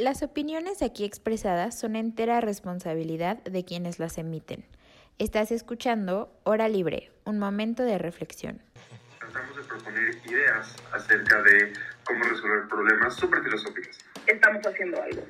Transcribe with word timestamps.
Las 0.00 0.22
opiniones 0.22 0.80
aquí 0.80 1.04
expresadas 1.04 1.76
son 1.76 1.96
entera 1.96 2.40
responsabilidad 2.40 3.38
de 3.38 3.64
quienes 3.64 3.98
las 3.98 4.16
emiten. 4.16 4.64
Estás 5.18 5.50
escuchando 5.50 6.32
Hora 6.44 6.68
Libre, 6.68 7.10
un 7.24 7.40
momento 7.40 7.82
de 7.82 7.98
reflexión. 7.98 8.62
Tratamos 9.18 9.56
de 9.56 9.62
proponer 9.64 10.16
ideas 10.24 10.76
acerca 10.92 11.42
de 11.42 11.72
cómo 12.04 12.22
resolver 12.22 12.68
problemas 12.68 13.16
súper 13.16 13.42
filosóficos. 13.42 13.98
Estamos 14.28 14.64
haciendo 14.64 15.02
algo. 15.02 15.22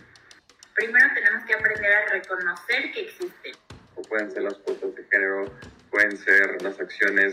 Primero 0.74 1.06
tenemos 1.14 1.44
que 1.46 1.54
aprender 1.54 1.90
a 1.90 2.12
reconocer 2.12 2.92
que 2.92 3.00
existen. 3.00 3.53
O 3.96 4.03
pueden 4.03 4.30
ser 4.30 4.42
las 4.42 4.58
cuotas 4.58 4.94
de 4.94 5.03
género, 5.04 5.50
pueden 5.90 6.14
ser 6.14 6.60
las 6.60 6.78
acciones. 6.78 7.32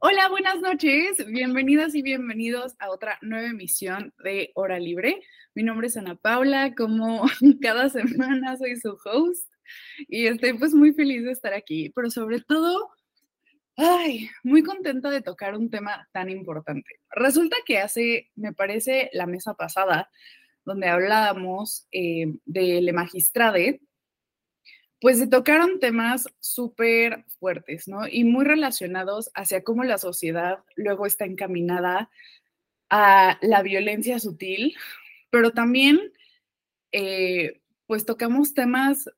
Hola, 0.00 0.28
buenas 0.28 0.60
noches. 0.60 1.26
Bienvenidas 1.26 1.92
y 1.96 2.02
bienvenidos 2.02 2.76
a 2.78 2.88
otra 2.90 3.18
nueva 3.20 3.48
emisión 3.48 4.14
de 4.22 4.52
Hora 4.54 4.78
Libre. 4.78 5.20
Mi 5.54 5.64
nombre 5.64 5.88
es 5.88 5.96
Ana 5.96 6.14
Paula. 6.14 6.72
Como 6.76 7.26
cada 7.60 7.88
semana 7.88 8.56
soy 8.56 8.76
su 8.76 8.96
host 9.04 9.52
y 10.06 10.28
estoy 10.28 10.52
pues 10.52 10.72
muy 10.72 10.92
feliz 10.92 11.24
de 11.24 11.32
estar 11.32 11.52
aquí, 11.52 11.90
pero 11.96 12.12
sobre 12.12 12.40
todo, 12.40 12.90
ay, 13.76 14.30
muy 14.44 14.62
contenta 14.62 15.10
de 15.10 15.20
tocar 15.20 15.56
un 15.56 15.68
tema 15.68 16.08
tan 16.12 16.30
importante. 16.30 16.88
Resulta 17.10 17.56
que 17.66 17.78
hace, 17.78 18.30
me 18.36 18.52
parece, 18.52 19.10
la 19.12 19.26
mesa 19.26 19.54
pasada, 19.54 20.10
donde 20.64 20.86
hablábamos 20.86 21.88
eh, 21.90 22.34
de 22.44 22.82
Le 22.82 22.92
Magistrade, 22.92 23.80
pues 25.00 25.18
se 25.18 25.26
tocaron 25.26 25.80
temas 25.80 26.26
súper 26.40 27.24
fuertes, 27.38 27.86
¿no? 27.88 28.08
Y 28.08 28.24
muy 28.24 28.44
relacionados 28.44 29.30
hacia 29.34 29.62
cómo 29.62 29.84
la 29.84 29.98
sociedad 29.98 30.58
luego 30.76 31.06
está 31.06 31.24
encaminada 31.24 32.10
a 32.90 33.38
la 33.42 33.62
violencia 33.62 34.18
sutil, 34.18 34.76
pero 35.30 35.52
también, 35.52 36.00
eh, 36.92 37.60
pues 37.86 38.04
tocamos 38.04 38.54
temas 38.54 39.10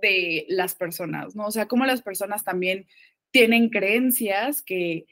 de 0.00 0.46
las 0.48 0.74
personas, 0.74 1.34
¿no? 1.34 1.46
O 1.46 1.50
sea, 1.50 1.66
cómo 1.66 1.86
las 1.86 2.02
personas 2.02 2.44
también 2.44 2.86
tienen 3.30 3.68
creencias 3.68 4.62
que 4.62 5.06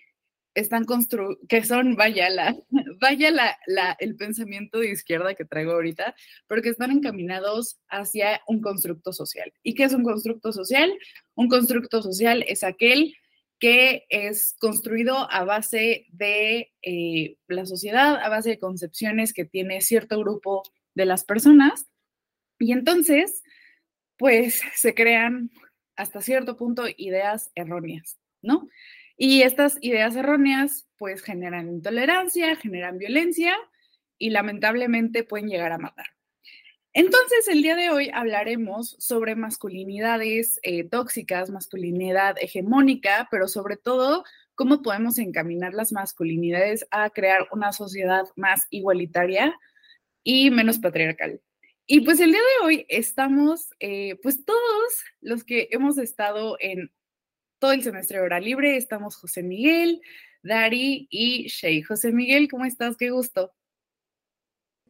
están 0.55 0.85
constru 0.85 1.39
que 1.49 1.65
son, 1.65 1.95
vaya, 1.97 2.31
la, 2.31 2.57
vaya 3.01 3.31
la, 3.31 3.59
la, 3.67 3.97
el 4.01 4.17
pensamiento 4.17 4.79
de 4.79 4.91
izquierda 4.91 5.35
que 5.35 5.45
traigo 5.45 5.73
ahorita, 5.73 6.15
pero 6.47 6.63
que 6.63 6.71
están 6.71 6.91
encaminados 6.91 7.79
hacia 7.89 8.41
un 8.47 8.61
constructo 8.61 9.13
social. 9.13 9.53
¿Y 9.63 9.75
qué 9.75 9.85
es 9.85 9.93
un 9.93 10.05
constructo 10.05 10.53
social? 10.53 10.93
Un 11.35 11.49
constructo 11.49 12.03
social 12.03 12.45
es 12.49 12.65
aquel 12.65 13.15
que 13.59 14.07
es 14.09 14.55
construido 14.61 15.31
a 15.31 15.45
base 15.45 16.07
de 16.11 16.73
eh, 16.83 17.37
la 17.49 17.67
sociedad, 17.67 18.17
a 18.17 18.29
base 18.29 18.51
de 18.51 18.59
concepciones 18.59 19.33
que 19.33 19.45
tiene 19.45 19.81
cierto 19.81 20.19
grupo 20.21 20.63
de 20.95 21.07
las 21.07 21.25
personas. 21.25 21.87
Y 22.59 22.73
entonces, 22.73 23.43
pues 24.17 24.63
se 24.75 24.95
crean 24.95 25.51
hasta 25.97 26.23
cierto 26.23 26.57
punto 26.57 26.85
ideas 26.97 27.51
erróneas, 27.57 28.19
¿no? 28.43 28.69
Y 29.21 29.43
estas 29.43 29.79
ideas 29.81 30.15
erróneas 30.15 30.87
pues 30.97 31.23
generan 31.23 31.69
intolerancia, 31.69 32.55
generan 32.55 32.99
violencia 32.99 33.57
y 34.17 34.31
lamentablemente 34.31 35.25
pueden 35.25 35.49
llegar 35.49 35.73
a 35.73 35.79
matar. 35.79 36.07
Entonces, 36.95 37.49
el 37.49 37.63
día 37.63 37.77
de 37.77 37.91
hoy 37.91 38.11
hablaremos 38.15 38.97
sobre 38.99 39.35
masculinidades 39.35 40.59
eh, 40.63 40.85
tóxicas, 40.85 41.51
masculinidad 41.51 42.37
hegemónica, 42.41 43.29
pero 43.31 43.47
sobre 43.47 43.77
todo 43.77 44.25
cómo 44.55 44.83
podemos 44.83 45.19
encaminar 45.19 45.75
las 45.75 45.93
masculinidades 45.93 46.87
a 46.91 47.11
crear 47.11 47.47
una 47.53 47.73
sociedad 47.73 48.25
más 48.37 48.67
igualitaria 48.71 49.55
y 50.23 50.51
menos 50.51 50.79
patriarcal. 50.79 51.41
Y 51.87 52.01
pues 52.01 52.21
el 52.21 52.33
día 52.33 52.41
de 52.41 52.67
hoy 52.67 52.87
estamos, 52.89 53.71
eh, 53.81 54.17
pues 54.23 54.45
todos 54.45 55.03
los 55.21 55.45
que 55.45 55.69
hemos 55.71 55.99
estado 55.99 56.57
en 56.61 56.91
todo 57.59 57.73
el 57.73 57.83
semestre 57.83 58.19
de 58.19 58.25
hora 58.25 58.41
libre, 58.41 58.77
estamos 58.77 59.17
José 59.17 59.43
Miguel, 59.43 60.01
Dari 60.43 61.09
y 61.11 61.49
Shea. 61.49 61.85
José 61.87 62.13
Miguel, 62.13 62.49
¿cómo 62.49 62.65
estás? 62.65 62.97
Qué 62.97 63.11
gusto. 63.11 63.53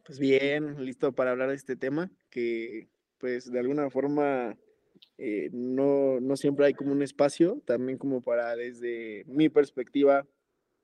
Pues 0.03 0.19
bien, 0.19 0.83
listo 0.83 1.13
para 1.13 1.31
hablar 1.31 1.49
de 1.49 1.55
este 1.55 1.75
tema, 1.75 2.11
que 2.29 2.87
pues 3.17 3.51
de 3.51 3.59
alguna 3.59 3.89
forma 3.89 4.57
eh, 5.17 5.49
no, 5.51 6.19
no 6.19 6.35
siempre 6.35 6.67
hay 6.67 6.73
como 6.73 6.91
un 6.91 7.01
espacio, 7.01 7.61
también 7.65 7.97
como 7.97 8.21
para 8.21 8.55
desde 8.55 9.23
mi 9.27 9.49
perspectiva 9.49 10.25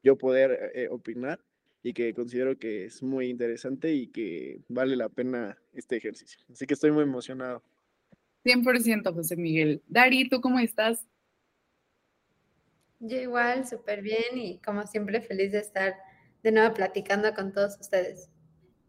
yo 0.03 0.17
poder 0.17 0.71
eh, 0.75 0.87
opinar 0.89 1.39
y 1.81 1.93
que 1.93 2.13
considero 2.13 2.57
que 2.57 2.85
es 2.85 3.01
muy 3.01 3.27
interesante 3.27 3.93
y 3.93 4.07
que 4.07 4.61
vale 4.67 4.95
la 4.95 5.09
pena 5.09 5.57
este 5.73 5.97
ejercicio. 5.97 6.39
Así 6.51 6.65
que 6.65 6.73
estoy 6.73 6.91
muy 6.91 7.03
emocionado. 7.03 7.63
100% 8.43 9.13
José 9.13 9.35
Miguel. 9.35 9.81
Dari, 9.87 10.29
¿tú 10.29 10.41
cómo 10.41 10.59
estás? 10.59 11.07
Yo 12.99 13.17
igual, 13.17 13.67
súper 13.67 14.01
bien 14.01 14.37
y 14.37 14.59
como 14.59 14.85
siempre 14.87 15.21
feliz 15.21 15.51
de 15.51 15.59
estar 15.59 15.95
de 16.43 16.51
nuevo 16.51 16.73
platicando 16.73 17.33
con 17.33 17.51
todos 17.51 17.77
ustedes. 17.79 18.29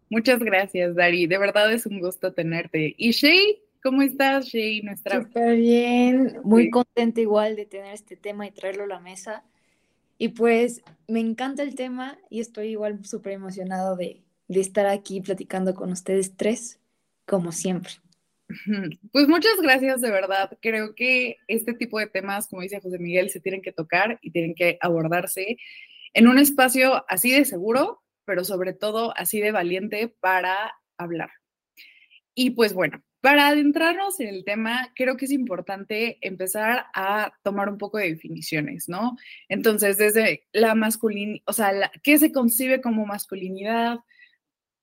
Muchas 0.08 0.38
gracias, 0.40 0.94
Dari. 0.94 1.26
De 1.26 1.38
verdad 1.38 1.72
es 1.72 1.86
un 1.86 2.00
gusto 2.00 2.32
tenerte. 2.32 2.94
¿Y 2.96 3.10
Shay? 3.10 3.62
¿Cómo 3.82 4.02
estás, 4.02 4.46
Shay? 4.46 4.82
Nuestra... 4.82 5.22
Súper 5.22 5.56
bien, 5.56 6.40
muy 6.44 6.64
sí. 6.64 6.70
contenta 6.70 7.20
igual 7.20 7.56
de 7.56 7.66
tener 7.66 7.92
este 7.92 8.16
tema 8.16 8.46
y 8.46 8.52
traerlo 8.52 8.84
a 8.84 8.88
la 8.88 9.00
mesa. 9.00 9.44
Y 10.18 10.28
pues 10.28 10.82
me 11.08 11.20
encanta 11.20 11.62
el 11.62 11.74
tema 11.74 12.18
y 12.30 12.40
estoy 12.40 12.68
igual 12.68 13.04
súper 13.04 13.32
emocionado 13.32 13.96
de, 13.96 14.22
de, 14.48 14.60
estar 14.60 14.86
aquí 14.86 15.20
platicando 15.20 15.74
con 15.74 15.92
ustedes 15.92 16.36
tres, 16.36 16.78
como 17.26 17.52
siempre. 17.52 17.92
Pues 19.12 19.28
muchas 19.28 19.60
gracias, 19.60 20.00
de 20.00 20.10
verdad. 20.10 20.56
Creo 20.60 20.94
que 20.94 21.36
este 21.48 21.74
tipo 21.74 21.98
de 21.98 22.06
temas, 22.06 22.48
como 22.48 22.62
dice 22.62 22.80
José 22.80 22.98
Miguel, 22.98 23.30
se 23.30 23.40
tienen 23.40 23.62
que 23.62 23.72
tocar 23.72 24.18
y 24.22 24.30
tienen 24.30 24.54
que 24.54 24.78
abordarse 24.80 25.58
en 26.14 26.28
un 26.28 26.38
espacio 26.38 27.04
así 27.08 27.32
de 27.32 27.44
seguro, 27.44 28.02
pero 28.24 28.44
sobre 28.44 28.72
todo 28.72 29.16
así 29.16 29.40
de 29.40 29.52
valiente 29.52 30.14
para 30.20 30.74
hablar. 30.98 31.30
Y 32.34 32.50
pues 32.50 32.72
bueno, 32.72 33.02
para 33.20 33.48
adentrarnos 33.48 34.20
en 34.20 34.28
el 34.28 34.44
tema, 34.44 34.92
creo 34.94 35.16
que 35.16 35.24
es 35.24 35.32
importante 35.32 36.18
empezar 36.20 36.86
a 36.94 37.32
tomar 37.42 37.68
un 37.68 37.78
poco 37.78 37.98
de 37.98 38.10
definiciones, 38.10 38.88
¿no? 38.88 39.16
Entonces, 39.48 39.98
desde 39.98 40.46
la 40.52 40.74
masculinidad, 40.74 41.42
o 41.46 41.52
sea, 41.52 41.90
¿qué 42.02 42.18
se 42.18 42.30
concibe 42.30 42.80
como 42.80 43.04
masculinidad? 43.04 43.98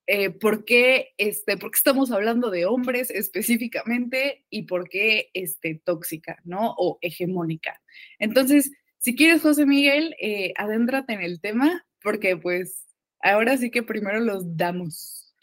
Eh, 0.06 0.32
¿por, 0.32 0.66
qué, 0.66 1.14
este, 1.18 1.56
¿Por 1.58 1.72
qué 1.72 1.78
estamos 1.78 2.12
hablando 2.12 2.50
de 2.50 2.66
hombres 2.66 3.10
específicamente 3.10 4.46
y 4.50 4.64
por 4.64 4.90
qué 4.90 5.30
este, 5.34 5.82
tóxica, 5.84 6.40
¿no? 6.44 6.76
O 6.78 7.00
hegemónica. 7.02 7.82
Entonces, 8.20 8.72
si 8.98 9.16
quieres, 9.16 9.42
José 9.42 9.66
Miguel, 9.66 10.16
eh, 10.20 10.54
adéntrate 10.58 11.14
en 11.14 11.22
el 11.22 11.40
tema, 11.40 11.86
porque 12.02 12.36
pues 12.36 12.86
ahora 13.22 13.58
sí 13.58 13.72
que 13.72 13.84
primero 13.84 14.20
los 14.20 14.58
damos. 14.58 15.36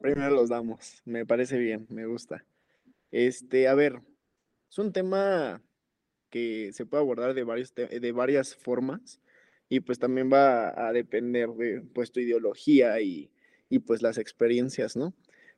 Primero 0.00 0.30
los 0.30 0.50
damos, 0.50 1.00
me 1.04 1.24
parece 1.24 1.58
bien, 1.58 1.86
me 1.88 2.06
gusta. 2.06 2.44
Este, 3.10 3.68
a 3.68 3.74
ver, 3.74 4.00
es 4.70 4.78
un 4.78 4.92
tema 4.92 5.62
que 6.30 6.72
se 6.72 6.84
puede 6.84 7.02
abordar 7.02 7.32
de, 7.32 7.44
varios 7.44 7.74
de 7.74 8.12
varias 8.12 8.54
formas 8.54 9.20
y 9.68 9.80
pues 9.80 9.98
también 9.98 10.30
va 10.32 10.88
a 10.88 10.92
depender 10.92 11.48
de 11.50 11.82
pues 11.94 12.10
tu 12.10 12.20
ideología 12.20 13.00
y, 13.00 13.30
y 13.74 13.80
pues 13.80 14.02
las 14.02 14.18
experiencias, 14.18 14.96
¿no? 14.96 15.14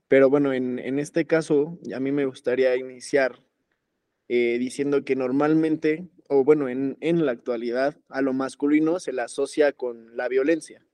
Pero 0.08 0.30
bueno, 0.30 0.52
en, 0.52 0.78
en, 0.78 0.98
este 0.98 1.26
caso, 1.26 1.78
a 1.94 2.00
mí 2.00 2.12
me 2.12 2.26
gustaría 2.26 2.76
iniciar 2.76 3.42
eh, 4.28 4.56
diciendo 4.58 5.04
que 5.04 5.16
normalmente, 5.16 6.06
o 6.28 6.44
bueno, 6.44 6.68
en, 6.68 6.96
en 7.00 7.26
la 7.26 7.32
actualidad, 7.32 7.96
a 8.08 8.22
lo 8.22 8.32
masculino 8.32 9.00
se 9.00 9.12
le 9.12 9.22
asocia 9.22 9.72
con 9.72 10.16
la 10.16 10.28
violencia 10.28 10.86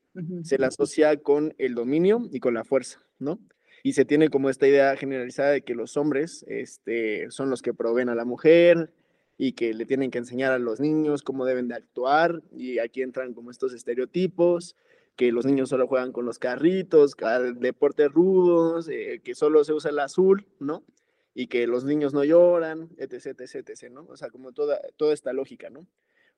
se 0.42 0.58
la 0.58 0.66
asocia 0.68 1.16
con 1.16 1.54
el 1.58 1.74
dominio 1.74 2.28
y 2.30 2.40
con 2.40 2.54
la 2.54 2.64
fuerza, 2.64 3.00
¿no? 3.18 3.38
Y 3.82 3.94
se 3.94 4.04
tiene 4.04 4.28
como 4.28 4.50
esta 4.50 4.68
idea 4.68 4.94
generalizada 4.96 5.50
de 5.50 5.62
que 5.62 5.74
los 5.74 5.96
hombres 5.96 6.44
este, 6.48 7.30
son 7.30 7.50
los 7.50 7.62
que 7.62 7.74
proveen 7.74 8.08
a 8.08 8.14
la 8.14 8.24
mujer 8.24 8.92
y 9.38 9.52
que 9.52 9.74
le 9.74 9.86
tienen 9.86 10.10
que 10.10 10.18
enseñar 10.18 10.52
a 10.52 10.58
los 10.58 10.78
niños 10.78 11.22
cómo 11.22 11.44
deben 11.44 11.68
de 11.68 11.74
actuar 11.74 12.42
y 12.52 12.78
aquí 12.78 13.02
entran 13.02 13.34
como 13.34 13.50
estos 13.50 13.72
estereotipos, 13.72 14.76
que 15.16 15.32
los 15.32 15.46
niños 15.46 15.68
solo 15.68 15.86
juegan 15.86 16.12
con 16.12 16.24
los 16.24 16.38
carritos, 16.38 17.14
deportes 17.56 18.10
rudos, 18.10 18.88
eh, 18.88 19.20
que 19.22 19.34
solo 19.34 19.64
se 19.64 19.72
usa 19.72 19.90
el 19.90 19.98
azul, 19.98 20.46
¿no? 20.58 20.84
y 21.34 21.46
que 21.46 21.66
los 21.66 21.84
niños 21.84 22.12
no 22.12 22.24
lloran, 22.24 22.90
etc, 22.98 23.40
etc, 23.40 23.68
etc, 23.68 23.90
¿no? 23.90 24.06
O 24.08 24.16
sea, 24.16 24.30
como 24.30 24.52
toda, 24.52 24.80
toda 24.96 25.14
esta 25.14 25.32
lógica, 25.32 25.70
¿no? 25.70 25.86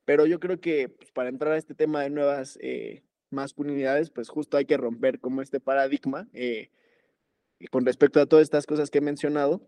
Pero 0.04 0.26
yo 0.26 0.38
creo 0.38 0.60
que 0.60 0.88
pues, 0.88 1.10
para 1.12 1.28
entrar 1.28 1.52
a 1.52 1.56
este 1.56 1.74
tema 1.74 2.02
de 2.02 2.10
nuevas 2.10 2.58
eh, 2.60 3.02
masculinidades, 3.30 4.10
pues 4.10 4.28
justo 4.28 4.56
hay 4.56 4.66
que 4.66 4.76
romper 4.76 5.18
como 5.20 5.42
este 5.42 5.60
paradigma 5.60 6.28
eh, 6.32 6.70
con 7.70 7.84
respecto 7.86 8.20
a 8.20 8.26
todas 8.26 8.44
estas 8.44 8.66
cosas 8.66 8.90
que 8.90 8.98
he 8.98 9.00
mencionado 9.00 9.66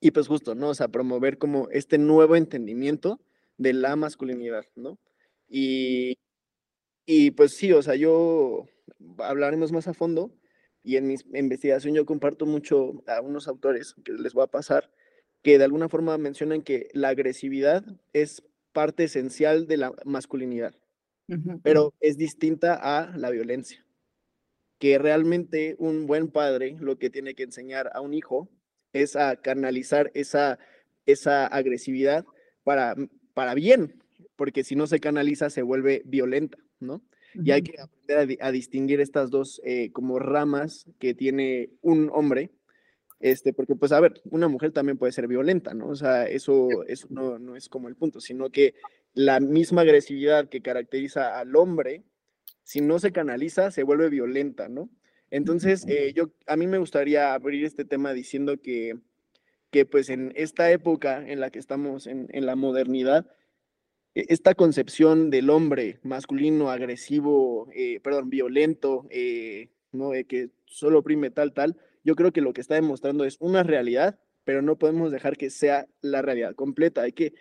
y 0.00 0.10
pues 0.12 0.28
justo, 0.28 0.54
¿no? 0.54 0.70
O 0.70 0.74
sea, 0.74 0.88
promover 0.88 1.38
como 1.38 1.68
este 1.70 1.98
nuevo 1.98 2.36
entendimiento 2.36 3.20
de 3.58 3.72
la 3.74 3.96
masculinidad, 3.96 4.64
¿no? 4.74 4.98
Y, 5.48 6.18
y 7.10 7.30
pues 7.30 7.56
sí, 7.56 7.72
o 7.72 7.80
sea, 7.80 7.94
yo 7.94 8.66
hablaremos 9.16 9.72
más 9.72 9.88
a 9.88 9.94
fondo 9.94 10.30
y 10.82 10.96
en 10.96 11.06
mi 11.06 11.14
investigación 11.32 11.94
yo 11.94 12.04
comparto 12.04 12.44
mucho 12.44 13.02
a 13.06 13.22
unos 13.22 13.48
autores 13.48 13.94
que 14.04 14.12
les 14.12 14.34
voy 14.34 14.44
a 14.44 14.48
pasar 14.48 14.90
que 15.42 15.56
de 15.56 15.64
alguna 15.64 15.88
forma 15.88 16.18
mencionan 16.18 16.60
que 16.60 16.90
la 16.92 17.08
agresividad 17.08 17.82
es 18.12 18.42
parte 18.74 19.04
esencial 19.04 19.66
de 19.66 19.78
la 19.78 19.94
masculinidad, 20.04 20.74
pero 21.62 21.94
es 22.00 22.18
distinta 22.18 22.74
a 22.74 23.16
la 23.16 23.30
violencia. 23.30 23.86
Que 24.78 24.98
realmente 24.98 25.76
un 25.78 26.06
buen 26.06 26.28
padre 26.28 26.76
lo 26.78 26.98
que 26.98 27.08
tiene 27.08 27.34
que 27.34 27.44
enseñar 27.44 27.90
a 27.94 28.02
un 28.02 28.12
hijo 28.12 28.50
es 28.92 29.16
a 29.16 29.36
canalizar 29.36 30.10
esa, 30.12 30.58
esa 31.06 31.46
agresividad 31.46 32.26
para, 32.64 32.96
para 33.32 33.54
bien, 33.54 34.02
porque 34.38 34.62
si 34.62 34.76
no 34.76 34.86
se 34.86 35.00
canaliza 35.00 35.50
se 35.50 35.62
vuelve 35.62 36.02
violenta, 36.06 36.56
¿no? 36.78 37.02
Y 37.34 37.50
hay 37.50 37.62
que 37.62 37.78
aprender 37.78 38.38
a, 38.40 38.52
distinguir 38.52 39.00
estas 39.00 39.30
dos 39.30 39.60
eh, 39.64 39.90
como 39.92 40.18
ramas 40.18 40.86
que 40.98 41.12
tiene 41.12 41.70
un 41.82 42.08
hombre, 42.14 42.50
este, 43.20 43.52
porque 43.52 43.74
pues 43.74 43.90
a 43.92 44.00
ver, 44.00 44.22
una 44.30 44.48
mujer 44.48 44.70
también 44.70 44.96
puede 44.96 45.12
ser 45.12 45.26
violenta, 45.26 45.74
¿no? 45.74 45.88
O 45.88 45.96
sea, 45.96 46.26
eso, 46.26 46.84
eso 46.86 47.08
no, 47.10 47.38
no 47.38 47.56
es 47.56 47.68
como 47.68 47.88
el 47.88 47.96
punto, 47.96 48.20
sino 48.20 48.48
que 48.50 48.74
la 49.12 49.40
misma 49.40 49.82
agresividad 49.82 50.48
que 50.48 50.62
caracteriza 50.62 51.38
al 51.38 51.54
hombre, 51.56 52.04
si 52.62 52.80
no 52.80 53.00
se 53.00 53.12
canaliza, 53.12 53.72
se 53.72 53.82
vuelve 53.82 54.08
violenta, 54.08 54.68
¿no? 54.68 54.88
Entonces, 55.30 55.84
eh, 55.88 56.12
yo, 56.14 56.30
a 56.46 56.56
mí 56.56 56.68
me 56.68 56.78
gustaría 56.78 57.34
abrir 57.34 57.64
este 57.64 57.84
tema 57.84 58.12
diciendo 58.12 58.60
que, 58.62 58.96
que 59.70 59.84
pues 59.84 60.08
en 60.08 60.32
esta 60.36 60.70
época 60.70 61.28
en 61.28 61.40
la 61.40 61.50
que 61.50 61.58
estamos 61.58 62.06
en, 62.06 62.28
en 62.30 62.46
la 62.46 62.56
modernidad, 62.56 63.26
esta 64.28 64.54
concepción 64.54 65.30
del 65.30 65.50
hombre 65.50 66.00
masculino, 66.02 66.70
agresivo, 66.70 67.68
eh, 67.72 68.00
perdón, 68.00 68.30
violento, 68.30 69.06
eh, 69.10 69.70
¿no? 69.92 70.10
que 70.26 70.50
solo 70.66 71.00
oprime 71.00 71.30
tal, 71.30 71.52
tal, 71.52 71.76
yo 72.04 72.16
creo 72.16 72.32
que 72.32 72.40
lo 72.40 72.52
que 72.52 72.60
está 72.60 72.74
demostrando 72.74 73.24
es 73.24 73.36
una 73.40 73.62
realidad, 73.62 74.18
pero 74.44 74.62
no 74.62 74.76
podemos 74.76 75.12
dejar 75.12 75.36
que 75.36 75.50
sea 75.50 75.86
la 76.00 76.22
realidad 76.22 76.54
completa. 76.54 77.02
Hay 77.02 77.12
que 77.12 77.34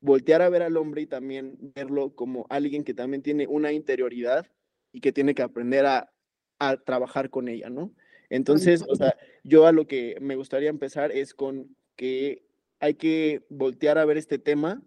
voltear 0.00 0.42
a 0.42 0.48
ver 0.48 0.62
al 0.62 0.76
hombre 0.76 1.02
y 1.02 1.06
también 1.06 1.56
verlo 1.74 2.14
como 2.14 2.46
alguien 2.48 2.84
que 2.84 2.94
también 2.94 3.22
tiene 3.22 3.46
una 3.46 3.72
interioridad 3.72 4.46
y 4.92 5.00
que 5.00 5.12
tiene 5.12 5.34
que 5.34 5.42
aprender 5.42 5.86
a, 5.86 6.12
a 6.58 6.76
trabajar 6.76 7.30
con 7.30 7.48
ella, 7.48 7.70
¿no? 7.70 7.92
Entonces, 8.30 8.84
o 8.88 8.94
sea, 8.94 9.16
yo 9.42 9.66
a 9.66 9.72
lo 9.72 9.86
que 9.86 10.16
me 10.20 10.36
gustaría 10.36 10.70
empezar 10.70 11.12
es 11.12 11.34
con 11.34 11.76
que 11.96 12.46
hay 12.80 12.94
que 12.94 13.44
voltear 13.48 13.98
a 13.98 14.04
ver 14.04 14.16
este 14.16 14.38
tema 14.38 14.82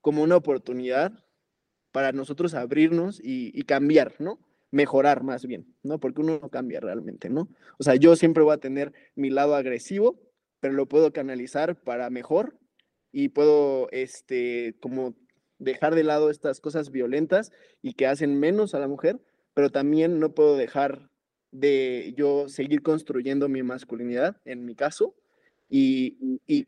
como 0.00 0.22
una 0.22 0.36
oportunidad 0.36 1.12
para 1.92 2.12
nosotros 2.12 2.54
abrirnos 2.54 3.20
y, 3.22 3.62
cambiar, 3.62 4.14
¿no? 4.18 4.38
Mejorar 4.70 5.22
más 5.22 5.46
bien, 5.46 5.74
¿no? 5.82 5.98
Porque 5.98 6.20
uno 6.20 6.38
no 6.40 6.50
cambia 6.50 6.80
realmente, 6.80 7.30
¿no? 7.30 7.48
O 7.78 7.82
sea, 7.82 7.94
yo 7.94 8.14
siempre 8.16 8.42
voy 8.42 8.54
a 8.54 8.58
tener 8.58 8.92
mi 9.14 9.30
lado 9.30 9.54
agresivo, 9.54 10.20
pero 10.60 10.74
lo 10.74 10.86
puedo 10.86 11.12
canalizar 11.12 11.82
para 11.82 12.10
mejor 12.10 12.58
y 13.10 13.28
puedo, 13.28 13.88
este, 13.90 14.76
como 14.80 15.16
dejar 15.58 15.94
de 15.94 16.04
lado 16.04 16.30
estas 16.30 16.60
cosas 16.60 16.90
violentas 16.90 17.50
y 17.82 17.94
que 17.94 18.06
hacen 18.06 18.38
menos 18.38 18.74
a 18.74 18.78
la 18.78 18.88
mujer, 18.88 19.20
pero 19.54 19.70
también 19.70 20.20
no 20.20 20.34
puedo 20.34 20.56
dejar 20.56 21.10
de 21.50 22.14
yo 22.16 22.48
seguir 22.48 22.82
construyendo 22.82 23.48
mi 23.48 23.62
masculinidad, 23.62 24.36
en 24.44 24.64
mi 24.64 24.74
caso, 24.74 25.16
y, 25.68 26.40
y 26.46 26.66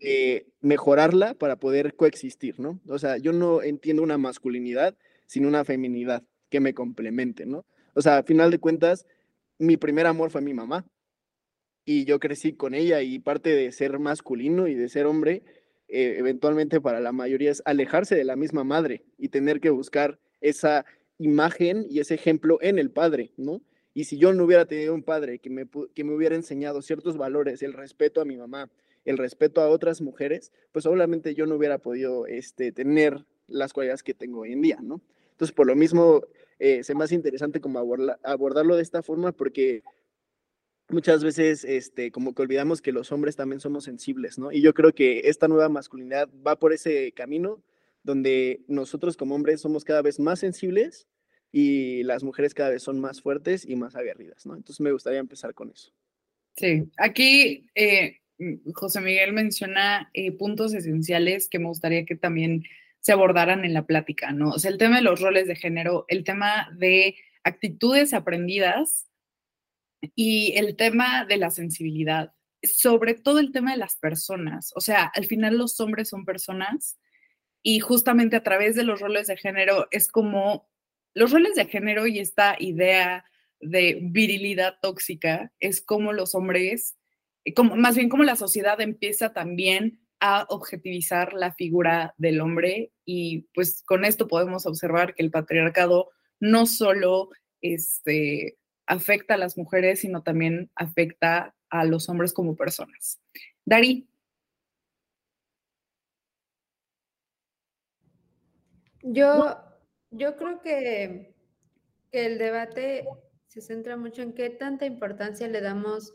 mejorarla 0.61 1.35
para 1.35 1.57
poder 1.57 1.95
coexistir, 1.95 2.61
¿no? 2.61 2.81
O 2.89 2.99
sea, 2.99 3.17
yo 3.17 3.33
no 3.33 3.63
entiendo 3.63 4.03
una 4.03 4.19
masculinidad 4.19 4.97
sin 5.27 5.47
una 5.47 5.65
feminidad 5.65 6.23
que 6.51 6.61
me 6.61 6.75
complemente, 6.75 7.47
¿no? 7.47 7.65
O 7.95 8.03
sea, 8.03 8.19
a 8.19 8.23
final 8.23 8.51
de 8.51 8.59
cuentas, 8.59 9.07
mi 9.59 9.77
primer 9.77 10.07
amor 10.07 10.31
fue 10.31 10.41
mi 10.41 10.55
mamá 10.55 10.87
y 11.85 12.05
yo 12.05 12.19
crecí 12.19 12.53
con 12.53 12.75
ella 12.75 13.03
y 13.03 13.19
parte 13.19 13.51
de 13.51 13.73
ser 13.73 13.99
masculino 13.99 14.69
y 14.69 14.75
de 14.75 14.89
ser 14.89 15.07
hombre, 15.07 15.43
eh, 15.89 16.17
eventualmente 16.19 16.81
para 16.81 17.01
la 17.01 17.13
mayoría 17.13 17.51
es 17.51 17.63
alejarse 17.65 18.15
de 18.15 18.25
la 18.25 18.37
misma 18.37 18.65
madre 18.65 19.05
y 19.19 19.29
tener 19.29 19.61
que 19.61 19.71
buscar 19.71 20.19
esa 20.41 20.85
imagen 21.19 21.87
y 21.89 22.01
ese 22.01 22.15
ejemplo 22.15 22.59
en 22.63 22.79
el 22.79 22.91
padre, 22.91 23.33
¿no? 23.37 23.61
Y 23.93 24.05
si 24.05 24.19
yo 24.19 24.33
no 24.33 24.45
hubiera 24.45 24.67
tenido 24.67 24.95
un 24.95 25.03
padre 25.03 25.41
que 25.41 25.51
me, 25.51 25.67
que 25.95 26.05
me 26.05 26.15
hubiera 26.15 26.37
enseñado 26.37 26.81
ciertos 26.81 27.17
valores, 27.17 27.63
el 27.63 27.73
respeto 27.73 28.21
a 28.21 28.25
mi 28.25 28.37
mamá, 28.37 28.71
el 29.05 29.19
respeto 29.19 29.61
a 29.61 29.69
otras 29.69 30.01
mujeres, 30.01 30.53
pues 30.73 30.87
obviamente 30.87 31.35
yo 31.35 31.47
no 31.47 31.57
hubiera 31.57 31.79
podido 31.79 32.27
este, 32.27 32.73
tener 32.73 33.25
las 33.47 33.73
cualidades 33.73 34.03
que 34.03 34.15
tengo 34.15 34.41
hoy 34.41 34.53
en 34.53 34.63
día, 34.63 34.79
¿no? 34.83 35.01
Entonces, 35.33 35.55
por 35.55 35.67
lo 35.67 35.75
mismo, 35.75 36.23
eh, 36.59 36.79
es 36.81 36.95
más 36.95 37.13
interesante 37.13 37.61
como 37.61 37.79
abordarlo 37.79 38.77
de 38.77 38.83
esta 38.83 39.03
forma 39.03 39.33
porque 39.33 39.83
muchas 40.91 41.25
veces 41.25 41.65
este, 41.65 42.11
como 42.11 42.35
que 42.35 42.43
olvidamos 42.43 42.83
que 42.83 42.93
los 42.93 43.13
hombres 43.13 43.37
también 43.37 43.61
somos 43.61 43.85
sensibles, 43.85 44.39
¿no? 44.39 44.53
Y 44.53 44.61
yo 44.61 44.75
creo 44.75 44.93
que 44.93 45.23
esta 45.25 45.49
nueva 45.49 45.69
masculinidad 45.69 46.29
va 46.47 46.59
por 46.59 46.73
ese 46.73 47.13
camino 47.13 47.63
donde 48.03 48.63
nosotros 48.67 49.17
como 49.17 49.35
hombres 49.35 49.61
somos 49.61 49.85
cada 49.85 50.03
vez 50.03 50.19
más 50.19 50.41
sensibles 50.41 51.07
y 51.53 52.03
las 52.05 52.23
mujeres 52.23 52.55
cada 52.55 52.71
vez 52.71 52.83
son 52.83 53.01
más 53.01 53.21
fuertes 53.21 53.67
y 53.67 53.77
más 53.77 53.97
aguerridas, 53.97 54.47
¿no? 54.47 54.55
Entonces 54.55 54.81
me 54.81 54.93
gustaría 54.93 55.19
empezar 55.19 55.55
con 55.55 55.71
eso. 55.71 55.93
Sí, 56.57 56.91
aquí 56.97 57.67
eh, 57.75 58.20
José 58.75 59.01
Miguel 59.01 59.33
menciona 59.33 60.11
eh, 60.15 60.33
puntos 60.33 60.75
esenciales 60.75 61.49
que 61.49 61.59
me 61.59 61.67
gustaría 61.67 62.05
que 62.05 62.17
también 62.17 62.65
se 63.01 63.13
abordaran 63.13 63.65
en 63.65 63.75
la 63.75 63.87
plática, 63.87 64.33
¿no? 64.33 64.51
O 64.51 64.59
sea, 64.59 64.71
el 64.71 64.79
tema 64.79 64.97
de 64.97 65.03
los 65.03 65.21
roles 65.21 65.47
de 65.47 65.57
género, 65.57 66.05
el 66.09 66.25
tema 66.25 66.69
de 66.77 67.17
actitudes 67.45 68.13
aprendidas 68.13 69.09
y 70.15 70.55
el 70.57 70.77
tema 70.77 71.25
de 71.25 71.37
la 71.37 71.51
sensibilidad, 71.51 72.33
sobre 72.63 73.15
todo 73.15 73.39
el 73.39 73.53
tema 73.53 73.73
de 73.73 73.79
las 73.79 73.97
personas. 73.97 74.73
O 74.75 74.81
sea, 74.81 75.05
al 75.15 75.27
final 75.27 75.57
los 75.57 75.81
hombres 75.81 76.09
son 76.09 76.25
personas 76.25 76.99
y 77.63 77.81
justamente 77.81 78.37
a 78.37 78.43
través 78.43 78.75
de 78.75 78.85
los 78.85 79.01
roles 79.01 79.27
de 79.27 79.37
género 79.37 79.89
es 79.91 80.09
como 80.09 80.69
los 81.15 81.33
roles 81.33 81.55
de 81.55 81.67
género 81.67 82.07
y 82.07 82.19
esta 82.19 82.57
idea 82.59 83.25
de 83.61 83.99
virilidad 84.03 84.79
tóxica 84.81 85.53
es 85.61 85.83
como 85.83 86.13
los 86.13 86.35
hombres 86.35 86.97
como, 87.55 87.77
más 87.77 87.97
bien 87.97 88.09
como 88.09 88.25
la 88.25 88.37
sociedad 88.37 88.81
empieza 88.81 89.33
también 89.33 90.01
a 90.21 90.47
objetivizar 90.51 91.33
la 91.33 91.53
figura 91.53 92.15
del 92.19 92.41
hombre 92.41 92.93
y 93.05 93.49
pues 93.55 93.83
con 93.87 94.05
esto 94.05 94.29
podemos 94.29 94.67
observar 94.67 95.15
que 95.15 95.23
el 95.23 95.31
patriarcado 95.31 96.11
no 96.41 96.67
solo 96.67 97.31
este, 97.63 98.59
afecta 98.87 99.35
a 99.35 99.39
las 99.39 99.57
mujeres, 99.57 100.01
sino 100.01 100.23
también 100.23 100.71
afecta 100.75 101.55
a 101.71 101.85
los 101.85 102.09
hombres 102.09 102.33
como 102.33 102.57
personas. 102.57 103.21
Dari. 103.65 104.09
Yo, 109.03 109.57
yo 110.11 110.37
creo 110.37 110.61
que, 110.61 111.35
que 112.13 112.27
el 112.27 112.39
debate 112.39 113.07
se 113.47 113.63
centra 113.63 113.97
mucho 113.97 114.23
en 114.23 114.35
qué 114.35 114.51
tanta 114.51 114.85
importancia 114.85 115.49
le 115.49 115.61
damos 115.63 116.13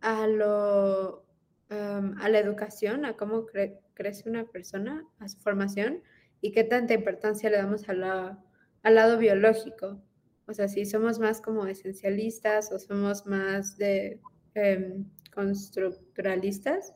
a, 0.00 0.26
lo, 0.26 1.26
a 1.68 2.28
la 2.28 2.38
educación, 2.38 3.04
a 3.04 3.16
cómo 3.16 3.46
crece 3.94 4.28
una 4.28 4.44
persona, 4.44 5.04
a 5.18 5.28
su 5.28 5.38
formación 5.38 6.02
y 6.40 6.52
qué 6.52 6.64
tanta 6.64 6.94
importancia 6.94 7.50
le 7.50 7.58
damos 7.58 7.88
a 7.88 7.92
la, 7.92 8.44
al 8.82 8.94
lado 8.94 9.18
biológico. 9.18 10.02
O 10.46 10.54
sea, 10.54 10.68
si 10.68 10.84
somos 10.84 11.18
más 11.18 11.40
como 11.40 11.66
esencialistas 11.66 12.72
o 12.72 12.78
somos 12.78 13.26
más 13.26 13.76
de 13.76 14.20
em, 14.54 15.04
constructuralistas. 15.32 16.92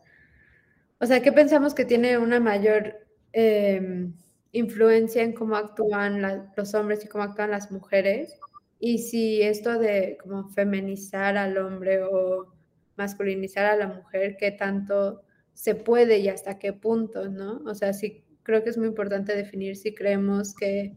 O 0.98 1.06
sea, 1.06 1.22
¿qué 1.22 1.32
pensamos 1.32 1.74
que 1.74 1.84
tiene 1.84 2.18
una 2.18 2.40
mayor 2.40 3.06
em, 3.32 4.14
influencia 4.52 5.22
en 5.22 5.32
cómo 5.32 5.56
actúan 5.56 6.50
los 6.56 6.74
hombres 6.74 7.04
y 7.04 7.08
cómo 7.08 7.24
actúan 7.24 7.50
las 7.50 7.70
mujeres? 7.70 8.38
Y 8.78 8.98
si 8.98 9.42
esto 9.42 9.78
de 9.78 10.18
como 10.20 10.48
feminizar 10.48 11.36
al 11.36 11.56
hombre 11.58 12.02
o 12.02 12.53
masculinizar 12.96 13.66
a 13.66 13.76
la 13.76 13.88
mujer, 13.88 14.36
qué 14.38 14.50
tanto 14.50 15.22
se 15.52 15.74
puede 15.74 16.18
y 16.18 16.28
hasta 16.28 16.58
qué 16.58 16.72
punto, 16.72 17.28
¿no? 17.28 17.62
O 17.66 17.74
sea, 17.74 17.92
sí 17.92 18.24
creo 18.42 18.62
que 18.62 18.70
es 18.70 18.78
muy 18.78 18.88
importante 18.88 19.34
definir 19.34 19.76
si 19.76 19.94
creemos 19.94 20.54
que 20.54 20.96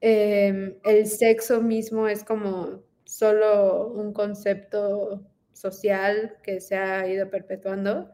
em, 0.00 0.76
el 0.84 1.06
sexo 1.06 1.62
mismo 1.62 2.08
es 2.08 2.24
como 2.24 2.82
solo 3.04 3.88
un 3.88 4.12
concepto 4.12 5.26
social 5.52 6.36
que 6.42 6.60
se 6.60 6.76
ha 6.76 7.06
ido 7.08 7.30
perpetuando 7.30 8.10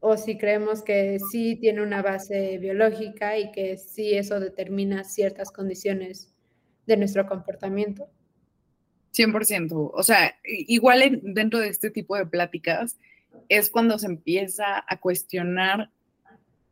o 0.00 0.16
si 0.16 0.38
creemos 0.38 0.82
que 0.82 1.18
sí 1.30 1.56
tiene 1.56 1.82
una 1.82 2.02
base 2.02 2.58
biológica 2.58 3.38
y 3.38 3.52
que 3.52 3.76
sí 3.76 4.14
eso 4.14 4.40
determina 4.40 5.04
ciertas 5.04 5.50
condiciones 5.50 6.34
de 6.86 6.96
nuestro 6.96 7.26
comportamiento. 7.26 8.08
100%. 9.12 9.90
O 9.92 10.02
sea, 10.02 10.36
igual 10.44 11.20
dentro 11.22 11.58
de 11.58 11.68
este 11.68 11.90
tipo 11.90 12.16
de 12.16 12.26
pláticas 12.26 12.98
es 13.48 13.70
cuando 13.70 13.98
se 13.98 14.06
empieza 14.06 14.84
a 14.86 14.96
cuestionar 14.98 15.90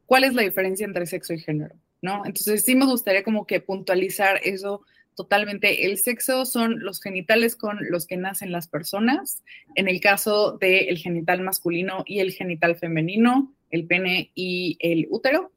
cuál 0.07 0.25
es 0.25 0.35
la 0.35 0.42
diferencia 0.42 0.87
entre 0.87 1.07
sexo 1.07 1.35
y 1.35 1.40
género, 1.40 1.75
¿no? 2.00 2.25
Entonces 2.25 2.64
sí 2.64 2.75
me 2.75 2.87
gustaría 2.87 3.23
como 3.23 3.47
que 3.47 3.61
puntualizar 3.61 4.40
eso 4.42 4.83
totalmente. 5.14 5.85
El 5.85 5.99
sexo 5.99 6.47
son 6.47 6.78
los 6.78 7.02
genitales 7.02 7.57
con 7.57 7.78
los 7.90 8.07
que 8.07 8.16
nacen 8.16 8.52
las 8.52 8.68
personas. 8.68 9.42
En 9.75 9.88
el 9.88 10.00
caso 10.00 10.57
del 10.59 10.97
genital 10.97 11.42
masculino 11.42 12.04
y 12.07 12.21
el 12.21 12.33
genital 12.33 12.76
femenino, 12.76 13.52
el 13.71 13.87
pene 13.87 14.30
y 14.37 14.76
el 14.80 15.09
útero, 15.11 15.50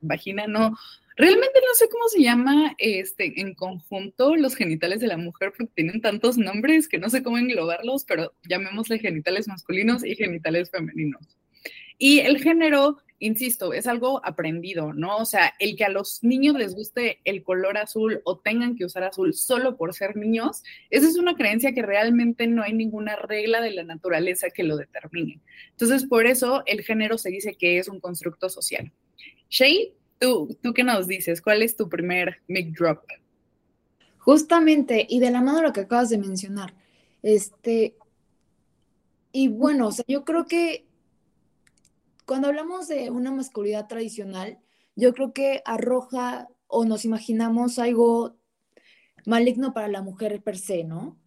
vagina, 0.00 0.46
no. 0.46 0.76
Realmente 1.18 1.60
no 1.60 1.74
sé 1.74 1.88
cómo 1.90 2.08
se 2.08 2.22
llama 2.22 2.74
este, 2.78 3.40
en 3.40 3.54
conjunto 3.54 4.36
los 4.36 4.54
genitales 4.54 5.00
de 5.00 5.08
la 5.08 5.16
mujer 5.16 5.52
porque 5.56 5.72
tienen 5.74 6.00
tantos 6.00 6.38
nombres 6.38 6.88
que 6.88 6.98
no 6.98 7.10
sé 7.10 7.22
cómo 7.22 7.38
englobarlos, 7.38 8.04
pero 8.04 8.32
llamémosle 8.48 8.98
genitales 8.98 9.48
masculinos 9.48 10.04
y 10.04 10.14
genitales 10.14 10.70
femeninos. 10.70 11.36
Y 11.98 12.20
el 12.20 12.40
género 12.40 12.98
insisto, 13.20 13.72
es 13.72 13.86
algo 13.86 14.24
aprendido, 14.24 14.92
¿no? 14.92 15.16
O 15.16 15.24
sea, 15.24 15.52
el 15.58 15.76
que 15.76 15.84
a 15.84 15.88
los 15.88 16.22
niños 16.22 16.56
les 16.56 16.74
guste 16.74 17.20
el 17.24 17.42
color 17.42 17.76
azul 17.76 18.20
o 18.24 18.38
tengan 18.38 18.76
que 18.76 18.84
usar 18.84 19.04
azul 19.04 19.34
solo 19.34 19.76
por 19.76 19.94
ser 19.94 20.16
niños, 20.16 20.62
esa 20.90 21.08
es 21.08 21.16
una 21.16 21.34
creencia 21.34 21.72
que 21.72 21.82
realmente 21.82 22.46
no 22.46 22.62
hay 22.62 22.72
ninguna 22.72 23.16
regla 23.16 23.60
de 23.60 23.72
la 23.72 23.82
naturaleza 23.82 24.50
que 24.50 24.62
lo 24.62 24.76
determine. 24.76 25.40
Entonces, 25.70 26.06
por 26.06 26.26
eso 26.26 26.62
el 26.66 26.82
género 26.82 27.18
se 27.18 27.30
dice 27.30 27.56
que 27.56 27.78
es 27.78 27.88
un 27.88 28.00
constructo 28.00 28.48
social. 28.48 28.92
Shay, 29.50 29.94
¿tú, 30.18 30.56
tú 30.62 30.72
qué 30.72 30.84
nos 30.84 31.06
dices? 31.06 31.40
¿Cuál 31.40 31.62
es 31.62 31.76
tu 31.76 31.88
primer 31.88 32.42
mic 32.48 32.76
drop? 32.76 33.04
Justamente, 34.18 35.06
y 35.08 35.20
de 35.20 35.30
la 35.30 35.40
mano 35.40 35.62
lo 35.62 35.72
que 35.72 35.80
acabas 35.80 36.10
de 36.10 36.18
mencionar, 36.18 36.74
este, 37.22 37.96
y 39.32 39.48
bueno, 39.48 39.88
o 39.88 39.92
sea, 39.92 40.04
yo 40.08 40.24
creo 40.24 40.46
que 40.46 40.86
cuando 42.26 42.48
hablamos 42.48 42.88
de 42.88 43.10
una 43.10 43.32
masculinidad 43.32 43.86
tradicional, 43.86 44.58
yo 44.96 45.14
creo 45.14 45.32
que 45.32 45.62
arroja 45.64 46.48
o 46.66 46.84
nos 46.84 47.04
imaginamos 47.04 47.78
algo 47.78 48.36
maligno 49.24 49.72
para 49.72 49.88
la 49.88 50.02
mujer 50.02 50.42
per 50.42 50.58
se, 50.58 50.84
¿no? 50.84 51.18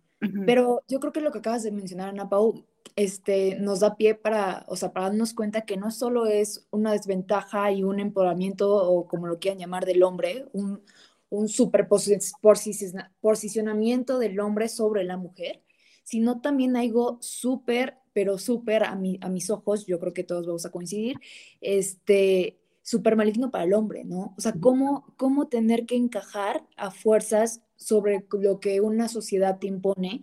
Pero 0.46 0.84
yo 0.88 1.00
creo 1.00 1.12
que 1.12 1.22
lo 1.22 1.32
que 1.32 1.40
acabas 1.40 1.64
de 1.64 1.72
mencionar, 1.72 2.10
Ana 2.10 2.30
Pau, 2.30 2.68
este, 2.96 3.58
nos 3.60 3.82
da 3.82 3.96
pie 3.96 4.16
para, 4.16 4.66
o 4.68 4.76
sea, 4.76 4.92
para 4.94 5.08
darnos 5.08 5.34
cuenta 5.34 5.66
que 5.66 5.78
no 5.78 5.92
solo 5.92 6.26
es 6.26 6.68
una 6.72 6.92
desventaja 6.92 7.72
y 7.72 7.84
un 7.84 8.00
empoderamiento, 8.00 8.76
o 8.76 9.08
como 9.08 9.28
lo 9.28 9.40
quieran 9.40 9.60
llamar, 9.60 9.86
del 9.86 10.04
hombre, 10.04 10.48
un, 10.54 10.82
un 11.30 11.48
superposicionamiento 11.50 14.20
del 14.20 14.40
hombre 14.40 14.70
sobre 14.70 15.04
la 15.04 15.18
mujer, 15.18 15.64
sino 16.04 16.42
también 16.42 16.76
algo 16.76 17.18
súper 17.22 18.02
pero 18.14 18.38
súper 18.38 18.84
a, 18.84 18.92
a 18.92 19.30
mis 19.30 19.50
ojos, 19.50 19.86
yo 19.86 20.00
creo 20.00 20.14
que 20.14 20.24
todos 20.24 20.46
vamos 20.46 20.66
a 20.66 20.72
coincidir, 20.72 21.18
este, 21.62 22.60
súper 22.82 23.16
maligno 23.16 23.52
para 23.52 23.64
el 23.64 23.74
hombre, 23.74 24.04
¿no? 24.04 24.34
O 24.38 24.42
sea, 24.42 24.54
¿cómo, 24.60 25.14
cómo 25.18 25.48
tener 25.48 25.86
que 25.86 25.96
encajar 25.96 26.66
a 26.78 26.92
fuerzas 26.92 27.62
sobre 27.76 28.26
lo 28.32 28.60
que 28.60 28.82
una 28.82 29.08
sociedad 29.08 29.60
te 29.60 29.68
impone 29.68 30.22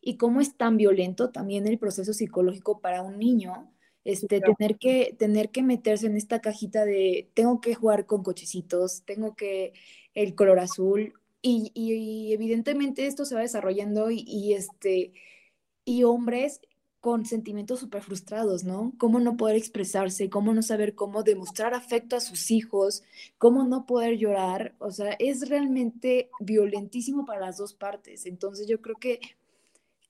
y 0.00 0.16
cómo 0.16 0.40
es 0.40 0.56
tan 0.56 0.76
violento 0.76 1.30
también 1.30 1.66
el 1.66 1.78
proceso 1.78 2.12
psicológico 2.12 2.80
para 2.80 3.02
un 3.02 3.18
niño, 3.18 3.72
este, 4.04 4.40
tener, 4.40 4.78
que, 4.78 5.14
tener 5.18 5.50
que 5.50 5.62
meterse 5.62 6.06
en 6.06 6.16
esta 6.16 6.40
cajita 6.40 6.84
de 6.84 7.30
tengo 7.34 7.60
que 7.60 7.74
jugar 7.74 8.06
con 8.06 8.22
cochecitos, 8.22 9.02
tengo 9.04 9.36
que 9.36 9.74
el 10.14 10.34
color 10.34 10.58
azul, 10.58 11.14
y, 11.42 11.70
y, 11.74 12.32
evidentemente 12.34 13.06
esto 13.06 13.24
se 13.24 13.34
va 13.34 13.40
desarrollando 13.40 14.10
y, 14.10 14.24
y 14.26 14.52
este, 14.52 15.12
y 15.84 16.04
hombres 16.04 16.60
con 17.00 17.24
sentimientos 17.24 17.80
súper 17.80 18.02
frustrados, 18.02 18.64
¿no? 18.64 18.92
Cómo 18.98 19.20
no 19.20 19.36
poder 19.36 19.56
expresarse, 19.56 20.28
cómo 20.28 20.52
no 20.52 20.62
saber 20.62 20.94
cómo 20.94 21.22
demostrar 21.22 21.72
afecto 21.72 22.14
a 22.16 22.20
sus 22.20 22.50
hijos, 22.50 23.02
cómo 23.38 23.64
no 23.64 23.86
poder 23.86 24.18
llorar, 24.18 24.74
o 24.78 24.90
sea, 24.90 25.12
es 25.18 25.48
realmente 25.48 26.30
violentísimo 26.40 27.24
para 27.24 27.40
las 27.40 27.56
dos 27.56 27.72
partes. 27.72 28.26
Entonces 28.26 28.66
yo 28.68 28.82
creo 28.82 28.96
que, 28.96 29.18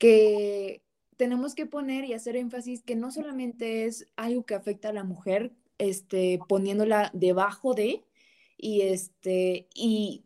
que 0.01 0.83
tenemos 1.17 1.55
que 1.55 1.67
poner 1.67 2.05
y 2.05 2.15
hacer 2.15 2.35
énfasis 2.35 2.83
que 2.83 2.97
no 2.97 3.13
solamente 3.13 3.87
es 3.87 4.09
algo 4.17 4.45
que 4.45 4.55
afecta 4.55 4.89
a 4.89 4.93
la 4.93 5.05
mujer, 5.05 5.53
este, 5.79 6.41
poniéndola 6.49 7.13
debajo 7.15 7.75
de, 7.75 8.05
y 8.59 8.81
este, 8.81 9.69
y 9.75 10.25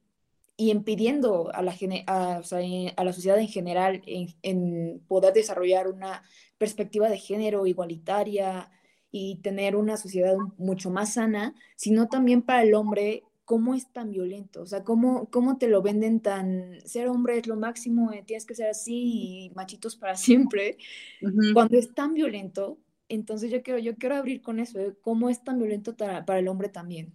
y 0.57 0.71
impidiendo 0.71 1.50
a 1.52 1.62
la, 1.62 1.75
a, 2.07 2.37
a 2.37 3.04
la 3.04 3.12
sociedad 3.12 3.38
en 3.38 3.49
general 3.49 4.02
en, 4.07 5.00
poder 5.09 5.33
desarrollar 5.33 5.88
una 5.88 6.23
perspectiva 6.59 7.09
de 7.09 7.19
género 7.19 7.66
igualitaria 7.66 8.71
y 9.11 9.37
tener 9.43 9.76
una 9.76 9.97
sociedad 9.97 10.37
mucho 10.57 10.90
más 10.90 11.14
sana, 11.14 11.54
sino 11.76 12.09
también 12.09 12.43
para 12.43 12.62
el 12.62 12.75
hombre, 12.75 13.25
cómo 13.44 13.74
es 13.74 13.92
tan 13.92 14.10
violento, 14.10 14.62
o 14.62 14.66
sea, 14.66 14.84
cómo, 14.84 15.30
cómo 15.30 15.58
te 15.58 15.68
lo 15.68 15.82
venden 15.82 16.20
tan, 16.20 16.80
ser 16.84 17.08
hombre 17.08 17.38
es 17.38 17.46
lo 17.46 17.56
máximo, 17.56 18.12
eh, 18.12 18.22
tienes 18.26 18.46
que 18.46 18.54
ser 18.54 18.68
así 18.68 19.46
y 19.46 19.50
machitos 19.54 19.96
para 19.96 20.16
siempre, 20.16 20.78
cuando 21.52 21.78
es 21.78 21.94
tan 21.94 22.14
violento, 22.14 22.78
entonces 23.08 23.50
yo 23.50 23.62
quiero, 23.62 23.78
yo 23.78 23.96
quiero 23.96 24.16
abrir 24.16 24.40
con 24.40 24.58
eso, 24.60 24.80
¿eh? 24.80 24.94
cómo 25.00 25.28
es 25.28 25.44
tan 25.44 25.58
violento 25.58 25.96
para 25.96 26.38
el 26.38 26.48
hombre 26.48 26.68
también. 26.68 27.12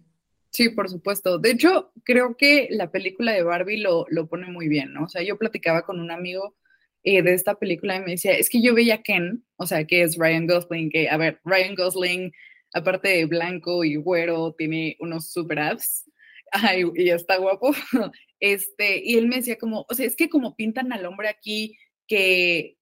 Sí, 0.50 0.68
por 0.68 0.88
supuesto. 0.88 1.38
De 1.38 1.52
hecho, 1.52 1.92
creo 2.02 2.36
que 2.36 2.68
la 2.70 2.90
película 2.90 3.32
de 3.32 3.44
Barbie 3.44 3.78
lo, 3.78 4.04
lo 4.08 4.28
pone 4.28 4.48
muy 4.48 4.68
bien, 4.68 4.92
¿no? 4.92 5.04
O 5.04 5.08
sea, 5.08 5.22
yo 5.22 5.38
platicaba 5.38 5.82
con 5.82 6.00
un 6.00 6.10
amigo 6.10 6.56
eh, 7.02 7.22
de 7.22 7.32
esta 7.32 7.54
película 7.54 7.96
y 7.96 8.00
me 8.00 8.10
decía, 8.12 8.32
es 8.32 8.50
que 8.50 8.60
yo 8.60 8.74
veía 8.74 8.96
a 8.96 9.02
Ken, 9.02 9.44
o 9.56 9.66
sea, 9.66 9.86
que 9.86 10.02
es 10.02 10.16
Ryan 10.18 10.46
Gosling, 10.46 10.90
que, 10.90 11.08
a 11.08 11.16
ver, 11.16 11.40
Ryan 11.44 11.74
Gosling, 11.74 12.32
aparte 12.74 13.08
de 13.08 13.24
blanco 13.24 13.84
y 13.84 13.96
güero, 13.96 14.54
tiene 14.58 14.96
unos 15.00 15.30
super 15.32 15.60
abs, 15.60 16.09
ay, 16.50 16.84
y 16.94 17.10
está 17.10 17.36
guapo, 17.38 17.72
este, 18.40 19.02
y 19.04 19.16
él 19.16 19.28
me 19.28 19.36
decía 19.36 19.58
como, 19.58 19.86
o 19.88 19.94
sea, 19.94 20.06
es 20.06 20.16
que 20.16 20.28
como 20.28 20.56
pintan 20.56 20.92
al 20.92 21.06
hombre 21.06 21.28
aquí 21.28 21.76
que 22.06 22.76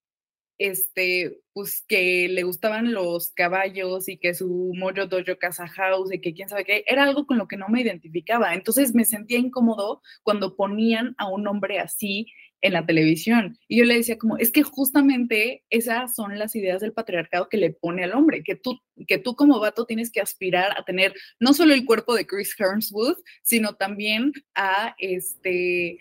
este, 0.58 1.40
pues 1.52 1.84
que 1.86 2.28
le 2.28 2.42
gustaban 2.42 2.92
los 2.92 3.30
caballos 3.30 4.08
y 4.08 4.18
que 4.18 4.34
su 4.34 4.72
Mojo 4.76 5.06
Dojo 5.06 5.38
Casa 5.38 5.68
House 5.68 6.12
y 6.12 6.20
que 6.20 6.34
quién 6.34 6.48
sabe 6.48 6.64
qué, 6.64 6.84
era 6.86 7.04
algo 7.04 7.26
con 7.26 7.38
lo 7.38 7.46
que 7.46 7.56
no 7.56 7.68
me 7.68 7.80
identificaba. 7.80 8.54
Entonces 8.54 8.94
me 8.94 9.04
sentía 9.04 9.38
incómodo 9.38 10.02
cuando 10.22 10.56
ponían 10.56 11.14
a 11.18 11.28
un 11.28 11.46
hombre 11.46 11.78
así 11.78 12.26
en 12.60 12.72
la 12.72 12.86
televisión. 12.86 13.58
Y 13.68 13.78
yo 13.78 13.84
le 13.84 13.94
decía 13.94 14.18
como, 14.18 14.36
es 14.36 14.50
que 14.50 14.62
justamente 14.62 15.64
esas 15.70 16.14
son 16.14 16.38
las 16.38 16.54
ideas 16.56 16.80
del 16.80 16.92
patriarcado 16.92 17.48
que 17.48 17.56
le 17.56 17.70
pone 17.70 18.04
al 18.04 18.14
hombre, 18.14 18.42
que 18.42 18.56
tú, 18.56 18.80
que 19.06 19.18
tú 19.18 19.36
como 19.36 19.60
vato 19.60 19.86
tienes 19.86 20.10
que 20.10 20.20
aspirar 20.20 20.72
a 20.76 20.84
tener 20.84 21.14
no 21.40 21.54
solo 21.54 21.74
el 21.74 21.84
cuerpo 21.84 22.14
de 22.14 22.26
Chris 22.26 22.54
Hemsworth, 22.58 23.18
sino 23.42 23.74
también 23.74 24.32
a 24.54 24.94
este, 24.98 25.98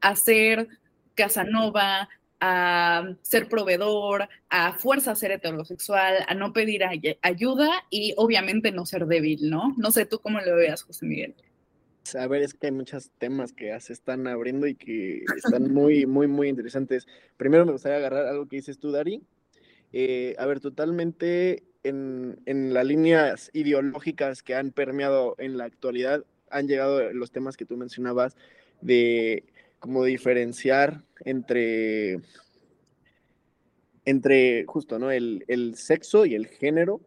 a 0.00 0.16
ser 0.16 0.68
Casanova, 1.14 2.08
a 2.40 3.14
ser 3.22 3.48
proveedor, 3.48 4.28
a 4.50 4.74
fuerza 4.74 5.14
ser 5.14 5.32
heterosexual, 5.32 6.24
a 6.28 6.34
no 6.34 6.52
pedir 6.52 6.82
ayuda 7.22 7.70
y 7.90 8.12
obviamente 8.18 8.72
no 8.72 8.84
ser 8.84 9.06
débil, 9.06 9.48
¿no? 9.48 9.74
No 9.78 9.90
sé 9.90 10.04
tú 10.04 10.18
cómo 10.18 10.40
lo 10.40 10.56
veas, 10.56 10.82
José 10.82 11.06
Miguel. 11.06 11.34
A 12.14 12.26
ver, 12.26 12.42
es 12.42 12.54
que 12.54 12.66
hay 12.68 12.72
muchos 12.72 13.10
temas 13.18 13.52
que 13.52 13.78
se 13.80 13.92
están 13.92 14.26
abriendo 14.26 14.66
y 14.66 14.74
que 14.74 15.24
están 15.36 15.72
muy, 15.72 16.06
muy, 16.06 16.26
muy 16.26 16.48
interesantes. 16.48 17.06
Primero 17.36 17.66
me 17.66 17.72
gustaría 17.72 17.98
agarrar 17.98 18.26
algo 18.26 18.46
que 18.46 18.56
dices 18.56 18.78
tú, 18.78 18.92
Dari. 18.92 19.22
Eh, 19.92 20.34
a 20.38 20.46
ver, 20.46 20.60
totalmente 20.60 21.64
en, 21.82 22.40
en 22.46 22.74
las 22.74 22.86
líneas 22.86 23.50
ideológicas 23.52 24.42
que 24.42 24.54
han 24.54 24.70
permeado 24.70 25.34
en 25.38 25.56
la 25.56 25.64
actualidad, 25.64 26.24
han 26.50 26.68
llegado 26.68 27.12
los 27.12 27.30
temas 27.30 27.56
que 27.56 27.64
tú 27.64 27.76
mencionabas 27.76 28.36
de 28.80 29.44
como 29.78 30.04
diferenciar 30.04 31.04
entre, 31.24 32.20
entre 34.04 34.64
justo, 34.66 34.98
¿no? 34.98 35.10
El, 35.10 35.74
sexo 35.76 36.26
y 36.26 36.34
el 36.34 36.46
género. 36.46 37.00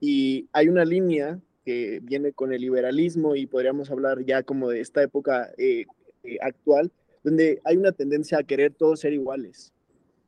Y 0.00 0.48
hay 0.52 0.68
una 0.68 0.84
línea 0.84 1.40
que 1.64 2.00
viene 2.02 2.32
con 2.32 2.52
el 2.52 2.60
liberalismo 2.60 3.36
y 3.36 3.46
podríamos 3.46 3.90
hablar 3.90 4.24
ya 4.24 4.42
como 4.42 4.68
de 4.68 4.80
esta 4.80 5.02
época 5.02 5.52
eh, 5.58 5.84
eh, 6.24 6.38
actual, 6.40 6.90
donde 7.22 7.60
hay 7.64 7.76
una 7.76 7.92
tendencia 7.92 8.38
a 8.38 8.42
querer 8.42 8.72
todos 8.74 9.00
ser 9.00 9.12
iguales. 9.12 9.72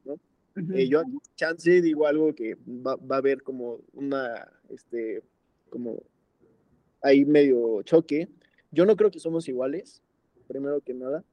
¿no? 0.04 0.18
Eh, 0.74 0.88
yo 0.88 1.02
chance 1.34 1.82
digo 1.82 2.06
algo 2.06 2.34
que 2.34 2.56
va, 2.56 2.96
va, 2.96 3.16
a 3.16 3.18
haber 3.18 3.42
como 3.42 3.80
una, 3.92 4.48
este, 4.70 5.22
como 5.70 6.02
ahí 7.02 7.24
medio 7.24 7.82
choque. 7.82 8.28
Yo 8.70 8.86
no 8.86 8.96
creo 8.96 9.10
que 9.10 9.18
somos 9.18 9.48
iguales, 9.48 10.02
primero 10.46 10.80
que 10.80 10.94
nada 10.94 11.24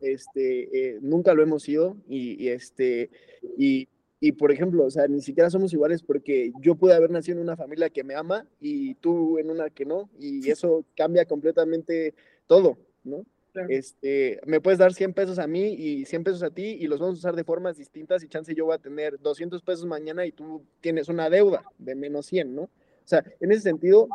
este, 0.00 0.98
nunca 1.00 1.34
lo 1.34 1.42
hemos 1.42 1.62
sido 1.62 1.96
y, 2.08 2.48
este, 2.48 3.10
y, 3.56 3.88
y 4.26 4.32
por 4.32 4.50
ejemplo, 4.50 4.84
o 4.84 4.90
sea, 4.90 5.06
ni 5.06 5.22
siquiera 5.22 5.50
somos 5.50 5.72
iguales 5.72 6.02
porque 6.02 6.50
yo 6.60 6.74
pude 6.74 6.94
haber 6.94 7.12
nacido 7.12 7.36
en 7.36 7.44
una 7.44 7.56
familia 7.56 7.90
que 7.90 8.02
me 8.02 8.16
ama 8.16 8.44
y 8.60 8.94
tú 8.94 9.38
en 9.38 9.50
una 9.50 9.70
que 9.70 9.84
no, 9.84 10.10
y 10.18 10.50
eso 10.50 10.84
cambia 10.96 11.26
completamente 11.26 12.12
todo, 12.48 12.76
¿no? 13.04 13.24
Este, 13.68 14.40
me 14.44 14.60
puedes 14.60 14.80
dar 14.80 14.92
100 14.92 15.14
pesos 15.14 15.38
a 15.38 15.46
mí 15.46 15.74
y 15.74 16.04
100 16.06 16.24
pesos 16.24 16.42
a 16.42 16.50
ti 16.50 16.76
y 16.80 16.88
los 16.88 16.98
vamos 16.98 17.18
a 17.18 17.20
usar 17.20 17.36
de 17.36 17.44
formas 17.44 17.76
distintas 17.76 18.24
y 18.24 18.28
chance 18.28 18.52
yo 18.52 18.64
voy 18.66 18.74
a 18.74 18.78
tener 18.78 19.18
200 19.20 19.62
pesos 19.62 19.86
mañana 19.86 20.26
y 20.26 20.32
tú 20.32 20.64
tienes 20.80 21.08
una 21.08 21.30
deuda 21.30 21.64
de 21.78 21.94
menos 21.94 22.26
100, 22.26 22.52
¿no? 22.52 22.62
O 22.62 22.70
sea, 23.04 23.24
en 23.38 23.52
ese 23.52 23.60
sentido, 23.60 24.08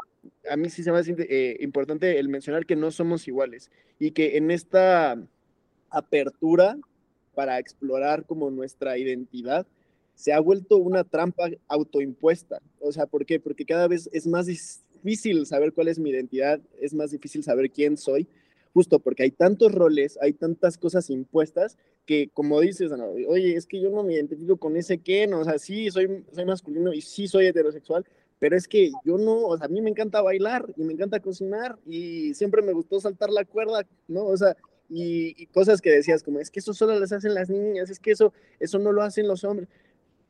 a 0.50 0.58
mí 0.58 0.70
sí 0.70 0.84
se 0.84 0.92
me 0.92 0.98
hace 0.98 1.16
eh, 1.18 1.56
importante 1.62 2.20
el 2.20 2.28
mencionar 2.28 2.66
que 2.66 2.76
no 2.76 2.92
somos 2.92 3.30
iguales 3.30 3.72
y 3.98 4.12
que 4.12 4.36
en 4.36 4.52
esta 4.52 5.18
apertura 5.90 6.78
para 7.34 7.60
explorar 7.60 8.26
como 8.26 8.52
nuestra 8.52 8.98
identidad, 8.98 9.66
se 10.22 10.34
ha 10.34 10.40
vuelto 10.40 10.78
una 10.78 11.04
trampa 11.04 11.50
autoimpuesta. 11.68 12.62
O 12.80 12.92
sea, 12.92 13.08
¿por 13.08 13.26
qué? 13.26 13.40
Porque 13.40 13.66
cada 13.66 13.88
vez 13.88 14.08
es 14.14 14.28
más 14.28 14.46
difícil 14.46 15.48
saber 15.48 15.74
cuál 15.74 15.88
es 15.88 15.98
mi 15.98 16.12
identidad, 16.12 16.62
es 16.80 16.94
más 16.94 17.10
difícil 17.10 17.44
saber 17.44 17.72
quién 17.72 17.98
soy, 17.98 18.28
justo 18.72 19.00
porque 19.00 19.24
hay 19.24 19.32
tantos 19.32 19.72
roles, 19.72 20.20
hay 20.22 20.34
tantas 20.34 20.78
cosas 20.78 21.10
impuestas 21.10 21.76
que, 22.06 22.30
como 22.36 22.62
dices, 22.62 22.92
oye, 23.28 23.56
es 23.56 23.66
que 23.66 23.82
yo 23.82 23.90
no 23.90 24.04
me 24.04 24.14
identifico 24.14 24.58
con 24.58 24.78
ese 24.78 25.00
quién, 25.00 25.34
o 25.34 25.44
sea, 25.44 25.58
sí, 25.58 25.90
soy, 25.90 26.24
soy 26.32 26.46
masculino 26.46 26.94
y 26.94 27.02
sí 27.02 27.28
soy 27.28 27.48
heterosexual, 27.48 28.06
pero 28.38 28.56
es 28.56 28.68
que 28.68 28.92
yo 29.04 29.18
no, 29.18 29.48
o 29.48 29.58
sea, 29.58 29.66
a 29.66 29.70
mí 29.70 29.82
me 29.82 29.90
encanta 29.90 30.22
bailar 30.22 30.72
y 30.78 30.84
me 30.84 30.94
encanta 30.94 31.20
cocinar 31.20 31.80
y 31.88 32.36
siempre 32.36 32.62
me 32.62 32.74
gustó 32.74 33.00
saltar 33.00 33.32
la 33.32 33.44
cuerda, 33.44 33.88
¿no? 34.08 34.26
O 34.26 34.38
sea, 34.38 34.56
y, 34.94 35.46
cosas 35.48 35.82
que 35.82 35.90
decías 35.90 36.22
como, 36.22 36.40
es 36.40 36.52
que 36.52 36.60
eso 36.60 36.74
solo 36.74 37.00
las 37.00 37.12
hacen 37.12 37.34
las 37.34 37.50
niñas, 37.50 37.90
es 37.90 38.00
que 38.00 38.12
eso, 38.12 38.34
eso 38.60 38.78
no 38.78 38.92
lo 38.92 39.02
hacen 39.02 39.28
los 39.28 39.44
hombres. 39.46 39.70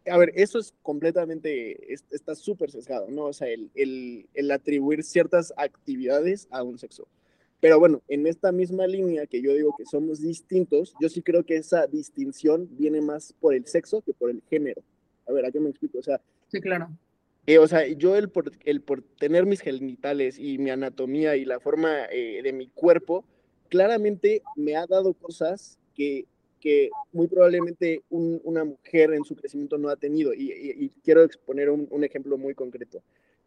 A 0.07 0.17
ver, 0.17 0.31
eso 0.35 0.57
es 0.57 0.73
completamente, 0.81 1.93
está 2.09 2.33
súper 2.35 2.71
sesgado, 2.71 3.07
¿no? 3.09 3.25
O 3.25 3.33
sea, 3.33 3.49
el, 3.49 3.69
el, 3.75 4.27
el 4.33 4.51
atribuir 4.51 5.03
ciertas 5.03 5.53
actividades 5.57 6.47
a 6.49 6.63
un 6.63 6.79
sexo. 6.79 7.07
Pero 7.59 7.79
bueno, 7.79 8.01
en 8.07 8.25
esta 8.25 8.51
misma 8.51 8.87
línea 8.87 9.27
que 9.27 9.41
yo 9.41 9.53
digo 9.53 9.75
que 9.77 9.85
somos 9.85 10.19
distintos, 10.19 10.95
yo 10.99 11.09
sí 11.09 11.21
creo 11.21 11.45
que 11.45 11.57
esa 11.57 11.85
distinción 11.85 12.67
viene 12.71 13.01
más 13.01 13.33
por 13.39 13.53
el 13.53 13.67
sexo 13.67 14.01
que 14.01 14.13
por 14.13 14.31
el 14.31 14.41
género. 14.49 14.81
A 15.27 15.31
ver, 15.31 15.45
¿a 15.45 15.51
qué 15.51 15.59
me 15.59 15.69
explico? 15.69 15.99
O 15.99 16.03
sea, 16.03 16.19
sí, 16.47 16.59
claro. 16.59 16.89
Eh, 17.45 17.59
o 17.59 17.67
sea, 17.67 17.87
yo 17.87 18.15
el 18.15 18.29
por, 18.29 18.51
el 18.65 18.81
por 18.81 19.03
tener 19.03 19.45
mis 19.45 19.61
genitales 19.61 20.39
y 20.39 20.57
mi 20.57 20.71
anatomía 20.71 21.35
y 21.35 21.45
la 21.45 21.59
forma 21.59 22.05
eh, 22.11 22.41
de 22.43 22.51
mi 22.51 22.67
cuerpo, 22.67 23.25
claramente 23.69 24.41
me 24.55 24.75
ha 24.75 24.87
dado 24.87 25.13
cosas 25.13 25.77
que, 25.93 26.25
que 26.61 26.89
muy 27.11 27.27
probablemente 27.27 28.03
una 28.09 28.63
mujer 28.63 29.13
en 29.13 29.25
su 29.25 29.35
crecimiento 29.35 29.77
no 29.77 29.89
ha 29.89 29.97
tenido. 29.97 30.33
Y, 30.33 30.89
quiero 31.03 31.23
exponer 31.23 31.69
un, 31.69 31.87
un, 31.91 32.03
ejemplo 32.03 32.37
muy 32.37 32.53
concreto. 32.53 33.01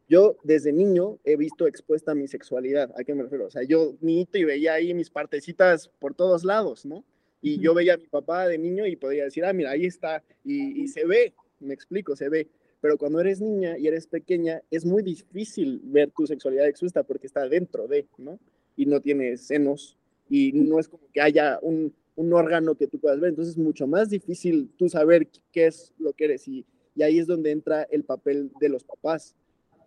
Yo 0.09 0.37
desde 0.42 0.73
niño 0.73 1.18
he 1.25 1.37
visto 1.37 1.66
expuesta 1.66 2.14
mi 2.14 2.28
sexualidad. 2.28 2.92
¿A 2.99 3.04
qué 3.04 3.14
me 3.14 3.23
refiero? 3.23 3.47
O 3.47 3.50
sea, 3.50 3.62
yo 3.62 3.94
niñito 4.00 4.37
y 4.37 4.44
veía 4.44 4.75
ahí 4.75 4.92
mis 4.92 5.09
partecitas 5.09 5.88
por 5.99 6.14
todos 6.14 6.44
lados, 6.44 6.85
¿no? 6.85 7.04
Y 7.40 7.59
yo 7.59 7.73
veía 7.73 7.94
a 7.94 7.99
mi 7.99 8.06
papá 8.06 8.49
de 8.49 8.59
niño 8.59 8.87
y 8.87 8.97
podía 8.97 9.25
decir, 9.25 9.44
ah, 9.44 9.52
mira, 9.52 9.71
ahí 9.71 9.87
está. 9.87 10.23
Y, 10.44 10.83
y 10.83 10.88
se 10.88 11.06
ve, 11.06 11.33
me 11.61 11.73
explico, 11.73 12.16
se 12.16 12.28
ve 12.28 12.49
pero 12.85 12.99
cuando 12.99 13.18
eres 13.18 13.40
niña 13.40 13.78
y 13.78 13.87
eres 13.87 14.06
pequeña, 14.06 14.61
es 14.71 14.85
muy 14.85 15.02
difícil 15.02 15.80
ver 15.85 16.11
tu 16.11 16.26
sexualidad 16.26 16.68
expuesta 16.68 17.02
porque 17.02 17.26
está 17.26 17.49
dentro 17.49 17.88
de, 17.88 18.06
¿no? 18.18 18.38
Y 18.76 18.85
no 18.85 19.00
tienes 19.00 19.47
senos 19.47 19.97
y 20.28 20.52
no 20.52 20.78
es 20.78 20.87
como 20.87 21.09
que 21.11 21.23
haya 21.23 21.59
un, 21.62 21.94
un 22.16 22.33
órgano 22.33 22.75
que 22.75 22.87
tú 22.87 22.99
puedas 22.99 23.21
ver, 23.21 23.30
entonces 23.30 23.54
es 23.54 23.59
mucho 23.59 23.87
más 23.87 24.11
difícil 24.11 24.71
tú 24.76 24.88
saber 24.88 25.28
qué 25.52 25.66
es 25.66 25.92
lo 25.99 26.12
que 26.12 26.26
eres. 26.26 26.47
Y, 26.49 26.64
y 26.94 27.02
ahí 27.02 27.18
es 27.18 27.26
donde 27.26 27.50
entra 27.50 27.83
el 27.90 28.04
papel 28.04 28.52
de 28.61 28.68
los 28.68 28.85
papás, 28.85 29.35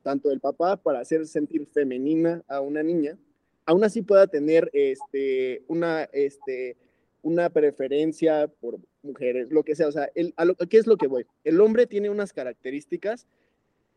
tanto 0.04 0.32
el 0.32 0.40
papá 0.40 0.78
para 0.78 1.00
hacer 1.00 1.26
sentir 1.26 1.66
femenina 1.68 2.44
a 2.48 2.62
una 2.62 2.84
niña, 2.84 3.18
aún 3.66 3.84
así 3.84 4.02
pueda 4.02 4.28
tener 4.28 4.70
este, 4.74 5.64
una, 5.68 6.04
este, 6.14 6.78
una 7.22 7.50
preferencia 7.50 8.48
por 8.48 8.80
mujeres, 9.04 9.52
lo 9.52 9.64
que 9.64 9.76
sea, 9.76 9.88
o 9.88 9.92
sea, 9.92 10.10
el, 10.16 10.34
a, 10.38 10.46
¿qué 10.70 10.78
es 10.78 10.88
lo 10.88 10.98
que 10.98 11.08
voy? 11.08 11.26
El 11.44 11.60
hombre 11.62 11.86
tiene 11.88 12.10
unas 12.10 12.34
características 12.34 13.28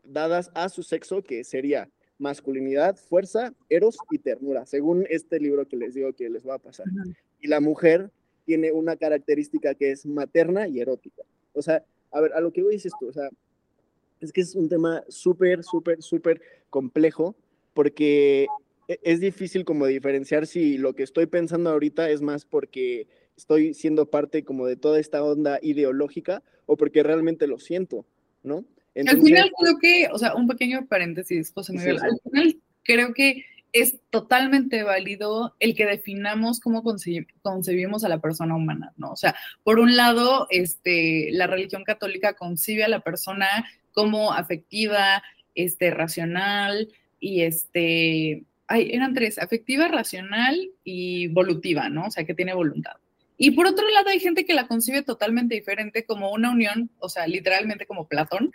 dadas 0.04 0.50
a 0.54 0.68
su 0.68 0.82
sexo 0.82 1.22
que 1.22 1.44
sería 1.44 1.88
masculinidad, 2.18 2.96
fuerza, 2.96 3.54
eros 3.68 3.96
y 4.10 4.18
ternura, 4.18 4.66
según 4.66 5.06
este 5.08 5.40
libro 5.40 5.66
que 5.66 5.76
les 5.76 5.94
digo 5.94 6.12
que 6.12 6.28
les 6.28 6.46
va 6.46 6.54
a 6.54 6.58
pasar. 6.58 6.86
Y 7.40 7.48
la 7.48 7.60
mujer 7.60 8.10
tiene 8.50 8.72
una 8.72 8.96
característica 8.96 9.76
que 9.76 9.92
es 9.92 10.04
materna 10.04 10.66
y 10.66 10.80
erótica. 10.80 11.22
O 11.52 11.62
sea, 11.62 11.84
a 12.10 12.20
ver, 12.20 12.32
a 12.32 12.40
lo 12.40 12.52
que 12.52 12.64
voy 12.64 12.74
es 12.74 12.84
esto, 12.84 13.06
o 13.06 13.12
sea, 13.12 13.28
es 14.20 14.32
que 14.32 14.40
es 14.40 14.56
un 14.56 14.68
tema 14.68 15.04
súper, 15.06 15.62
súper, 15.62 16.02
súper 16.02 16.42
complejo 16.68 17.36
porque 17.74 18.48
e, 18.88 18.98
es 19.04 19.20
difícil 19.20 19.64
como 19.64 19.86
diferenciar 19.86 20.48
si 20.48 20.78
lo 20.78 20.96
que 20.96 21.04
estoy 21.04 21.26
pensando 21.26 21.70
ahorita 21.70 22.10
es 22.10 22.22
más 22.22 22.44
porque 22.44 23.06
estoy 23.36 23.72
siendo 23.72 24.10
parte 24.10 24.42
como 24.42 24.66
de 24.66 24.74
toda 24.74 24.98
esta 24.98 25.22
onda 25.22 25.60
ideológica 25.62 26.42
o 26.66 26.76
porque 26.76 27.04
realmente 27.04 27.46
lo 27.46 27.60
siento, 27.60 28.04
¿no? 28.42 28.64
al 28.96 29.22
final 29.22 29.52
creo 29.60 29.78
que, 29.80 30.08
o 30.12 30.18
sea, 30.18 30.34
un 30.34 30.48
pequeño 30.48 30.88
paréntesis, 30.88 31.52
José 31.52 31.72
Miguel, 31.72 32.00
al 32.02 32.18
final 32.24 32.56
creo 32.82 33.14
que 33.14 33.44
es 33.72 34.00
totalmente 34.10 34.82
válido 34.82 35.54
el 35.60 35.74
que 35.74 35.86
definamos 35.86 36.60
cómo 36.60 36.82
concebimos 37.42 38.04
a 38.04 38.08
la 38.08 38.18
persona 38.18 38.56
humana, 38.56 38.92
¿no? 38.96 39.12
O 39.12 39.16
sea, 39.16 39.34
por 39.62 39.78
un 39.78 39.96
lado, 39.96 40.46
este, 40.50 41.28
la 41.32 41.46
religión 41.46 41.84
católica 41.84 42.34
concibe 42.34 42.84
a 42.84 42.88
la 42.88 43.00
persona 43.00 43.46
como 43.92 44.32
afectiva, 44.32 45.22
este, 45.54 45.90
racional 45.90 46.88
y 47.18 47.42
este, 47.42 48.44
ay, 48.66 48.90
eran 48.92 49.14
tres, 49.14 49.38
afectiva, 49.38 49.88
racional 49.88 50.70
y 50.84 51.28
volutiva, 51.28 51.88
¿no? 51.88 52.06
O 52.06 52.10
sea, 52.10 52.24
que 52.24 52.34
tiene 52.34 52.54
voluntad. 52.54 52.96
Y 53.36 53.52
por 53.52 53.66
otro 53.66 53.88
lado, 53.88 54.10
hay 54.10 54.20
gente 54.20 54.44
que 54.44 54.54
la 54.54 54.66
concibe 54.66 55.02
totalmente 55.02 55.54
diferente 55.54 56.04
como 56.04 56.30
una 56.30 56.50
unión, 56.50 56.90
o 56.98 57.08
sea, 57.08 57.26
literalmente 57.26 57.86
como 57.86 58.06
Platón, 58.06 58.52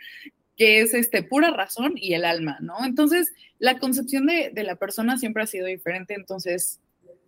que 0.55 0.81
es 0.81 0.93
este, 0.93 1.23
pura 1.23 1.51
razón 1.51 1.93
y 1.95 2.13
el 2.13 2.25
alma, 2.25 2.57
¿no? 2.61 2.85
Entonces, 2.85 3.33
la 3.59 3.79
concepción 3.79 4.25
de, 4.25 4.51
de 4.53 4.63
la 4.63 4.75
persona 4.75 5.17
siempre 5.17 5.43
ha 5.43 5.47
sido 5.47 5.67
diferente, 5.67 6.13
entonces 6.13 6.79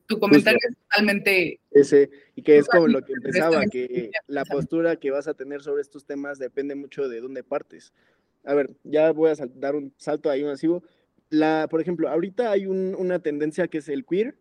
tu 0.07 0.19
comentario 0.19 0.59
es 0.67 0.75
totalmente... 0.77 1.59
Ese, 1.71 2.09
y 2.35 2.41
que 2.41 2.57
es 2.57 2.67
como 2.67 2.87
lo 2.87 3.01
que 3.03 3.13
empezaba, 3.13 3.65
que 3.65 4.11
la 4.27 4.45
postura 4.45 4.95
que 4.95 5.11
vas 5.11 5.27
a 5.27 5.33
tener 5.33 5.61
sobre 5.61 5.81
estos 5.81 6.05
temas 6.05 6.39
depende 6.39 6.75
mucho 6.75 7.09
de 7.09 7.19
dónde 7.19 7.43
partes. 7.43 7.93
A 8.45 8.53
ver, 8.53 8.71
ya 8.83 9.11
voy 9.11 9.29
a 9.29 9.35
dar 9.55 9.75
un 9.75 9.93
salto 9.97 10.29
ahí 10.29 10.43
masivo. 10.43 10.83
La, 11.29 11.67
por 11.69 11.81
ejemplo, 11.81 12.07
ahorita 12.07 12.51
hay 12.51 12.65
un, 12.65 12.95
una 12.95 13.19
tendencia 13.19 13.67
que 13.67 13.79
es 13.79 13.89
el 13.89 14.05
queer, 14.05 14.35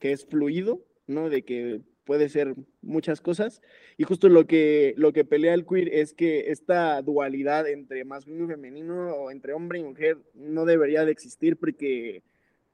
que 0.00 0.12
es 0.12 0.24
fluido, 0.24 0.82
¿no? 1.06 1.28
De 1.28 1.42
que 1.42 1.82
puede 2.04 2.28
ser 2.28 2.54
muchas 2.80 3.20
cosas. 3.20 3.60
Y 3.96 4.04
justo 4.04 4.28
lo 4.28 4.46
que, 4.46 4.94
lo 4.96 5.12
que 5.12 5.24
pelea 5.24 5.54
el 5.54 5.66
queer 5.66 5.88
es 5.88 6.14
que 6.14 6.50
esta 6.50 7.00
dualidad 7.02 7.68
entre 7.68 8.04
masculino 8.04 8.44
y 8.44 8.48
femenino 8.48 9.14
o 9.14 9.30
entre 9.30 9.52
hombre 9.52 9.78
y 9.78 9.84
mujer 9.84 10.18
no 10.34 10.64
debería 10.64 11.04
de 11.04 11.12
existir 11.12 11.56
porque 11.56 12.22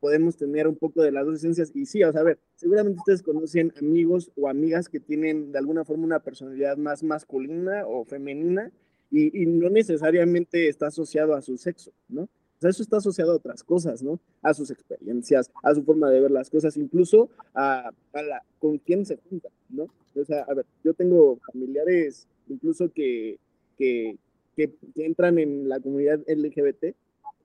podemos 0.01 0.37
tener 0.37 0.69
un 0.69 0.77
poco 0.77 1.03
de 1.03 1.13
las 1.13 1.27
dos 1.27 1.37
esencias. 1.37 1.73
Y 1.75 1.87
sí, 1.87 2.03
o 2.05 2.13
sea, 2.13 2.21
a 2.21 2.25
ver, 2.25 2.39
seguramente 2.55 2.99
ustedes 2.99 3.23
conocen 3.23 3.73
amigos 3.79 4.31
o 4.37 4.49
amigas 4.49 4.89
que 4.89 5.01
tienen 5.01 5.53
de 5.53 5.59
alguna 5.59 5.85
forma 5.85 6.05
una 6.05 6.21
personalidad 6.21 6.77
más 6.77 7.03
masculina 7.03 7.87
o 7.87 8.05
femenina 8.05 8.71
y, 9.11 9.43
y 9.43 9.47
no 9.47 9.71
necesariamente 9.71 10.69
está 10.69 10.89
asociado 10.89 11.35
a 11.35 11.43
su 11.43 11.57
sexo, 11.57 11.93
¿no? 12.09 12.29
Sea, 12.59 12.71
eso 12.71 12.83
está 12.83 12.97
asociado 12.97 13.33
a 13.33 13.37
otras 13.37 13.63
cosas, 13.63 14.03
¿no? 14.03 14.19
A 14.43 14.53
sus 14.53 14.71
experiencias, 14.71 15.51
a 15.63 15.75
su 15.75 15.85
forma 15.85 16.11
de 16.11 16.21
ver 16.21 16.31
las 16.31 16.51
cosas, 16.51 16.77
incluso 16.77 17.31
a, 17.55 17.91
a 18.13 18.23
la, 18.23 18.43
con 18.59 18.79
quién 18.79 19.07
se 19.07 19.17
junta, 19.17 19.49
¿no? 19.69 19.87
O 20.17 20.25
sea, 20.25 20.43
a 20.43 20.55
ver, 20.55 20.67
yo 20.83 20.95
tengo 20.95 21.39
familiares 21.53 22.27
incluso 22.49 22.91
que, 22.93 23.39
que, 23.77 24.17
que, 24.57 24.73
entran 24.97 25.39
en 25.39 25.69
la 25.69 25.81
comunidad 25.81 26.21
LGBT, 26.27 26.97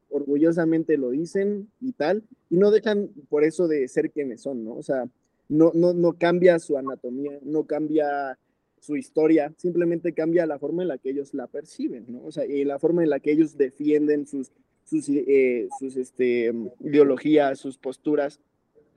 orgullosamente 0.09 0.97
lo 0.97 1.11
dicen 1.11 1.69
y 1.81 1.91
tal, 1.91 2.23
y 2.49 2.57
no 2.57 2.71
dejan 2.71 3.09
por 3.29 3.43
eso 3.43 3.67
de 3.67 3.87
ser 3.87 4.11
quienes 4.11 4.41
son, 4.41 4.63
¿no? 4.63 4.75
O 4.75 4.83
sea, 4.83 5.07
no, 5.49 5.71
no, 5.75 5.93
no 5.93 6.13
cambia 6.13 6.59
su 6.59 6.77
anatomía, 6.77 7.37
no 7.43 7.65
cambia 7.65 8.37
su 8.79 8.95
historia, 8.95 9.53
simplemente 9.57 10.13
cambia 10.13 10.45
la 10.45 10.59
forma 10.59 10.81
en 10.81 10.89
la 10.89 10.97
que 10.97 11.11
ellos 11.11 11.33
la 11.33 11.47
perciben, 11.47 12.05
¿no? 12.07 12.23
O 12.25 12.31
sea, 12.31 12.45
y 12.45 12.63
la 12.65 12.79
forma 12.79 13.03
en 13.03 13.09
la 13.09 13.19
que 13.19 13.31
ellos 13.31 13.57
defienden 13.57 14.27
sus 14.27 14.51
sus, 14.85 15.09
eh, 15.09 15.67
sus 15.79 15.95
este, 15.95 16.53
ideologías, 16.79 17.59
sus 17.59 17.77
posturas. 17.77 18.39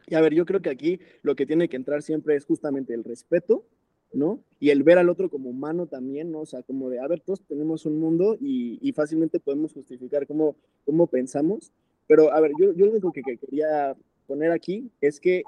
Y 0.06 0.14
a 0.14 0.20
ver, 0.20 0.34
yo 0.34 0.46
creo 0.46 0.62
que 0.62 0.70
aquí 0.70 1.00
lo 1.22 1.34
que 1.34 1.46
tiene 1.46 1.68
que 1.68 1.76
entrar 1.76 2.02
siempre 2.02 2.36
es 2.36 2.44
justamente 2.44 2.94
el 2.94 3.04
respeto, 3.04 3.64
¿no? 4.12 4.40
Y 4.60 4.70
el 4.70 4.82
ver 4.82 4.98
al 4.98 5.08
otro 5.08 5.28
como 5.28 5.50
humano 5.50 5.86
también, 5.86 6.30
¿no? 6.30 6.40
O 6.40 6.46
sea, 6.46 6.62
como 6.62 6.88
de, 6.90 7.00
a 7.00 7.08
ver, 7.08 7.20
todos 7.20 7.42
tenemos 7.42 7.86
un 7.86 7.98
mundo 7.98 8.36
y, 8.40 8.78
y 8.80 8.92
fácilmente 8.92 9.40
podemos 9.40 9.72
justificar 9.72 10.26
cómo, 10.26 10.56
cómo 10.84 11.06
pensamos. 11.06 11.72
Pero, 12.06 12.32
a 12.32 12.40
ver, 12.40 12.52
yo, 12.58 12.72
yo 12.72 12.86
lo 12.86 12.92
único 12.92 13.12
que, 13.12 13.22
que 13.22 13.36
quería 13.36 13.96
poner 14.26 14.52
aquí 14.52 14.90
es 15.00 15.18
que 15.18 15.42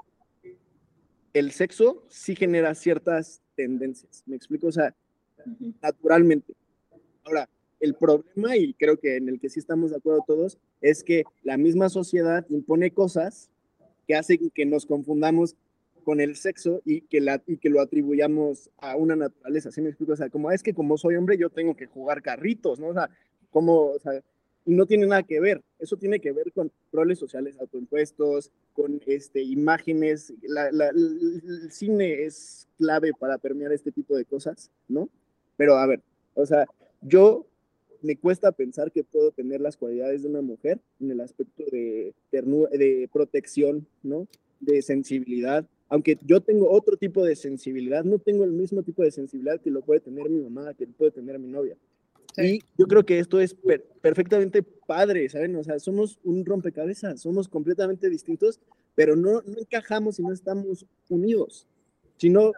el 1.33 1.51
sexo 1.51 2.03
sí 2.09 2.35
genera 2.35 2.75
ciertas 2.75 3.41
tendencias, 3.55 4.23
me 4.25 4.35
explico, 4.35 4.67
o 4.67 4.71
sea, 4.71 4.95
naturalmente, 5.81 6.53
Ahora, 7.29 7.47
el 7.79 7.95
problema, 7.95 8.57
y 8.57 8.73
creo 8.73 8.97
que 8.97 9.17
en 9.17 9.29
el 9.29 9.39
que 9.39 9.49
sí 9.49 9.59
estamos 9.59 9.91
de 9.91 9.97
acuerdo 9.97 10.23
todos, 10.27 10.57
es 10.81 11.03
que 11.03 11.23
la 11.43 11.57
misma 11.57 11.89
sociedad 11.89 12.45
impone 12.49 12.91
cosas 12.91 13.49
que 14.07 14.15
hacen 14.15 14.49
que 14.49 14.65
nos 14.65 14.85
confundamos 14.85 15.55
con 16.03 16.19
el 16.19 16.35
sexo 16.35 16.81
y 16.85 17.01
que, 17.01 17.21
la, 17.21 17.41
y 17.45 17.57
que 17.57 17.69
lo 17.69 17.81
atribuyamos 17.81 18.69
a 18.77 18.95
una 18.95 19.15
naturaleza. 19.15 19.71
¿Sí 19.71 19.81
me 19.81 19.89
explico? 19.89 20.13
O 20.13 20.15
sea, 20.15 20.29
como 20.29 20.51
es 20.51 20.63
que 20.63 20.73
como 20.73 20.97
soy 20.97 21.15
hombre 21.15 21.37
yo 21.37 21.49
tengo 21.49 21.75
que 21.75 21.85
jugar 21.85 22.21
carritos, 22.21 22.79
¿no? 22.79 22.87
O 22.87 22.93
sea, 22.93 23.09
como, 23.51 23.91
o 23.91 23.99
sea, 23.99 24.21
y 24.65 24.73
no 24.73 24.85
tiene 24.85 25.07
nada 25.07 25.23
que 25.23 25.39
ver. 25.39 25.61
Eso 25.77 25.97
tiene 25.97 26.19
que 26.19 26.31
ver 26.31 26.51
con 26.51 26.71
roles 26.91 27.19
sociales 27.19 27.57
autoimpuestos, 27.59 28.51
con 28.73 29.01
este, 29.05 29.41
imágenes. 29.41 30.33
el 30.41 31.71
cine 31.71 32.23
es 32.23 32.67
clave 32.77 33.11
para 33.19 33.37
permear 33.37 33.71
este 33.71 33.91
tipo 33.91 34.15
de 34.15 34.25
cosas, 34.25 34.71
¿no? 34.87 35.09
Pero 35.57 35.75
a 35.75 35.85
ver, 35.85 36.01
o 36.33 36.45
sea, 36.45 36.65
yo 37.01 37.45
me 38.01 38.15
cuesta 38.15 38.51
pensar 38.51 38.91
que 38.91 39.03
puedo 39.03 39.31
tener 39.31 39.61
las 39.61 39.77
cualidades 39.77 40.23
de 40.23 40.29
una 40.29 40.41
mujer 40.41 40.79
en 40.99 41.11
el 41.11 41.21
aspecto 41.21 41.63
de, 41.71 42.13
de 42.31 43.09
protección, 43.11 43.87
¿no? 44.03 44.27
De 44.59 44.81
sensibilidad. 44.81 45.67
Aunque 45.87 46.17
yo 46.23 46.41
tengo 46.41 46.69
otro 46.69 46.97
tipo 46.97 47.23
de 47.25 47.35
sensibilidad, 47.35 48.03
no 48.03 48.19
tengo 48.19 48.43
el 48.43 48.51
mismo 48.51 48.83
tipo 48.83 49.03
de 49.03 49.11
sensibilidad 49.11 49.59
que 49.59 49.71
lo 49.71 49.81
puede 49.81 49.99
tener 49.99 50.29
mi 50.29 50.41
mamá, 50.41 50.73
que 50.73 50.85
lo 50.85 50.93
puede 50.93 51.11
tener 51.11 51.39
mi 51.39 51.47
novia. 51.47 51.77
Y 52.37 52.61
yo 52.77 52.87
creo 52.87 53.05
que 53.05 53.19
esto 53.19 53.39
es 53.41 53.55
perfectamente 54.01 54.61
padre, 54.63 55.27
¿saben? 55.29 55.55
O 55.55 55.63
sea, 55.63 55.79
somos 55.79 56.19
un 56.23 56.45
rompecabezas, 56.45 57.21
somos 57.21 57.47
completamente 57.47 58.09
distintos, 58.09 58.59
pero 58.95 59.15
no, 59.15 59.41
no 59.41 59.59
encajamos 59.59 60.19
y 60.19 60.23
no 60.23 60.31
estamos 60.31 60.85
unidos. 61.09 61.67
Si 62.17 62.29
no, 62.29 62.53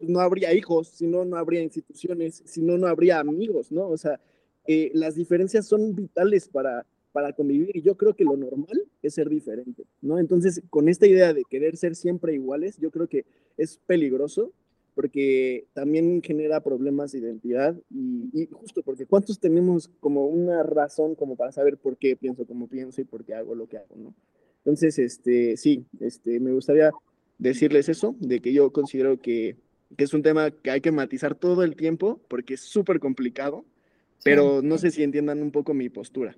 no 0.00 0.20
habría 0.20 0.52
hijos, 0.52 0.88
si 0.88 1.06
no, 1.06 1.24
no 1.24 1.36
habría 1.36 1.62
instituciones, 1.62 2.42
si 2.44 2.62
no, 2.62 2.76
no 2.76 2.88
habría 2.88 3.20
amigos, 3.20 3.70
¿no? 3.70 3.88
O 3.88 3.96
sea, 3.96 4.20
eh, 4.66 4.90
las 4.94 5.14
diferencias 5.14 5.66
son 5.66 5.94
vitales 5.94 6.48
para, 6.48 6.86
para 7.12 7.32
convivir 7.32 7.76
y 7.76 7.82
yo 7.82 7.96
creo 7.96 8.14
que 8.14 8.24
lo 8.24 8.36
normal 8.36 8.84
es 9.02 9.14
ser 9.14 9.28
diferente, 9.28 9.84
¿no? 10.00 10.18
Entonces, 10.18 10.62
con 10.70 10.88
esta 10.88 11.06
idea 11.06 11.32
de 11.32 11.44
querer 11.44 11.76
ser 11.76 11.94
siempre 11.94 12.34
iguales, 12.34 12.78
yo 12.78 12.90
creo 12.90 13.08
que 13.08 13.24
es 13.56 13.78
peligroso 13.86 14.52
porque 14.94 15.66
también 15.72 16.22
genera 16.22 16.62
problemas 16.62 17.12
de 17.12 17.20
identidad 17.20 17.74
y, 17.90 18.46
justo 18.50 18.82
porque 18.82 19.06
cuántos 19.06 19.38
tenemos 19.38 19.88
como 20.00 20.26
una 20.26 20.62
razón 20.62 21.14
como 21.14 21.36
para 21.36 21.52
saber 21.52 21.78
por 21.78 21.96
qué 21.96 22.16
pienso 22.16 22.46
como 22.46 22.68
pienso 22.68 23.00
y 23.00 23.04
por 23.04 23.24
qué 23.24 23.34
hago 23.34 23.54
lo 23.54 23.68
que 23.68 23.78
hago, 23.78 23.96
¿no? 23.96 24.14
Entonces, 24.58 24.98
este, 24.98 25.56
sí, 25.56 25.84
este, 25.98 26.38
me 26.38 26.52
gustaría 26.52 26.92
decirles 27.38 27.88
eso, 27.88 28.14
de 28.20 28.40
que 28.40 28.52
yo 28.52 28.70
considero 28.70 29.20
que, 29.20 29.56
que 29.96 30.04
es 30.04 30.14
un 30.14 30.22
tema 30.22 30.50
que 30.50 30.70
hay 30.70 30.80
que 30.80 30.92
matizar 30.92 31.34
todo 31.34 31.64
el 31.64 31.74
tiempo 31.74 32.20
porque 32.28 32.54
es 32.54 32.60
súper 32.60 33.00
complicado, 33.00 33.64
pero 34.24 34.60
no 34.62 34.78
sé 34.78 34.90
si 34.90 35.02
entiendan 35.02 35.42
un 35.42 35.50
poco 35.50 35.74
mi 35.74 35.88
postura. 35.88 36.36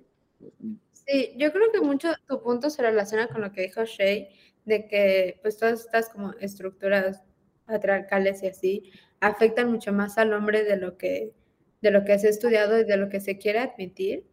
Sí, 1.07 1.33
yo 1.37 1.51
creo 1.51 1.71
que 1.71 1.81
mucho 1.81 2.09
tu 2.27 2.41
punto 2.41 2.69
se 2.69 2.81
relaciona 2.81 3.27
con 3.27 3.41
lo 3.41 3.51
que 3.51 3.61
dijo 3.61 3.85
Shay, 3.85 4.29
de 4.65 4.87
que 4.87 5.39
pues 5.41 5.57
todas 5.57 5.81
estas 5.81 6.09
como 6.09 6.33
estructuras 6.39 7.21
patriarcales 7.65 8.43
y 8.43 8.47
así 8.47 8.91
afectan 9.19 9.71
mucho 9.71 9.93
más 9.93 10.17
al 10.17 10.33
hombre 10.33 10.63
de 10.63 10.77
lo 10.77 10.97
que 10.97 11.33
de 11.81 11.91
lo 11.91 12.03
que 12.03 12.17
se 12.17 12.27
ha 12.27 12.29
estudiado 12.31 12.79
y 12.79 12.83
de 12.83 12.97
lo 12.97 13.09
que 13.09 13.19
se 13.19 13.37
quiere 13.37 13.59
admitir. 13.59 14.25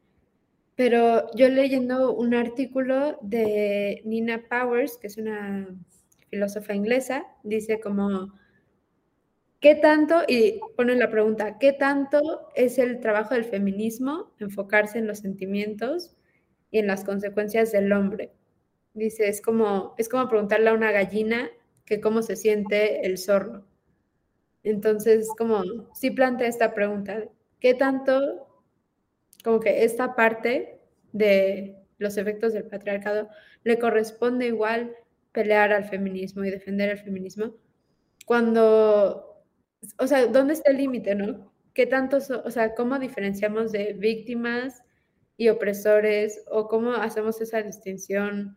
Pero 0.75 1.27
yo 1.35 1.49
leyendo 1.49 2.15
un 2.15 2.35
artículo 2.35 3.19
de 3.21 4.01
Nina 4.07 4.43
Powers, 4.49 4.97
que 4.97 5.09
es 5.09 5.19
una 5.19 5.69
filósofa 6.29 6.75
inglesa, 6.75 7.27
dice 7.43 7.79
como 7.79 8.33
¿Qué 9.63 9.77
tanto, 9.77 10.23
y 10.27 10.59
pone 10.77 10.97
la 10.97 11.09
pregunta, 11.09 11.57
¿qué 11.61 11.73
tanto 11.73 12.49
es 12.57 12.79
el 12.79 12.99
trabajo 12.99 13.35
del 13.35 13.45
feminismo 13.45 14.33
enfocarse 14.41 14.99
en 14.99 15.07
los 15.07 15.21
sentimientos 15.21 16.17
y 16.73 16.81
en 16.81 16.89
las 16.89 17.05
consecuencias 17.05 17.71
del 17.71 17.93
hombre? 17.93 18.33
Dice, 18.93 19.29
es 19.29 19.41
como, 19.41 19.95
es 19.99 20.09
como 20.09 20.29
preguntarle 20.29 20.71
a 20.71 20.75
una 20.75 20.91
gallina 20.91 21.49
que 21.85 22.01
cómo 22.01 22.23
se 22.23 22.35
siente 22.35 23.07
el 23.07 23.19
zorro. 23.19 23.65
Entonces, 24.65 25.29
como, 25.39 25.63
sí 25.95 26.11
plantea 26.11 26.49
esta 26.49 26.75
pregunta, 26.75 27.23
¿qué 27.61 27.75
tanto, 27.75 28.49
como 29.45 29.61
que 29.61 29.85
esta 29.85 30.17
parte 30.17 30.81
de 31.13 31.77
los 31.99 32.17
efectos 32.17 32.53
del 32.53 32.65
patriarcado 32.65 33.29
le 33.63 33.79
corresponde 33.79 34.49
igual 34.49 34.97
pelear 35.31 35.73
al 35.73 35.85
feminismo 35.85 36.45
y 36.45 36.51
defender 36.51 36.91
el 36.91 36.99
feminismo? 36.99 37.55
Cuando 38.27 39.32
o 39.99 40.07
sea, 40.07 40.27
¿dónde 40.27 40.55
está 40.55 40.71
el 40.71 40.79
límite, 40.79 41.15
no? 41.15 41.53
¿Qué 41.75 41.87
tanto, 41.87 42.19
o 42.45 42.51
sea, 42.51 42.75
cómo 42.75 42.99
diferenciamos 42.99 43.73
de 43.73 43.95
víctimas 43.95 44.83
y 45.37 45.49
opresores 45.49 46.45
o 46.51 46.69
cómo 46.69 46.93
hacemos 46.93 47.41
esa 47.41 47.63
distinción? 47.63 48.57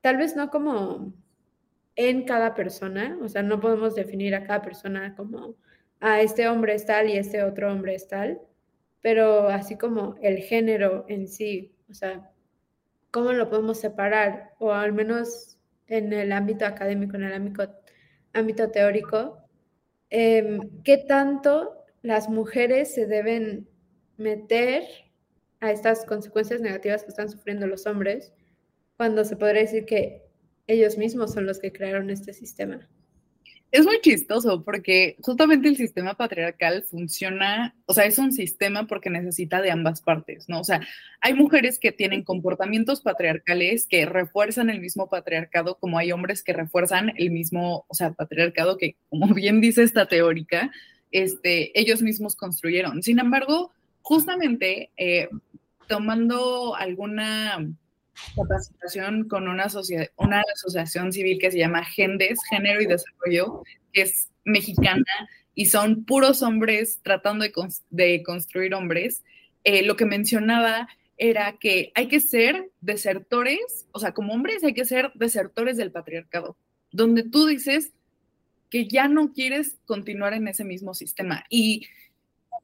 Tal 0.00 0.16
vez 0.16 0.36
no 0.36 0.50
como 0.50 1.12
en 1.96 2.24
cada 2.24 2.54
persona, 2.54 3.18
o 3.22 3.28
sea, 3.28 3.42
no 3.42 3.60
podemos 3.60 3.94
definir 3.94 4.34
a 4.34 4.44
cada 4.44 4.62
persona 4.62 5.14
como, 5.16 5.56
a 6.00 6.14
ah, 6.14 6.20
este 6.22 6.48
hombre 6.48 6.74
es 6.74 6.86
tal 6.86 7.10
y 7.10 7.16
este 7.16 7.42
otro 7.42 7.70
hombre 7.70 7.94
es 7.94 8.08
tal, 8.08 8.40
pero 9.02 9.48
así 9.48 9.76
como 9.76 10.16
el 10.22 10.38
género 10.38 11.04
en 11.08 11.28
sí, 11.28 11.74
o 11.90 11.94
sea, 11.94 12.30
¿cómo 13.10 13.32
lo 13.32 13.48
podemos 13.50 13.78
separar? 13.78 14.52
O 14.58 14.72
al 14.72 14.92
menos 14.92 15.58
en 15.86 16.12
el 16.12 16.32
ámbito 16.32 16.64
académico, 16.66 17.16
en 17.16 17.24
el 17.24 17.52
ámbito 18.32 18.70
teórico, 18.70 19.38
Em, 20.10 20.60
qué 20.82 20.98
tanto 20.98 21.84
las 22.02 22.28
mujeres 22.28 22.92
se 22.92 23.06
deben 23.06 23.68
meter 24.16 24.84
a 25.60 25.70
estas 25.70 26.04
consecuencias 26.04 26.60
negativas 26.60 27.02
que 27.02 27.10
están 27.10 27.30
sufriendo 27.30 27.66
los 27.66 27.86
hombres, 27.86 28.32
cuando 28.96 29.24
se 29.24 29.36
podría 29.36 29.62
decir 29.62 29.86
que 29.86 30.22
ellos 30.66 30.98
mismos 30.98 31.32
son 31.32 31.46
los 31.46 31.58
que 31.58 31.72
crearon 31.72 32.10
este 32.10 32.32
sistema 32.32 32.88
es 33.72 33.86
muy 33.86 34.00
chistoso 34.00 34.64
porque 34.64 35.16
justamente 35.22 35.68
el 35.68 35.76
sistema 35.76 36.14
patriarcal 36.14 36.82
funciona, 36.82 37.74
o 37.86 37.94
sea, 37.94 38.04
es 38.04 38.18
un 38.18 38.32
sistema 38.32 38.86
porque 38.86 39.10
necesita 39.10 39.62
de 39.62 39.70
ambas 39.70 40.00
partes, 40.00 40.48
¿no? 40.48 40.60
O 40.60 40.64
sea, 40.64 40.80
hay 41.20 41.34
mujeres 41.34 41.78
que 41.78 41.92
tienen 41.92 42.24
comportamientos 42.24 43.00
patriarcales 43.00 43.86
que 43.88 44.06
refuerzan 44.06 44.70
el 44.70 44.80
mismo 44.80 45.08
patriarcado, 45.08 45.78
como 45.78 45.98
hay 45.98 46.10
hombres 46.10 46.42
que 46.42 46.52
refuerzan 46.52 47.12
el 47.16 47.30
mismo, 47.30 47.84
o 47.88 47.94
sea, 47.94 48.12
patriarcado 48.12 48.76
que, 48.76 48.96
como 49.08 49.32
bien 49.34 49.60
dice 49.60 49.84
esta 49.84 50.06
teórica, 50.06 50.72
este, 51.12 51.78
ellos 51.78 52.02
mismos 52.02 52.34
construyeron. 52.34 53.02
Sin 53.02 53.20
embargo, 53.20 53.72
justamente 54.02 54.90
eh, 54.96 55.28
tomando 55.86 56.74
alguna 56.74 57.58
capacitación 58.36 59.28
con 59.28 59.48
una, 59.48 59.64
asociación 59.64 61.12
civil 61.12 61.38
que 61.38 61.50
se 61.50 61.58
llama 61.58 61.84
GENDES, 61.84 62.38
Género 62.50 62.80
y 62.80 62.86
Desarrollo, 62.86 63.62
que 63.92 64.02
es 64.02 64.28
mexicana 64.44 65.04
y 65.54 65.66
son 65.66 66.04
puros 66.04 66.42
hombres 66.42 67.00
tratando 67.02 67.44
de, 67.90 68.22
construir 68.22 68.74
hombres. 68.74 69.24
Eh, 69.64 69.82
lo 69.82 69.96
que 69.96 70.06
mencionaba 70.06 70.88
era 71.18 71.58
que 71.58 71.92
hay 71.94 72.08
que 72.08 72.20
ser 72.20 72.70
desertores, 72.80 73.86
o 73.92 74.00
sea, 74.00 74.12
como 74.12 74.32
hombres 74.32 74.64
hay 74.64 74.72
que 74.72 74.86
ser 74.86 75.12
desertores 75.14 75.76
del 75.76 75.92
patriarcado, 75.92 76.56
donde 76.92 77.24
tú 77.24 77.46
dices 77.46 77.92
que 78.70 78.88
ya 78.88 79.08
no 79.08 79.32
quieres 79.32 79.76
continuar 79.84 80.32
en 80.32 80.48
ese 80.48 80.64
mismo 80.64 80.94
sistema. 80.94 81.44
Y 81.50 81.86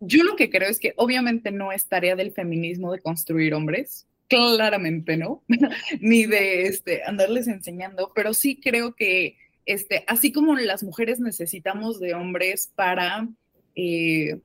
yo 0.00 0.24
lo 0.24 0.36
que 0.36 0.48
creo 0.48 0.70
es 0.70 0.78
que 0.78 0.94
obviamente 0.96 1.50
no 1.50 1.72
es 1.72 1.86
tarea 1.86 2.16
del 2.16 2.32
feminismo 2.32 2.92
de 2.92 3.00
construir 3.00 3.52
hombres, 3.54 4.06
claramente 4.28 5.16
no, 5.16 5.42
ni 6.00 6.26
de 6.26 6.62
este, 6.62 7.02
andarles 7.04 7.48
enseñando, 7.48 8.12
pero 8.14 8.34
sí 8.34 8.60
creo 8.60 8.94
que 8.94 9.36
este, 9.66 10.04
así 10.06 10.32
como 10.32 10.54
las 10.56 10.82
mujeres 10.82 11.18
necesitamos 11.18 11.98
de 11.98 12.14
hombres 12.14 12.72
para 12.74 13.28
eh, 13.74 14.38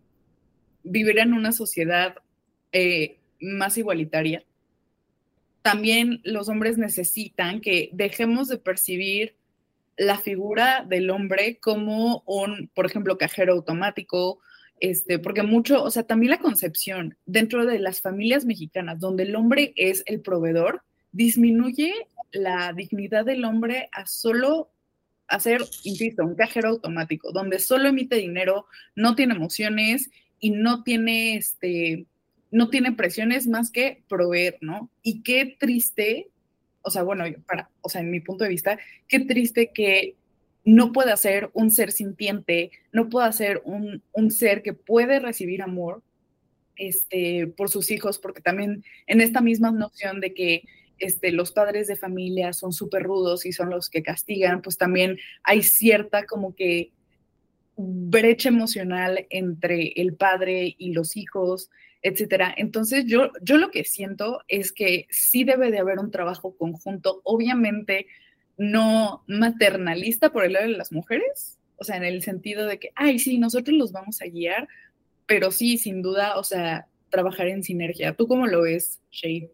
vivir 0.84 1.20
en 1.20 1.34
una 1.34 1.52
sociedad 1.52 2.15
eh, 2.72 3.20
más 3.39 3.78
igualitaria, 3.78 4.44
también 5.62 6.22
los 6.24 6.50
hombres 6.50 6.78
necesitan 6.78 7.62
que 7.62 7.89
dejemos 7.94 8.48
de 8.48 8.58
percibir 8.58 9.36
la 9.96 10.17
figura 10.17 10.84
del 10.88 11.12
hombre 11.12 11.60
como 11.60 12.24
un, 12.26 12.72
por 12.74 12.88
ejemplo, 12.88 13.20
cajero 13.20 13.54
automático, 13.54 14.39
este, 14.82 15.20
porque 15.20 15.44
mucho, 15.44 15.84
o 15.84 15.91
sea, 15.91 16.04
también 16.04 16.32
la 16.32 16.39
concepción 16.39 17.15
dentro 17.28 17.65
de 17.65 17.78
las 17.78 18.02
familias 18.02 18.46
mexicanas, 18.46 19.00
donde 19.00 19.24
el 19.24 19.36
hombre 19.36 19.74
es 19.78 20.04
el 20.08 20.22
proveedor, 20.22 20.82
disminuye 21.12 21.94
la 22.32 22.74
dignidad 22.74 23.24
del 23.24 23.46
hombre 23.46 23.89
a 23.91 24.08
solo 24.08 24.72
hacer, 25.28 25.62
insisto, 25.84 26.26
un 26.26 26.36
cajero 26.36 26.70
automático, 26.70 27.32
donde 27.32 27.60
solo 27.60 27.89
emite 27.89 28.15
dinero, 28.15 28.65
no 28.96 29.15
tiene 29.15 29.36
emociones 29.36 30.10
y 30.39 30.50
no 30.50 30.82
tiene, 30.82 31.36
este, 31.36 32.08
no 32.50 32.70
tiene 32.70 32.91
presiones 32.91 33.48
más 33.48 33.70
que 33.70 34.04
proveer, 34.10 34.58
¿no? 34.62 34.89
Y 35.04 35.22
qué 35.22 35.56
triste, 35.60 36.30
o 36.82 36.89
sea, 36.89 37.04
bueno, 37.04 37.26
para, 37.46 37.70
o 37.82 37.89
sea, 37.89 38.02
en 38.02 38.10
mi 38.10 38.20
punto 38.20 38.46
de 38.46 38.50
vista, 38.50 38.80
qué 39.08 39.20
triste 39.20 39.72
que 39.72 40.15
no 40.63 40.91
puede 40.91 41.15
ser 41.17 41.50
un 41.54 41.71
ser 41.71 41.91
sintiente, 41.91 42.71
no 42.91 43.10
puede 43.10 43.32
ser 43.34 43.62
un, 43.65 44.32
ser 44.32 44.62
que 44.62 44.74
puede 44.74 45.19
recibir 45.19 45.62
amor 45.62 46.04
este, 46.76 47.47
por 47.47 47.69
sus 47.69 47.91
hijos, 47.91 48.19
porque 48.19 48.41
también 48.41 48.84
en 49.08 49.21
esta 49.21 49.41
misma 49.41 49.71
noción 49.71 50.19
de 50.19 50.34
que 50.34 50.63
este, 51.00 51.32
los 51.32 51.52
padres 51.52 51.88
de 51.88 51.95
familia 51.95 52.54
son 52.54 52.74
súper 52.74 53.04
rudos 53.04 53.45
y 53.45 53.54
son 53.54 53.71
los 53.71 53.89
que 53.89 54.04
castigan, 54.04 54.62
pues 54.62 54.78
también 54.78 55.17
hay 55.43 55.63
cierta 55.63 56.26
como 56.26 56.54
que 56.54 56.91
brecha 57.76 58.50
emocional 58.50 59.26
entre 59.32 59.93
el 59.95 60.13
padre 60.13 60.76
y 60.78 60.93
los 60.93 61.17
hijos, 61.17 61.71
etcétera. 62.04 62.54
Entonces, 62.56 63.06
yo, 63.06 63.32
yo 63.41 63.58
lo 63.58 63.71
que 63.71 63.84
siento 63.84 64.41
es 64.47 64.71
que 64.71 65.08
sí 65.10 65.43
debe 65.43 65.71
de 65.71 65.80
haber 65.80 65.97
un 65.97 66.12
trabajo 66.12 66.56
conjunto, 66.56 67.21
obviamente 67.24 68.06
no 68.62 69.24
maternalista 69.26 70.32
por 70.32 70.45
el 70.45 70.54
lado 70.54 70.67
de 70.67 70.78
las 70.78 70.91
mujeres, 70.91 71.58
o 71.78 71.84
sea, 71.84 71.97
en 71.97 72.04
el 72.04 72.21
sentido 72.21 72.67
de 72.67 72.78
que, 72.78 72.91
ay, 72.93 73.17
sí, 73.17 73.39
nosotros 73.39 73.76
los 73.76 73.91
vamos 73.91 74.21
a 74.21 74.26
guiar, 74.26 74.67
pero 75.26 75.50
sí, 75.50 75.80
sin 75.80 76.04
duda, 76.04 76.38
o 76.38 76.43
sea, 76.43 76.88
trabajar 77.10 77.47
en 77.47 77.63
sinergia. 77.63 78.13
¿Tú 78.13 78.28
cómo 78.28 78.45
lo 78.45 78.62
ves, 78.62 79.02
Shade? 79.10 79.52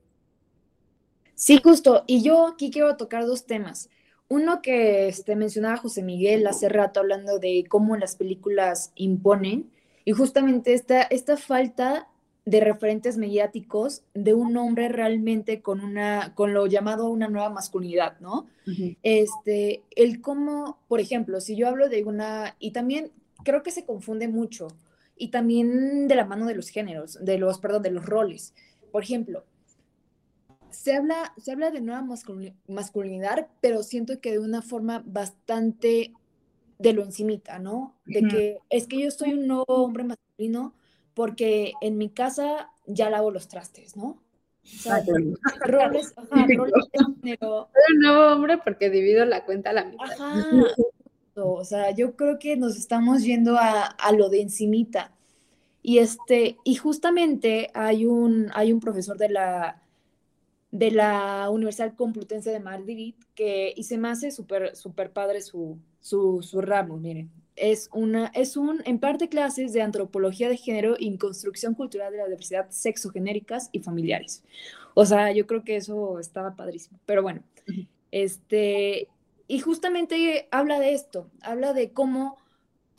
Sí, 1.36 1.62
justo. 1.64 2.04
Y 2.06 2.22
yo 2.22 2.48
aquí 2.48 2.70
quiero 2.70 2.98
tocar 2.98 3.26
dos 3.26 3.46
temas. 3.46 3.90
Uno 4.28 4.62
que 4.62 5.08
este, 5.08 5.38
mencionaba 5.38 5.78
José 5.78 6.04
Miguel 6.04 6.46
hace 6.46 6.68
rato 6.68 7.00
hablando 7.00 7.40
de 7.40 7.64
cómo 7.70 7.96
las 7.96 8.18
películas 8.18 8.92
imponen 8.96 9.72
y 10.04 10.12
justamente 10.12 10.74
esta, 10.74 11.04
esta 11.04 11.38
falta 11.38 12.10
de 12.48 12.62
referentes 12.62 13.18
mediáticos 13.18 14.04
de 14.14 14.34
un 14.34 14.56
hombre 14.56 14.88
realmente 14.88 15.62
con 15.62 15.82
una 15.82 16.34
con 16.34 16.54
lo 16.54 16.66
llamado 16.66 17.10
una 17.10 17.28
nueva 17.28 17.50
masculinidad, 17.50 18.22
¿no? 18.22 18.48
Este, 19.04 19.84
el 19.98 20.22
cómo, 20.22 20.80
por 20.88 21.02
ejemplo, 21.02 21.42
si 21.42 21.58
yo 21.58 21.68
hablo 21.68 21.90
de 21.90 22.06
una 22.06 22.56
y 22.58 22.72
también 22.72 23.12
creo 23.44 23.64
que 23.64 23.72
se 23.72 23.84
confunde 23.84 24.30
mucho 24.30 24.70
y 25.18 25.28
también 25.28 26.08
de 26.08 26.16
la 26.16 26.24
mano 26.24 26.46
de 26.46 26.56
los 26.56 26.70
géneros, 26.70 27.20
de 27.22 27.38
los 27.38 27.60
perdón, 27.60 27.84
de 27.84 27.92
los 27.92 28.06
roles. 28.06 28.54
Por 28.94 29.04
ejemplo, 29.04 29.44
se 30.70 30.96
habla, 30.96 31.34
se 31.38 31.52
habla 31.52 31.70
de 31.70 31.82
nueva 31.82 32.08
masculinidad, 32.70 33.50
pero 33.60 33.84
siento 33.84 34.22
que 34.22 34.32
de 34.32 34.40
una 34.40 34.62
forma 34.62 35.04
bastante 35.06 36.14
de 36.80 36.94
lo 36.94 37.04
encimita, 37.04 37.60
¿no? 37.60 37.94
De 38.06 38.22
que 38.22 38.60
es 38.70 38.88
que 38.88 39.02
yo 39.02 39.12
soy 39.12 39.34
un 39.34 39.48
nuevo 39.48 39.66
hombre 39.68 40.06
masculino 40.06 40.77
porque 41.18 41.74
en 41.82 41.98
mi 41.98 42.10
casa 42.10 42.70
ya 42.86 43.10
lavo 43.10 43.32
los 43.32 43.48
trastes, 43.48 43.98
¿no? 43.98 44.22
O 44.64 44.68
sea, 44.68 45.04
roles, 45.66 46.14
ajá, 46.16 46.46
roles 46.56 46.86
de 47.24 47.38
Soy 47.40 47.68
un 47.96 48.00
nuevo 48.02 48.34
hombre 48.34 48.60
porque 48.60 48.92
divido 48.92 49.26
la 49.26 49.44
cuenta 49.44 49.72
a 49.72 49.74
la 49.74 49.86
mitad. 49.86 50.12
Ajá, 50.12 50.46
o 51.34 51.66
sea, 51.66 51.90
yo 51.90 52.16
creo 52.16 52.38
que 52.38 52.56
nos 52.56 52.78
estamos 52.78 53.24
yendo 53.24 53.58
a, 53.58 53.82
a 53.86 54.12
lo 54.12 54.30
de 54.30 54.42
encimita. 54.42 55.12
Y 55.82 55.98
este, 55.98 56.58
y 56.64 56.76
justamente 56.76 57.72
hay 57.74 58.06
un, 58.06 58.52
hay 58.54 58.72
un 58.72 58.80
profesor 58.80 59.18
de 59.18 59.30
la, 59.30 59.82
de 60.70 60.92
la 60.92 61.50
Universidad 61.50 61.96
Complutense 61.96 62.52
de 62.52 62.60
Madrid, 62.60 63.16
que, 63.34 63.74
y 63.76 63.86
se 63.86 63.98
me 63.98 64.10
hace 64.10 64.30
súper 64.30 64.76
super 64.76 65.12
padre 65.12 65.42
su, 65.42 65.80
su, 66.00 66.44
su 66.44 66.62
ramo, 66.62 66.98
miren. 66.98 67.32
Es, 67.58 67.90
una, 67.92 68.28
es 68.36 68.56
un, 68.56 68.82
en 68.86 69.00
parte 69.00 69.30
clases 69.30 69.74
de 69.74 69.82
antropología 69.82 70.48
de 70.48 70.58
género 70.58 70.96
y 70.98 71.18
construcción 71.18 71.74
cultural 71.74 72.12
de 72.12 72.20
la 72.20 72.26
diversidad 72.26 72.70
sexogenéricas 72.70 73.70
y 73.72 73.80
familiares. 73.80 74.44
O 74.94 75.06
sea, 75.06 75.32
yo 75.32 75.46
creo 75.46 75.64
que 75.64 75.76
eso 75.76 76.20
estaba 76.20 76.56
padrísimo. 76.56 77.00
Pero 77.06 77.24
bueno, 77.24 77.42
este, 78.12 79.08
y 79.48 79.60
justamente 79.60 80.48
habla 80.52 80.80
de 80.80 80.94
esto, 80.94 81.30
habla 81.42 81.74
de 81.74 81.92
cómo, 81.92 82.38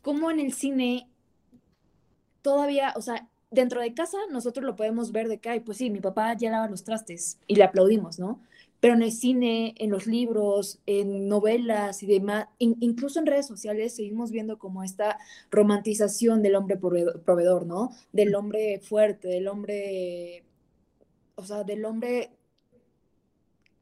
cómo 0.02 0.30
en 0.30 0.40
el 0.40 0.52
cine 0.52 1.08
todavía, 2.42 2.92
o 2.96 3.02
sea, 3.02 3.28
dentro 3.50 3.80
de 3.80 3.94
casa 3.94 4.18
nosotros 4.30 4.64
lo 4.64 4.76
podemos 4.76 5.12
ver 5.12 5.28
de 5.28 5.38
que, 5.38 5.50
ay, 5.50 5.60
pues 5.60 5.78
sí, 5.78 5.90
mi 5.90 6.00
papá 6.00 6.34
ya 6.34 6.50
lava 6.50 6.68
los 6.68 6.84
trastes 6.84 7.38
y 7.46 7.56
le 7.56 7.64
aplaudimos, 7.64 8.18
¿no? 8.18 8.40
Pero 8.80 8.94
en 8.94 9.02
el 9.02 9.12
cine, 9.12 9.74
en 9.78 9.90
los 9.90 10.06
libros, 10.06 10.80
en 10.86 11.28
novelas 11.28 12.02
y 12.02 12.06
demás, 12.06 12.46
incluso 12.58 13.18
en 13.18 13.26
redes 13.26 13.46
sociales 13.46 13.96
seguimos 13.96 14.30
viendo 14.30 14.58
como 14.58 14.84
esta 14.84 15.18
romantización 15.50 16.42
del 16.42 16.54
hombre 16.54 16.76
proveedor, 16.76 17.66
¿no? 17.66 17.90
Del 18.12 18.34
hombre 18.36 18.78
fuerte, 18.80 19.28
del 19.28 19.48
hombre, 19.48 20.44
o 21.34 21.44
sea, 21.44 21.64
del 21.64 21.84
hombre 21.84 22.30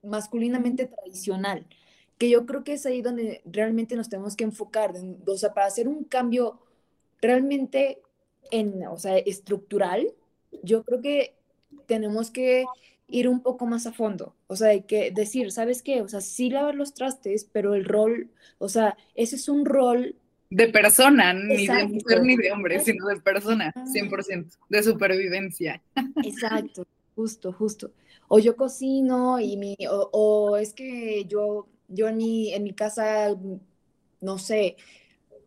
masculinamente 0.02 0.86
tradicional, 0.86 1.66
que 2.18 2.30
yo 2.30 2.46
creo 2.46 2.64
que 2.64 2.74
es 2.74 2.86
ahí 2.86 3.02
donde 3.02 3.42
realmente 3.44 3.96
nos 3.96 4.08
tenemos 4.08 4.36
que 4.36 4.44
enfocar, 4.44 4.94
o 5.26 5.36
sea, 5.36 5.52
para 5.52 5.66
hacer 5.66 5.88
un 5.88 6.04
cambio 6.04 6.60
realmente 7.20 8.00
en, 8.50 8.86
o 8.86 8.96
sea, 8.96 9.18
estructural, 9.18 10.14
yo 10.62 10.84
creo 10.84 11.00
que 11.02 11.34
tenemos 11.86 12.30
que 12.30 12.64
ir 13.08 13.28
un 13.28 13.40
poco 13.40 13.66
más 13.66 13.86
a 13.86 13.92
fondo, 13.92 14.34
o 14.46 14.56
sea, 14.56 14.68
hay 14.68 14.82
que 14.82 15.10
decir, 15.10 15.52
¿sabes 15.52 15.82
qué? 15.82 16.02
O 16.02 16.08
sea, 16.08 16.20
sí 16.20 16.50
lavar 16.50 16.74
los 16.74 16.94
trastes, 16.94 17.48
pero 17.50 17.74
el 17.74 17.84
rol, 17.84 18.30
o 18.58 18.68
sea, 18.68 18.96
ese 19.14 19.36
es 19.36 19.48
un 19.48 19.64
rol 19.64 20.16
de 20.50 20.68
persona, 20.68 21.32
ni 21.32 21.66
de 21.66 21.86
mujer 21.86 22.22
ni 22.22 22.36
de 22.36 22.52
hombre, 22.52 22.80
sino 22.80 23.06
de 23.08 23.20
persona, 23.20 23.72
100%, 23.74 24.56
de 24.68 24.82
supervivencia. 24.82 25.82
Exacto, 26.24 26.86
justo, 27.14 27.52
justo. 27.52 27.92
O 28.28 28.38
yo 28.38 28.56
cocino 28.56 29.40
y 29.40 29.56
mi, 29.56 29.76
o, 29.88 30.56
es 30.56 30.72
que 30.72 31.24
yo, 31.26 31.68
yo 31.88 32.08
en 32.08 32.16
mi, 32.16 32.52
en 32.52 32.62
mi 32.62 32.72
casa, 32.72 33.34
no 34.20 34.38
sé, 34.38 34.76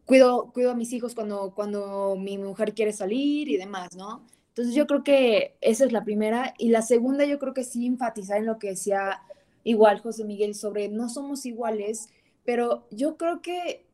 cuido, 0.06 0.52
cuido 0.54 0.72
a 0.72 0.76
mis 0.76 0.92
hijos 0.92 1.16
cuando, 1.16 1.54
cuando 1.56 2.16
mi 2.18 2.38
mujer 2.38 2.74
quiere 2.74 2.92
salir 2.92 3.48
y 3.48 3.58
demás, 3.58 3.96
¿no? 3.96 4.26
Entonces 4.60 4.76
yo 4.76 4.88
creo 4.88 5.06
que 5.06 5.56
esa 5.62 5.86
es 5.86 5.94
la 5.94 6.04
primera. 6.04 6.54
Y 6.58 6.68
la 6.68 6.82
segunda 6.82 7.24
yo 7.24 7.40
creo 7.40 7.54
que 7.54 7.64
sí 7.64 7.86
enfatizar 7.86 8.40
en 8.40 8.46
lo 8.46 8.60
que 8.60 8.68
decía 8.68 9.22
igual 9.64 10.02
José 10.02 10.26
Miguel 10.26 10.54
sobre 10.54 10.90
no 10.90 11.08
somos 11.08 11.46
iguales, 11.46 12.10
pero 12.44 12.86
yo 12.92 13.16
creo 13.16 13.42
que, 13.42 13.86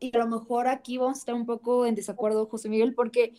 y 0.00 0.16
a 0.16 0.20
lo 0.20 0.26
mejor 0.26 0.68
aquí 0.68 0.96
vamos 0.96 1.18
a 1.18 1.20
estar 1.20 1.34
un 1.34 1.44
poco 1.44 1.84
en 1.84 1.94
desacuerdo, 1.94 2.46
José 2.46 2.70
Miguel, 2.70 2.94
porque 2.94 3.34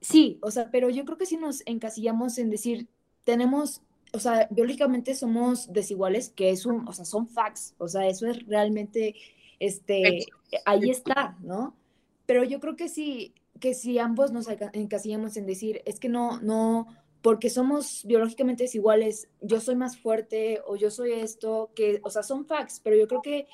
sí, 0.00 0.38
o 0.40 0.50
sea, 0.50 0.70
pero 0.70 0.88
yo 0.88 1.04
creo 1.04 1.18
que 1.18 1.26
si 1.26 1.36
nos 1.36 1.62
encasillamos 1.66 2.38
en 2.38 2.48
decir, 2.48 2.88
tenemos, 3.24 3.82
o 4.14 4.18
sea, 4.18 4.48
biológicamente 4.50 5.14
somos 5.14 5.74
desiguales, 5.74 6.30
que 6.30 6.48
es 6.48 6.64
un, 6.64 6.88
o 6.88 6.94
sea, 6.94 7.04
son 7.04 7.28
facts, 7.28 7.74
o 7.76 7.86
sea, 7.86 8.08
eso 8.08 8.26
es 8.28 8.46
realmente 8.46 9.14
este, 9.60 10.24
ahí 10.64 10.88
está, 10.88 11.36
¿no? 11.42 11.76
Pero 12.24 12.44
yo 12.44 12.60
creo 12.60 12.76
que 12.76 12.88
sí, 12.88 13.34
que 13.64 13.72
si 13.72 13.98
ambos 13.98 14.30
nos 14.30 14.46
encasillamos 14.74 15.38
en 15.38 15.46
decir, 15.46 15.80
es 15.86 15.98
que 15.98 16.10
no, 16.10 16.38
no, 16.42 16.86
porque 17.22 17.48
somos 17.48 18.02
biológicamente 18.04 18.64
desiguales, 18.64 19.26
yo 19.40 19.58
soy 19.58 19.74
más 19.74 19.96
fuerte 19.96 20.60
o 20.66 20.76
yo 20.76 20.90
soy 20.90 21.12
esto, 21.12 21.72
que, 21.74 21.98
o 22.02 22.10
sea, 22.10 22.22
son 22.22 22.44
facts, 22.44 22.82
pero 22.84 22.94
yo 22.94 23.08
creo 23.08 23.22
que 23.22 23.46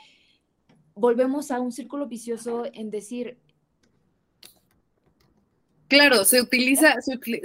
volvemos 0.97 1.53
a 1.53 1.61
un 1.61 1.71
círculo 1.71 2.09
vicioso 2.09 2.65
en 2.73 2.91
decir... 2.91 3.39
Claro, 5.87 6.25
se, 6.25 6.43
utiliza, 6.43 6.97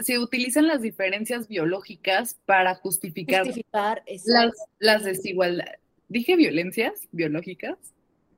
se, 0.01 0.17
utilizan 0.17 0.65
las 0.65 0.82
diferencias 0.82 1.47
biológicas 1.47 2.36
para 2.47 2.73
justificar, 2.73 3.45
las, 4.25 4.54
las 4.80 5.04
desigualdades. 5.04 5.80
¿Dije 6.10 6.36
violencias 6.36 7.08
biológicas? 7.12 7.78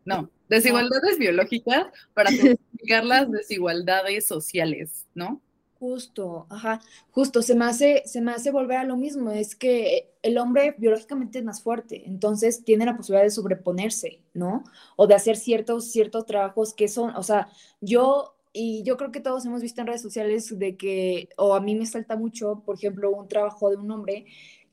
No, 0.03 0.29
desigualdades 0.49 1.17
biológicas 1.17 1.87
para 2.13 2.29
justificar 2.31 3.05
las 3.05 3.29
desigualdades 3.31 4.25
sociales, 4.25 5.05
¿no? 5.13 5.41
Justo, 5.79 6.47
ajá, 6.49 6.81
justo, 7.11 7.43
se 7.43 7.53
me, 7.53 7.65
hace, 7.65 8.01
se 8.05 8.19
me 8.19 8.31
hace 8.31 8.49
volver 8.49 8.77
a 8.77 8.83
lo 8.83 8.97
mismo, 8.97 9.29
es 9.29 9.55
que 9.55 10.09
el 10.23 10.39
hombre 10.39 10.73
biológicamente 10.79 11.37
es 11.37 11.45
más 11.45 11.61
fuerte, 11.61 12.01
entonces 12.07 12.63
tiene 12.63 12.85
la 12.85 12.97
posibilidad 12.97 13.23
de 13.23 13.29
sobreponerse, 13.29 14.23
¿no? 14.33 14.63
O 14.95 15.05
de 15.05 15.13
hacer 15.13 15.37
ciertos, 15.37 15.91
ciertos 15.91 16.25
trabajos 16.25 16.73
que 16.73 16.87
son, 16.87 17.15
o 17.15 17.21
sea, 17.21 17.49
yo, 17.79 18.35
y 18.53 18.81
yo 18.83 18.97
creo 18.97 19.11
que 19.11 19.19
todos 19.19 19.45
hemos 19.45 19.61
visto 19.61 19.81
en 19.81 19.87
redes 19.87 20.01
sociales 20.01 20.57
de 20.57 20.77
que, 20.77 21.29
o 21.37 21.53
a 21.53 21.61
mí 21.61 21.75
me 21.75 21.85
salta 21.85 22.15
mucho, 22.15 22.63
por 22.65 22.77
ejemplo, 22.77 23.11
un 23.11 23.27
trabajo 23.27 23.69
de 23.69 23.77
un 23.77 23.91
hombre 23.91 24.25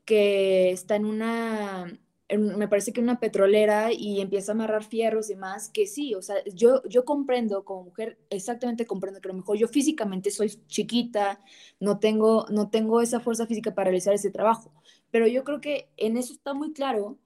que 0.05 0.71
está 0.71 0.95
en 0.95 1.05
una, 1.05 1.99
me 2.29 2.67
parece 2.67 2.91
que 2.91 3.01
una 3.01 3.19
petrolera 3.19 3.93
y 3.93 4.19
empieza 4.19 4.51
a 4.51 4.55
amarrar 4.55 4.83
fierros 4.83 5.29
y 5.29 5.33
demás, 5.33 5.69
que 5.69 5.85
sí, 5.85 6.15
o 6.15 6.21
sea, 6.21 6.43
yo, 6.45 6.81
yo 6.89 7.05
comprendo 7.05 7.63
como 7.63 7.83
mujer, 7.83 8.17
exactamente 8.29 8.87
comprendo 8.87 9.21
que 9.21 9.27
a 9.27 9.31
lo 9.31 9.37
mejor 9.37 9.57
yo 9.57 9.67
físicamente 9.67 10.31
soy 10.31 10.49
chiquita, 10.67 11.39
no 11.79 11.99
tengo, 11.99 12.47
no 12.49 12.69
tengo 12.69 13.01
esa 13.01 13.19
fuerza 13.19 13.45
física 13.45 13.75
para 13.75 13.85
realizar 13.85 14.13
ese 14.13 14.31
trabajo, 14.31 14.73
pero 15.11 15.27
yo 15.27 15.43
creo 15.43 15.61
que 15.61 15.89
en 15.97 16.17
eso 16.17 16.33
está 16.33 16.55
muy 16.55 16.73
claro, 16.73 17.19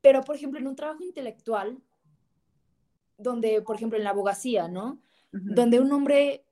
pero 0.00 0.22
por 0.22 0.34
ejemplo 0.34 0.58
en 0.58 0.66
un 0.66 0.76
trabajo 0.76 1.04
intelectual, 1.04 1.80
donde, 3.18 3.62
por 3.62 3.76
ejemplo, 3.76 3.98
en 3.98 4.04
la 4.04 4.10
abogacía, 4.10 4.68
¿no? 4.68 5.00
Donde 5.32 5.80
un 5.80 5.92
hombre 5.92 6.44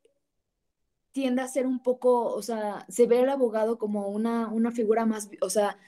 tiende 1.13 1.43
a 1.43 1.49
ser 1.49 1.67
un 1.67 1.83
poco, 1.83 2.35
o 2.35 2.43
sea, 2.43 2.85
se 2.89 3.07
ve 3.07 3.21
al 3.21 3.29
abogado 3.29 3.79
como 3.79 4.09
una, 4.09 4.49
una 4.49 4.73
figura 4.73 5.07
más, 5.07 5.31
o 5.41 5.49
sea, 5.49 5.79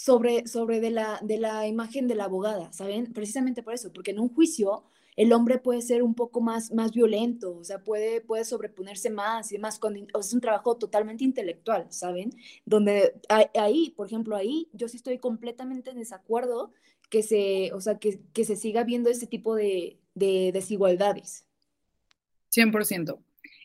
sobre, 0.00 0.46
sobre 0.46 0.80
de, 0.80 0.90
la, 0.90 1.18
de 1.20 1.38
la 1.38 1.66
imagen 1.66 2.08
de 2.08 2.14
la 2.14 2.24
abogada, 2.24 2.72
¿saben? 2.72 3.12
Precisamente 3.12 3.62
por 3.62 3.74
eso, 3.74 3.92
porque 3.92 4.12
en 4.12 4.18
un 4.18 4.32
juicio 4.32 4.84
el 5.14 5.30
hombre 5.34 5.58
puede 5.58 5.82
ser 5.82 6.02
un 6.02 6.14
poco 6.14 6.40
más, 6.40 6.72
más 6.72 6.92
violento, 6.92 7.54
o 7.54 7.64
sea, 7.64 7.84
puede, 7.84 8.22
puede 8.22 8.46
sobreponerse 8.46 9.10
más 9.10 9.52
y 9.52 9.56
demás, 9.56 9.78
con, 9.78 9.96
es 9.96 10.32
un 10.32 10.40
trabajo 10.40 10.78
totalmente 10.78 11.22
intelectual, 11.24 11.86
¿saben? 11.90 12.30
Donde 12.64 13.12
ahí, 13.28 13.92
por 13.94 14.06
ejemplo, 14.06 14.36
ahí 14.36 14.70
yo 14.72 14.88
sí 14.88 14.96
estoy 14.96 15.18
completamente 15.18 15.90
en 15.90 15.98
desacuerdo 15.98 16.72
que 17.10 17.22
se, 17.22 17.70
o 17.74 17.80
sea, 17.82 17.98
que, 17.98 18.20
que 18.32 18.46
se 18.46 18.56
siga 18.56 18.84
viendo 18.84 19.10
ese 19.10 19.26
tipo 19.26 19.54
de, 19.54 19.98
de 20.14 20.50
desigualdades. 20.54 21.44
100%. 22.54 23.18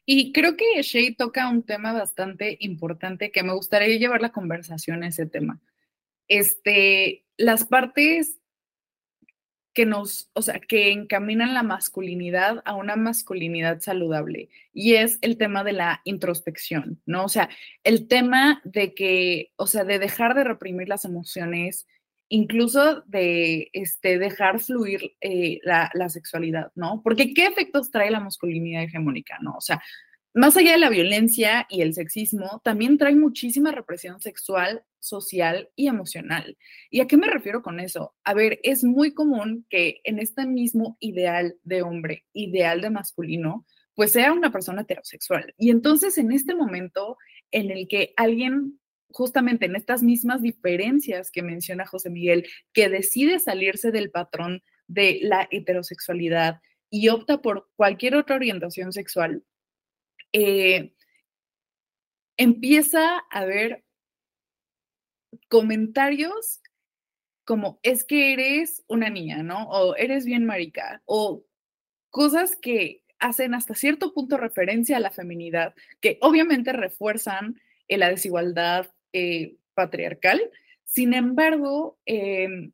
Y 0.05 0.33
creo 0.33 0.57
que 0.57 0.81
Shay 0.81 1.15
toca 1.15 1.49
un 1.49 1.63
tema 1.63 1.93
bastante 1.93 2.57
importante 2.59 3.31
que 3.31 3.43
me 3.43 3.53
gustaría 3.53 3.97
llevar 3.97 4.21
la 4.21 4.33
conversación 4.33 5.01
a 5.03 5.07
ese 5.07 5.27
tema. 5.27 5.61
Este, 6.27 7.25
las 7.37 7.65
partes 7.65 8.39
que 9.75 9.85
nos, 9.85 10.31
o 10.33 10.41
sea, 10.41 10.59
que 10.59 10.93
encaminan 10.93 11.53
la 11.53 11.61
masculinidad 11.61 12.63
a 12.63 12.75
una 12.75 12.95
masculinidad 12.95 13.81
saludable. 13.81 14.49
Y 14.73 14.93
es 14.93 15.19
el 15.21 15.37
tema 15.37 15.65
de 15.65 15.73
la 15.73 16.01
introspección, 16.05 17.01
¿no? 17.05 17.25
O 17.25 17.29
sea, 17.29 17.49
el 17.83 18.07
tema 18.07 18.61
de 18.63 18.93
que, 18.93 19.51
o 19.57 19.67
sea, 19.67 19.83
de 19.83 19.99
dejar 19.99 20.33
de 20.33 20.45
reprimir 20.45 20.87
las 20.87 21.03
emociones, 21.03 21.87
incluso 22.29 23.01
de 23.01 23.69
este, 23.73 24.17
dejar 24.17 24.61
fluir 24.61 25.17
eh, 25.19 25.59
la, 25.63 25.91
la, 25.93 26.07
sexualidad, 26.07 26.71
¿no? 26.73 27.01
Porque 27.03 27.33
¿qué 27.33 27.45
efectos 27.45 27.91
trae 27.91 28.09
la 28.09 28.21
masculinidad 28.21 28.83
hegemónica, 28.83 29.37
¿no? 29.41 29.55
O 29.57 29.61
sea, 29.61 29.81
más 30.33 30.55
allá 30.57 30.71
de 30.71 30.79
la 30.79 30.89
violencia 30.89 31.67
y 31.69 31.81
el 31.81 31.93
sexismo, 31.93 32.61
también 32.63 32.97
trae 32.97 33.15
muchísima 33.15 33.71
represión 33.71 34.21
sexual, 34.21 34.83
social 35.05 35.69
y 35.75 35.87
emocional. 35.87 36.57
¿Y 36.89 37.01
a 37.01 37.07
qué 37.07 37.17
me 37.17 37.27
refiero 37.27 37.61
con 37.61 37.79
eso? 37.79 38.15
A 38.23 38.33
ver, 38.33 38.59
es 38.63 38.83
muy 38.83 39.13
común 39.13 39.65
que 39.69 40.01
en 40.03 40.19
este 40.19 40.45
mismo 40.45 40.97
ideal 40.99 41.57
de 41.63 41.81
hombre, 41.81 42.25
ideal 42.33 42.81
de 42.81 42.89
masculino, 42.89 43.65
pues 43.93 44.11
sea 44.11 44.33
una 44.33 44.51
persona 44.51 44.81
heterosexual. 44.81 45.53
Y 45.57 45.69
entonces 45.69 46.17
en 46.17 46.31
este 46.31 46.55
momento 46.55 47.17
en 47.51 47.71
el 47.71 47.87
que 47.87 48.13
alguien 48.17 48.79
justamente 49.15 49.65
en 49.65 49.77
estas 49.77 50.03
mismas 50.03 50.41
diferencias 50.41 51.31
que 51.31 51.41
menciona 51.41 51.85
José 51.85 52.09
Miguel, 52.09 52.45
que 52.73 52.89
decide 52.89 53.39
salirse 53.39 53.91
del 53.91 54.11
patrón 54.11 54.61
de 54.87 55.19
la 55.21 55.47
heterosexualidad 55.51 56.59
y 56.89 57.07
opta 57.07 57.41
por 57.41 57.69
cualquier 57.77 58.15
otra 58.15 58.35
orientación 58.35 58.91
sexual, 58.91 59.45
eh, 60.33 60.91
empieza 62.35 63.19
a 63.31 63.45
ver 63.45 63.84
comentarios 65.49 66.61
como 67.45 67.79
es 67.83 68.03
que 68.03 68.33
eres 68.33 68.83
una 68.87 69.09
niña, 69.09 69.43
¿no? 69.43 69.69
O 69.69 69.95
eres 69.95 70.25
bien 70.25 70.45
marica, 70.45 71.01
o 71.05 71.45
cosas 72.09 72.55
que 72.55 73.03
hacen 73.19 73.53
hasta 73.53 73.75
cierto 73.75 74.13
punto 74.13 74.37
referencia 74.37 74.97
a 74.97 74.99
la 74.99 75.11
feminidad, 75.11 75.75
que 76.01 76.17
obviamente 76.21 76.73
refuerzan 76.73 77.61
eh, 77.87 77.97
la 77.97 78.09
desigualdad 78.09 78.91
eh, 79.13 79.55
patriarcal. 79.73 80.41
Sin 80.83 81.13
embargo, 81.13 81.99
em, 82.05 82.71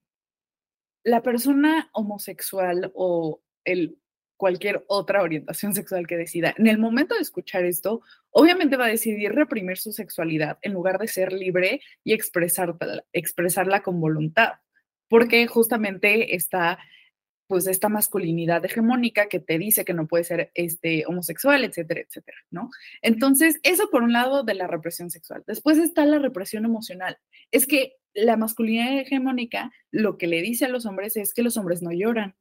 la 1.04 1.22
persona 1.22 1.90
homosexual 1.94 2.92
o 2.96 3.42
el 3.66 3.98
cualquier 4.42 4.84
otra 4.88 5.22
orientación 5.22 5.76
sexual 5.76 6.08
que 6.08 6.18
decida, 6.18 6.56
en 6.58 6.66
el 6.66 6.80
momento 6.80 7.14
de 7.14 7.22
escuchar 7.22 7.64
esto, 7.64 8.02
obviamente 8.32 8.76
va 8.76 8.86
a 8.86 8.90
decidir 8.90 9.34
reprimir 9.34 9.78
su 9.78 9.92
sexualidad 9.92 10.58
en 10.64 10.74
lugar 10.74 10.98
de 10.98 11.08
ser 11.08 11.32
libre 11.32 11.80
y 12.04 12.14
expresarla, 12.14 13.06
expresarla 13.14 13.84
con 13.84 14.02
voluntad, 14.02 14.54
porque 15.08 15.46
justamente 15.46 16.36
está 16.36 16.80
pues 17.46 17.68
esta 17.68 17.88
masculinidad 17.88 18.66
hegemónica 18.66 19.28
que 19.28 19.40
te 19.40 19.60
dice 19.60 19.86
que 19.86 19.94
no 19.94 20.08
puede 20.08 20.24
ser 20.24 20.50
este, 20.56 21.06
homosexual, 21.06 21.64
etcétera, 21.64 22.02
etcétera, 22.02 22.38
¿no? 22.50 22.72
Entonces, 23.04 23.60
eso 23.62 23.92
por 23.92 24.02
un 24.02 24.14
lado 24.14 24.42
de 24.42 24.56
la 24.56 24.66
represión 24.66 25.12
sexual. 25.12 25.44
Después 25.46 25.78
está 25.78 26.04
la 26.06 26.18
represión 26.18 26.66
emocional. 26.66 27.20
Es 27.52 27.68
que 27.68 27.98
la 28.16 28.38
masculinidad 28.38 29.02
hegemónica 29.02 29.72
lo 29.92 30.18
que 30.18 30.26
le 30.26 30.42
dice 30.42 30.66
a 30.66 30.70
los 30.70 30.88
hombres 30.88 31.16
es 31.16 31.32
que 31.32 31.44
los 31.44 31.58
hombres 31.58 31.84
no 31.84 31.92
lloran. 31.92 32.36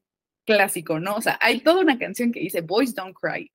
Clásico, 0.47 0.99
¿no? 1.01 1.17
O 1.17 1.21
sea, 1.21 1.39
hay 1.41 1.61
toda 1.61 1.81
una 1.81 1.99
canción 1.99 2.33
que 2.33 2.41
dice 2.41 2.61
Boys 2.61 2.95
Don't 2.95 3.17
Cry. 3.21 3.51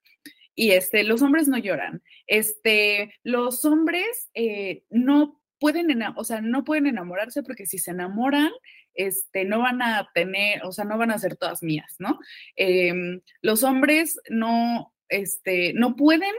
Y 0.56 0.72
este, 0.72 1.04
los 1.04 1.22
hombres 1.22 1.48
no 1.48 1.58
lloran. 1.58 2.02
Este, 2.28 3.14
los 3.24 3.66
hombres 3.66 4.30
eh, 4.34 4.84
no 4.90 5.42
pueden, 5.60 6.02
o 6.16 6.24
sea, 6.24 6.42
no 6.42 6.64
pueden 6.64 6.88
enamorarse 6.88 7.44
porque 7.44 7.66
si 7.66 7.78
se 7.78 7.92
enamoran, 7.92 8.52
este, 8.94 9.46
no 9.46 9.60
van 9.60 9.82
a 9.82 10.10
tener, 10.14 10.64
o 10.64 10.72
sea, 10.72 10.86
no 10.86 10.98
van 10.98 11.12
a 11.12 11.20
ser 11.20 11.36
todas 11.36 11.62
mías, 11.62 11.96
¿no? 12.00 12.20
Em, 12.56 13.22
los 13.42 13.64
hombres 13.64 14.20
no, 14.30 14.94
este, 15.10 15.74
no 15.74 15.96
pueden 15.96 16.34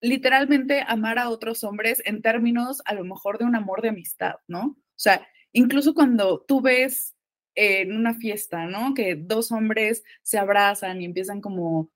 literalmente 0.00 0.82
amar 0.86 1.18
a 1.18 1.28
otros 1.28 1.62
hombres 1.64 2.02
en 2.04 2.22
términos 2.22 2.82
a 2.86 2.94
lo 2.94 3.04
mejor 3.04 3.38
de 3.38 3.44
un 3.44 3.54
amor 3.54 3.82
de 3.82 3.90
amistad, 3.90 4.34
¿no? 4.48 4.62
O 4.64 4.98
sea, 5.02 5.26
incluso 5.52 5.94
cuando 5.94 6.44
tú 6.46 6.60
ves 6.60 7.14
en 7.54 7.94
una 7.94 8.14
fiesta, 8.14 8.66
¿no? 8.66 8.94
Que 8.94 9.14
dos 9.14 9.52
hombres 9.52 10.02
se 10.22 10.38
abrazan 10.38 11.02
y 11.02 11.04
empiezan 11.04 11.40
como, 11.40 11.90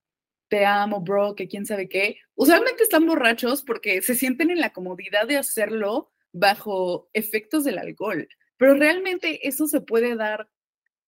te 0.49 0.65
amo, 0.65 1.01
bro, 1.01 1.35
que 1.35 1.49
quién 1.49 1.67
sabe 1.67 1.89
qué. 1.89 2.19
Usualmente 2.35 2.83
están 2.83 3.07
borrachos 3.07 3.63
porque 3.63 4.03
se 4.03 4.15
sienten 4.15 4.51
en 4.51 4.61
la 4.61 4.73
comodidad 4.73 5.27
de 5.27 5.37
hacerlo 5.37 6.13
bajo 6.33 7.09
efectos 7.13 7.65
del 7.65 7.79
alcohol. 7.79 8.29
Pero 8.57 8.75
realmente 8.75 9.47
eso 9.47 9.67
se 9.67 9.81
puede 9.81 10.17
dar, 10.17 10.49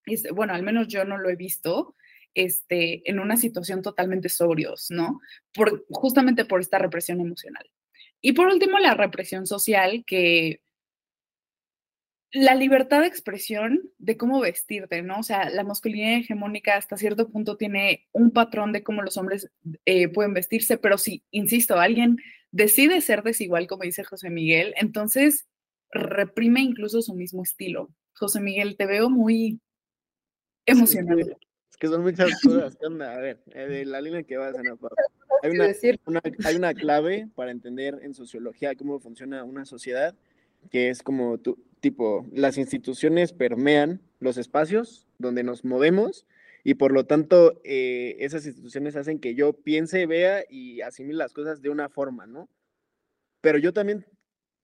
este, 0.06 0.32
bueno, 0.32 0.54
al 0.54 0.62
menos 0.62 0.88
yo 0.88 1.04
no 1.04 1.18
lo 1.18 1.30
he 1.30 1.36
visto, 1.36 1.94
este, 2.34 3.08
en 3.10 3.18
una 3.20 3.36
situación 3.36 3.82
totalmente 3.82 4.28
sobrios, 4.28 4.86
¿no? 4.90 5.20
Por, 5.52 5.86
justamente 5.90 6.44
por 6.44 6.60
esta 6.60 6.78
represión 6.78 7.20
emocional. 7.20 7.68
Y 8.20 8.32
por 8.32 8.48
último, 8.48 8.78
la 8.78 8.94
represión 8.94 9.46
social, 9.46 10.04
que 10.06 10.62
la 12.32 12.54
libertad 12.54 13.00
de 13.00 13.06
expresión 13.06 13.90
de 13.98 14.16
cómo 14.16 14.40
vestirte, 14.40 15.02
¿no? 15.02 15.20
O 15.20 15.22
sea, 15.22 15.48
la 15.48 15.64
masculinidad 15.64 16.18
hegemónica 16.18 16.76
hasta 16.76 16.96
cierto 16.96 17.30
punto 17.30 17.56
tiene 17.56 18.06
un 18.12 18.30
patrón 18.30 18.72
de 18.72 18.82
cómo 18.82 19.02
los 19.02 19.16
hombres 19.16 19.50
eh, 19.86 20.08
pueden 20.08 20.34
vestirse, 20.34 20.76
pero 20.76 20.98
si, 20.98 21.22
insisto, 21.30 21.80
alguien 21.80 22.18
decide 22.50 23.00
ser 23.00 23.22
desigual, 23.22 23.66
como 23.66 23.84
dice 23.84 24.04
José 24.04 24.30
Miguel, 24.30 24.74
entonces 24.76 25.46
reprime 25.90 26.60
incluso 26.60 27.00
su 27.00 27.14
mismo 27.14 27.42
estilo. 27.42 27.90
José 28.12 28.40
Miguel, 28.40 28.76
te 28.76 28.86
veo 28.86 29.08
muy 29.08 29.60
emocionado. 30.66 31.20
es 31.20 31.76
que 31.78 31.86
son 31.86 32.02
muchas 32.02 32.40
cosas. 32.42 32.76
A 32.82 33.18
ver, 33.18 33.42
eh, 33.54 33.66
de 33.66 33.84
la 33.86 34.02
línea 34.02 34.22
que 34.22 34.36
vas, 34.36 34.54
hay 35.42 35.50
una, 35.50 36.22
hay 36.44 36.56
una 36.56 36.74
clave 36.74 37.28
para 37.34 37.52
entender 37.52 38.00
en 38.02 38.12
sociología 38.12 38.74
cómo 38.74 39.00
funciona 39.00 39.44
una 39.44 39.64
sociedad, 39.64 40.14
que 40.70 40.90
es 40.90 41.02
como 41.02 41.38
tu, 41.38 41.56
tipo, 41.80 42.26
las 42.32 42.58
instituciones 42.58 43.32
permean 43.32 44.00
los 44.20 44.36
espacios 44.36 45.06
donde 45.18 45.42
nos 45.42 45.64
movemos 45.64 46.26
y 46.64 46.74
por 46.74 46.92
lo 46.92 47.06
tanto 47.06 47.60
eh, 47.64 48.16
esas 48.20 48.46
instituciones 48.46 48.96
hacen 48.96 49.20
que 49.20 49.34
yo 49.34 49.52
piense, 49.52 50.06
vea 50.06 50.44
y 50.48 50.80
asimile 50.80 51.18
las 51.18 51.32
cosas 51.32 51.62
de 51.62 51.70
una 51.70 51.88
forma, 51.88 52.26
¿no? 52.26 52.48
Pero 53.40 53.58
yo 53.58 53.72
también 53.72 54.06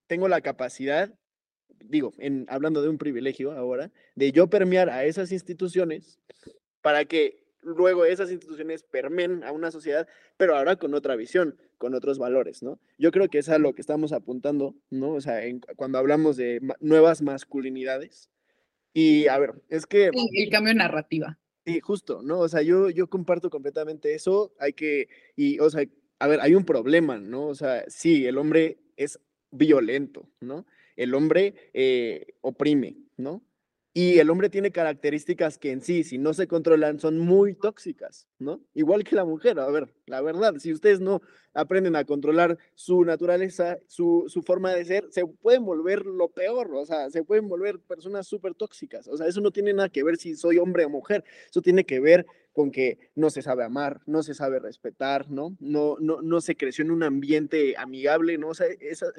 tengo 0.07 0.29
la 0.29 0.41
capacidad, 0.41 1.15
digo, 1.81 2.13
en, 2.19 2.47
hablando 2.49 2.83
de 2.83 2.89
un 2.89 2.99
privilegio 2.99 3.53
ahora, 3.53 3.91
de 4.17 4.33
yo 4.33 4.49
permear 4.49 4.91
a 4.91 5.05
esas 5.05 5.33
instituciones 5.33 6.19
para 6.83 7.05
que 7.05 7.44
luego 7.65 8.05
esas 8.05 8.31
instituciones 8.31 8.83
permeen 8.83 9.43
a 9.45 9.53
una 9.53 9.71
sociedad, 9.71 10.07
pero 10.37 10.57
ahora 10.57 10.77
con 10.77 10.95
otra 10.95 11.17
visión, 11.17 11.57
con 11.79 11.95
otros 11.95 12.19
valores, 12.19 12.63
¿no? 12.63 12.79
Yo 12.99 13.11
creo 13.11 13.29
que 13.29 13.39
es 13.39 13.49
a 13.49 13.59
lo 13.59 13.75
que 13.75 13.81
estamos 13.81 14.13
apuntando, 14.13 14.75
¿no? 14.91 15.13
O 15.13 15.21
sea, 15.21 15.41
cuando 15.77 15.99
hablamos 15.99 16.37
de 16.37 16.61
nuevas 16.81 17.23
masculinidades. 17.23 18.31
Y 18.93 19.27
a 19.27 19.39
ver, 19.39 19.55
es 19.69 19.87
que... 19.87 20.11
el 20.33 20.51
cambio 20.51 20.75
narrativa. 20.75 21.39
Sí, 21.67 21.81
justo, 21.81 22.23
¿no? 22.23 22.41
O 22.41 22.49
sea, 22.49 22.63
yo, 22.63 22.91
yo 22.91 23.09
comparto 23.09 23.51
completamente 23.51 24.15
eso. 24.15 24.53
Hay 24.59 24.75
que, 24.75 25.09
y, 25.35 25.59
o 25.59 25.71
sea, 25.71 25.85
a 26.19 26.27
ver, 26.29 26.41
hay 26.41 26.55
un 26.55 26.65
problema, 26.65 27.19
¿no? 27.19 27.47
O 27.47 27.55
sea, 27.55 27.85
sí, 27.89 28.27
el 28.27 28.39
hombre 28.39 28.79
es 28.97 29.19
violento, 29.51 30.29
¿no? 30.41 30.67
El 30.97 31.15
hombre 31.15 31.55
eh, 31.73 32.35
oprime, 32.41 32.97
¿no? 33.17 33.43
Y 33.97 34.19
el 34.19 34.29
hombre 34.29 34.51
tiene 34.51 34.73
características 34.73 35.57
que 35.57 35.71
en 35.71 35.81
sí, 35.81 36.03
si 36.03 36.19
no 36.19 36.35
se 36.35 36.49
controlan, 36.49 36.99
son 36.99 37.21
muy 37.21 37.55
tóxicas, 37.55 38.27
¿no? 38.41 38.61
Igual 38.75 39.05
que 39.05 39.15
la 39.15 39.25
mujer, 39.25 39.61
a 39.61 39.71
ver, 39.71 39.89
la 40.07 40.21
verdad, 40.21 40.55
si 40.59 40.73
ustedes 40.73 40.99
no 40.99 41.23
aprenden 41.55 41.95
a 41.95 42.05
controlar 42.05 42.59
su 42.75 43.05
naturaleza, 43.05 43.79
su, 43.87 44.25
su 44.27 44.43
forma 44.43 44.75
de 44.75 44.85
ser, 44.85 45.07
se 45.11 45.25
pueden 45.25 45.65
volver 45.65 46.07
lo 46.07 46.29
peor, 46.29 46.75
o 46.75 46.85
sea, 46.85 47.09
se 47.09 47.23
pueden 47.23 47.49
volver 47.49 47.79
personas 47.79 48.27
súper 48.27 48.57
tóxicas, 48.57 49.07
o 49.07 49.17
sea, 49.17 49.29
eso 49.29 49.41
no 49.41 49.53
tiene 49.53 49.73
nada 49.73 49.89
que 49.89 50.03
ver 50.03 50.17
si 50.17 50.35
soy 50.35 50.59
hombre 50.59 50.85
o 50.85 50.91
mujer, 50.91 51.23
eso 51.49 51.63
tiene 51.63 51.85
que 51.85 52.01
ver 52.01 52.27
con 52.53 52.73
que 52.73 52.99
no 53.15 53.31
se 53.31 53.43
sabe 53.43 53.63
amar, 53.63 54.01
no 54.07 54.25
se 54.25 54.35
sabe 54.35 54.59
respetar, 54.59 55.31
¿no? 55.31 55.57
No, 55.61 55.99
no, 56.01 56.21
no 56.21 56.41
se 56.41 56.57
creció 56.57 56.85
en 56.85 56.91
un 56.91 57.05
ambiente 57.05 57.77
amigable, 57.77 58.39
¿no? 58.39 58.49
O 58.49 58.55
sea, 58.55 58.67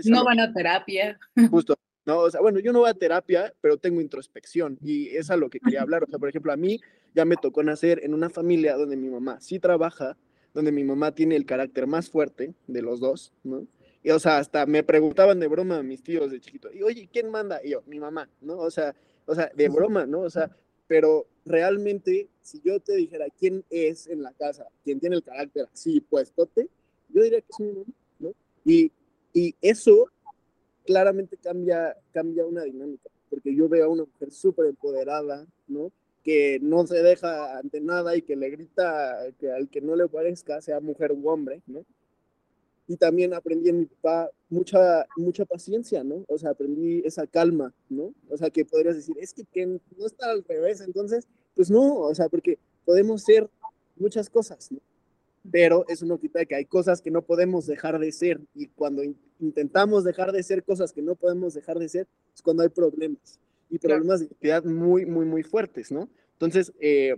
no 0.04 0.26
van 0.26 0.42
a 0.42 0.54
terapia. 0.54 1.18
Justo, 1.50 1.78
¿no? 2.06 2.20
O 2.20 2.32
sea, 2.32 2.42
bueno, 2.42 2.60
yo 2.60 2.72
no 2.72 2.80
voy 2.80 2.90
a 2.90 2.94
terapia, 2.94 3.54
pero 3.62 3.78
tengo 3.78 4.02
introspección 4.02 4.78
y 4.82 5.10
es 5.10 5.30
a 5.30 5.38
lo 5.38 5.50
que 5.50 5.60
quería 5.60 5.82
hablar. 5.82 6.04
O 6.04 6.08
sea, 6.08 6.20
por 6.20 6.30
ejemplo, 6.30 6.52
a 6.52 6.58
mí 6.58 6.80
ya 7.14 7.26
me 7.26 7.36
tocó 7.36 7.64
nacer 7.64 8.02
en 8.04 8.14
una 8.14 8.30
familia 8.30 8.76
donde 8.76 8.96
mi 8.96 9.10
mamá 9.10 9.40
sí 9.42 9.60
trabaja, 9.60 10.18
donde 10.54 10.72
mi 10.72 10.84
mamá 10.84 11.14
tiene 11.14 11.36
el 11.36 11.46
carácter 11.46 11.88
más 11.88 12.10
fuerte 12.10 12.54
de 12.68 12.82
los 12.82 13.00
dos, 13.00 13.34
¿no? 13.44 13.68
Y, 14.04 14.12
o 14.12 14.20
sea, 14.20 14.38
hasta 14.38 14.66
me 14.68 14.84
preguntaban 14.84 15.40
de 15.40 15.48
broma 15.48 15.78
a 15.78 15.84
mis 15.84 16.04
tíos 16.04 16.30
de 16.30 16.40
chiquito, 16.40 16.72
y 16.72 16.84
oye, 16.84 17.10
¿quién 17.12 17.32
manda? 17.32 17.60
Y 17.64 17.72
yo, 17.72 17.82
mi 17.88 18.00
mamá, 18.00 18.30
¿no? 18.40 18.58
O 18.60 18.70
sea, 18.70 18.96
o 19.26 19.34
sea, 19.34 19.52
de 19.56 19.68
broma, 19.68 20.06
¿no? 20.06 20.20
O 20.22 20.30
sea, 20.30 20.56
pero 20.88 21.26
realmente, 21.44 22.30
si 22.42 22.62
yo 22.64 22.80
te 22.80 22.96
dijera 22.96 23.26
quién 23.36 23.66
es 23.72 24.06
en 24.06 24.22
la 24.22 24.32
casa, 24.34 24.68
quién 24.84 25.00
tiene 25.00 25.16
el 25.16 25.24
carácter 25.24 25.68
así 25.74 26.02
puestote, 26.02 26.70
yo 27.10 27.24
diría 27.24 27.42
que 27.42 27.48
es 27.50 27.60
mi 27.60 27.72
mamá, 27.72 27.86
¿no? 28.20 28.34
Y, 28.64 28.92
y 29.34 29.56
eso 29.60 30.12
claramente 30.86 31.38
cambia, 31.38 31.96
cambia 32.14 32.46
una 32.46 32.64
dinámica, 32.64 33.10
porque 33.30 33.54
yo 33.56 33.68
veo 33.68 33.86
a 33.86 33.90
una 33.90 34.04
mujer 34.04 34.32
súper 34.32 34.68
empoderada, 34.68 35.46
¿no? 35.68 35.92
Que 36.24 36.60
no 36.62 36.86
se 36.88 37.02
deja 37.02 37.58
ante 37.58 37.82
nada 37.82 38.16
y 38.16 38.22
que 38.22 38.36
le 38.36 38.50
grita 38.50 39.18
que 39.40 39.52
al 39.52 39.70
que 39.70 39.82
no 39.82 39.96
le 39.96 40.08
parezca, 40.08 40.62
sea 40.62 40.80
mujer 40.80 41.12
u 41.12 41.28
hombre, 41.30 41.62
¿no? 41.68 41.86
Y 42.88 42.98
también 42.98 43.34
aprendí 43.34 43.70
en 43.70 43.80
mi 43.80 43.86
papá 43.86 44.30
mucha, 44.50 45.06
mucha 45.18 45.44
paciencia, 45.46 46.04
¿no? 46.04 46.24
O 46.28 46.38
sea, 46.38 46.52
aprendí 46.52 47.02
esa 47.04 47.26
calma, 47.26 47.74
¿no? 47.90 48.14
O 48.30 48.38
sea, 48.38 48.50
que 48.50 48.64
podrías 48.64 48.96
decir, 48.96 49.16
es 49.20 49.34
que, 49.34 49.44
que 49.46 49.66
no 49.66 50.06
está 50.06 50.30
al 50.30 50.44
revés, 50.44 50.82
entonces, 50.82 51.28
pues 51.56 51.72
no, 51.72 51.96
o 51.96 52.14
sea, 52.14 52.30
porque 52.30 52.60
podemos 52.86 53.24
ser 53.24 53.50
muchas 53.96 54.30
cosas, 54.30 54.72
¿no? 54.72 54.80
Pero 55.52 55.86
eso 55.88 56.06
no 56.06 56.20
quita 56.20 56.46
que 56.46 56.56
hay 56.56 56.66
cosas 56.66 57.02
que 57.02 57.12
no 57.12 57.22
podemos 57.22 57.66
dejar 57.68 58.00
de 58.00 58.12
ser 58.12 58.40
y 58.54 58.68
cuando 58.68 59.04
intentamos 59.40 60.04
dejar 60.04 60.32
de 60.32 60.44
ser 60.44 60.64
cosas 60.64 60.92
que 60.92 61.02
no 61.02 61.16
podemos 61.16 61.54
dejar 61.54 61.78
de 61.80 61.90
ser 61.90 62.08
es 62.34 62.42
cuando 62.42 62.64
hay 62.64 62.70
problemas 62.70 63.40
y 63.70 63.80
problemas 63.80 64.20
de 64.20 64.28
identidad 64.28 64.64
muy, 64.64 65.06
muy, 65.06 65.26
muy 65.26 65.44
fuertes, 65.44 65.92
¿no? 65.92 66.10
Entonces, 66.34 66.72
eh, 66.80 67.16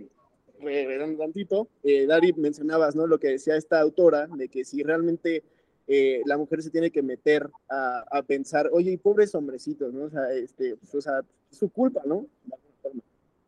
un 0.60 1.16
tantito, 1.16 1.68
eh, 1.82 2.06
Dari, 2.06 2.32
mencionabas, 2.32 2.96
¿no? 2.96 3.06
Lo 3.06 3.18
que 3.18 3.28
decía 3.28 3.56
esta 3.56 3.80
autora, 3.80 4.26
de 4.26 4.48
que 4.48 4.64
si 4.64 4.82
realmente 4.82 5.44
eh, 5.86 6.22
la 6.24 6.36
mujer 6.36 6.62
se 6.62 6.70
tiene 6.70 6.90
que 6.90 7.02
meter 7.02 7.48
a, 7.68 8.04
a, 8.10 8.22
pensar, 8.22 8.68
oye, 8.72 8.92
y 8.92 8.96
pobres 8.96 9.34
hombrecitos, 9.34 9.92
¿no? 9.92 10.04
O 10.04 10.10
sea, 10.10 10.32
este, 10.32 10.76
pues, 10.76 10.94
o 10.94 11.00
sea, 11.00 11.20
su 11.50 11.68
culpa, 11.68 12.02
¿no? 12.06 12.26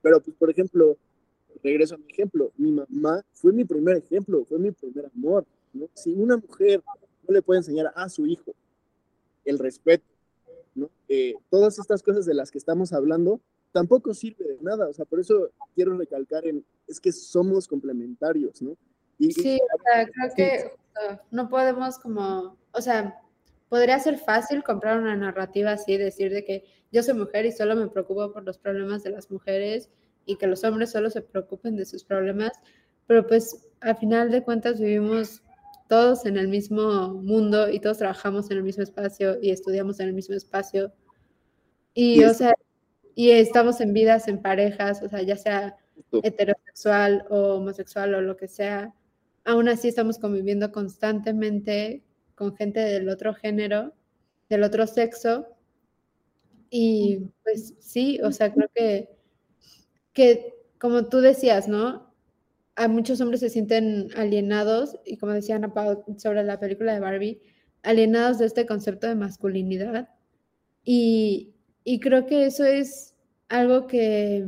Pero, 0.03 0.21
pues, 0.21 0.37
por 0.37 0.51
ejemplo, 0.51 0.97
regreso 1.63 1.95
a 1.95 1.99
mi 1.99 2.07
ejemplo, 2.11 2.53
mi 2.57 2.73
mamá 2.73 3.25
fue 3.33 3.53
mi 3.53 3.65
primer 3.65 3.97
ejemplo, 3.97 4.45
fue 4.45 4.59
mi 4.59 4.71
primer 4.71 5.11
amor. 5.15 5.47
¿no? 5.73 5.89
Si 5.95 6.13
una 6.13 6.37
mujer 6.37 6.83
no 7.27 7.35
le 7.35 7.43
puede 7.43 7.59
enseñar 7.59 7.93
a 7.95 8.09
su 8.09 8.27
hijo 8.27 8.53
el 9.45 9.59
respeto, 9.59 10.05
¿no? 10.75 10.91
Eh, 11.09 11.35
todas 11.49 11.79
estas 11.79 12.03
cosas 12.03 12.27
de 12.27 12.35
las 12.35 12.51
que 12.51 12.59
estamos 12.59 12.93
hablando, 12.93 13.41
tampoco 13.73 14.15
sirve 14.15 14.45
de 14.45 14.59
nada. 14.61 14.89
O 14.89 14.93
sea, 14.93 15.05
por 15.05 15.21
eso 15.21 15.51
quiero 15.75 15.97
recalcar 15.97 16.47
en, 16.47 16.65
es 16.87 17.01
que 17.01 17.13
somos 17.13 17.67
complementarios, 17.67 18.61
¿no? 18.63 18.77
Y, 19.19 19.33
sí, 19.33 19.59
o 19.59 19.83
sea, 19.83 20.09
creo 20.09 20.35
que 20.35 20.73
no 21.31 21.49
podemos 21.49 21.99
como, 21.99 22.57
o 22.73 22.81
sea, 22.81 23.21
podría 23.69 23.99
ser 23.99 24.19
fácil 24.19 24.63
comprar 24.63 24.99
una 24.99 25.15
narrativa 25.15 25.73
así, 25.73 25.97
decir 25.97 26.33
de 26.33 26.45
que 26.45 26.65
yo 26.91 27.03
soy 27.03 27.15
mujer 27.15 27.47
y 27.47 27.53
solo 27.53 27.77
me 27.77 27.89
preocupo 27.89 28.33
por 28.33 28.45
los 28.45 28.59
problemas 28.59 29.03
de 29.03 29.11
las 29.11 29.31
mujeres 29.31 29.91
y 30.27 30.37
que 30.37 30.47
los 30.47 30.65
hombres 30.65 30.91
solo 30.91 31.11
se 31.11 31.23
preocupen 31.23 31.77
de 31.77 31.85
sus 31.87 32.05
problemas, 32.05 32.53
pero 33.07 33.27
pues 33.27 33.69
al 33.81 33.97
final 33.97 34.31
de 34.31 34.43
cuentas 34.43 34.79
vivimos 34.81 35.43
todos 35.89 36.25
en 36.25 36.37
el 36.37 36.49
mismo 36.49 37.15
mundo 37.15 37.69
y 37.69 37.81
todos 37.81 37.99
trabajamos 37.99 38.51
en 38.51 38.59
el 38.59 38.63
mismo 38.63 38.83
espacio 38.83 39.39
y 39.43 39.51
estudiamos 39.51 39.99
en 39.99 40.09
el 40.09 40.15
mismo 40.15 40.37
espacio. 40.37 40.93
Y, 41.95 42.23
o 42.23 42.33
sea, 42.33 42.55
y 43.17 43.31
estamos 43.31 43.81
en 43.81 43.93
vidas, 43.93 44.29
en 44.29 44.41
parejas, 44.41 45.03
o 45.03 45.09
sea, 45.09 45.23
ya 45.23 45.37
sea 45.37 45.77
heterosexual 46.23 47.27
o 47.29 47.57
homosexual 47.57 48.15
o 48.15 48.21
lo 48.21 48.37
que 48.37 48.49
sea, 48.49 48.95
aún 49.45 49.69
así 49.69 49.89
estamos 49.89 50.19
conviviendo 50.19 50.71
constantemente 50.73 52.05
con 52.35 52.57
gente 52.57 52.81
del 52.81 53.09
otro 53.09 53.35
género, 53.35 53.93
del 54.49 54.63
otro 54.63 54.87
sexo. 54.87 55.47
Y 56.71 57.31
pues 57.43 57.75
sí, 57.81 58.21
o 58.23 58.31
sea, 58.33 58.53
creo 58.53 58.71
que 58.75 59.09
que, 60.13 60.55
como 60.79 61.07
tú 61.07 61.21
decías, 61.21 61.69
¿no? 61.69 62.13
A 62.77 62.89
muchos 62.89 63.21
hombres 63.21 63.41
se 63.41 63.51
sienten 63.51 64.09
alienados, 64.17 64.99
y 65.05 65.19
como 65.19 65.33
decía 65.33 65.57
Ana 65.57 65.73
sobre 66.19 66.45
la 66.45 66.61
película 66.61 66.95
de 66.95 67.01
Barbie, 67.01 67.43
alienados 67.83 68.39
de 68.39 68.47
este 68.47 68.67
concepto 68.67 69.07
de 69.07 69.15
masculinidad. 69.17 70.09
Y, 70.85 71.55
y 71.85 72.01
creo 72.01 72.27
que 72.27 72.47
eso 72.47 72.65
es 72.65 73.15
algo 73.49 73.87
que 73.87 74.47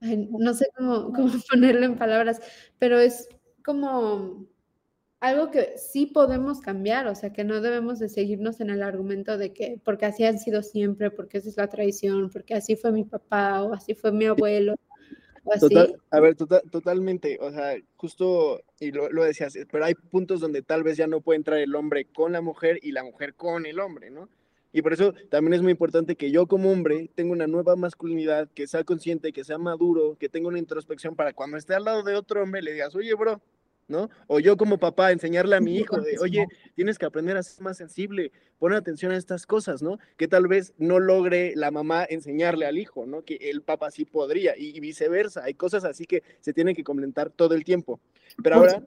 no 0.00 0.54
sé 0.54 0.68
cómo, 0.76 1.12
cómo, 1.12 1.28
ponerlo 1.50 1.86
en 1.86 1.96
palabras, 1.96 2.40
pero 2.78 2.98
es 2.98 3.28
como 3.64 4.46
algo 5.20 5.50
que 5.50 5.78
sí 5.78 6.06
podemos 6.06 6.60
cambiar, 6.60 7.06
o 7.06 7.14
sea, 7.14 7.32
que 7.32 7.44
no 7.44 7.60
debemos 7.60 7.98
de 7.98 8.08
seguirnos 8.08 8.60
en 8.60 8.70
el 8.70 8.82
argumento 8.82 9.38
de 9.38 9.52
que 9.52 9.80
porque 9.84 10.06
así 10.06 10.24
han 10.24 10.38
sido 10.38 10.62
siempre, 10.62 11.10
porque 11.10 11.38
esa 11.38 11.48
es 11.48 11.56
la 11.56 11.68
tradición, 11.68 12.30
porque 12.30 12.54
así 12.54 12.76
fue 12.76 12.92
mi 12.92 13.04
papá 13.04 13.62
o 13.62 13.72
así 13.72 13.94
fue 13.94 14.12
mi 14.12 14.26
abuelo. 14.26 14.74
O 15.44 15.52
así. 15.52 15.74
a 16.10 16.20
ver, 16.20 16.34
tota-, 16.34 16.62
totalmente, 16.70 17.38
o 17.40 17.50
sea, 17.50 17.76
justo, 17.96 18.62
y 18.80 18.90
lo, 18.90 19.10
lo, 19.10 19.24
decías, 19.24 19.56
pero 19.70 19.84
hay 19.84 19.94
puntos 19.94 20.40
donde 20.40 20.60
tal 20.62 20.82
vez 20.82 20.96
ya 20.96 21.06
no 21.06 21.20
puede 21.20 21.36
entrar 21.36 21.60
el 21.60 21.74
hombre 21.76 22.04
con 22.04 22.32
la 22.32 22.40
mujer 22.40 22.80
y 22.82 22.92
la 22.92 23.04
mujer 23.04 23.34
con 23.34 23.64
el 23.64 23.78
hombre, 23.78 24.10
¿no? 24.10 24.28
Y 24.72 24.82
por 24.82 24.92
eso 24.92 25.14
también 25.30 25.54
es 25.54 25.62
muy 25.62 25.70
importante 25.70 26.16
que 26.16 26.30
yo 26.30 26.46
como 26.46 26.70
hombre 26.70 27.08
tenga 27.14 27.32
una 27.32 27.46
nueva 27.46 27.76
masculinidad, 27.76 28.48
que 28.54 28.66
sea 28.66 28.84
consciente, 28.84 29.32
que 29.32 29.42
sea 29.42 29.56
maduro, 29.56 30.18
que 30.20 30.28
tenga 30.28 30.48
una 30.48 30.58
introspección 30.58 31.16
para 31.16 31.32
cuando 31.32 31.56
esté 31.56 31.74
al 31.74 31.84
lado 31.84 32.02
de 32.02 32.14
otro 32.14 32.42
hombre 32.42 32.60
le 32.60 32.72
digas, 32.72 32.94
oye, 32.94 33.14
bro, 33.14 33.40
¿no? 33.88 34.10
O 34.26 34.40
yo 34.40 34.56
como 34.56 34.78
papá 34.78 35.12
enseñarle 35.12 35.56
a 35.56 35.60
mi 35.60 35.76
hijo 35.76 36.00
de, 36.00 36.16
oye, 36.22 36.46
tienes 36.74 36.98
que 36.98 37.06
aprender 37.06 37.36
a 37.36 37.42
ser 37.42 37.62
más 37.62 37.76
sensible, 37.76 38.32
poner 38.58 38.78
atención 38.78 39.12
a 39.12 39.16
estas 39.16 39.46
cosas, 39.46 39.82
¿no? 39.82 39.98
Que 40.16 40.28
tal 40.28 40.48
vez 40.48 40.74
no 40.78 40.98
logre 40.98 41.54
la 41.56 41.70
mamá 41.70 42.04
enseñarle 42.08 42.66
al 42.66 42.78
hijo, 42.78 43.06
¿no? 43.06 43.22
Que 43.22 43.36
el 43.36 43.62
papá 43.62 43.90
sí 43.90 44.04
podría 44.04 44.54
y, 44.56 44.78
viceversa. 44.80 45.44
Hay 45.44 45.54
cosas 45.54 45.84
así 45.84 46.06
que 46.06 46.22
se 46.40 46.52
tienen 46.52 46.74
que 46.74 46.84
complementar 46.84 47.30
todo 47.30 47.54
el 47.54 47.64
tiempo. 47.64 48.00
Pero 48.42 48.56
ahora, 48.56 48.82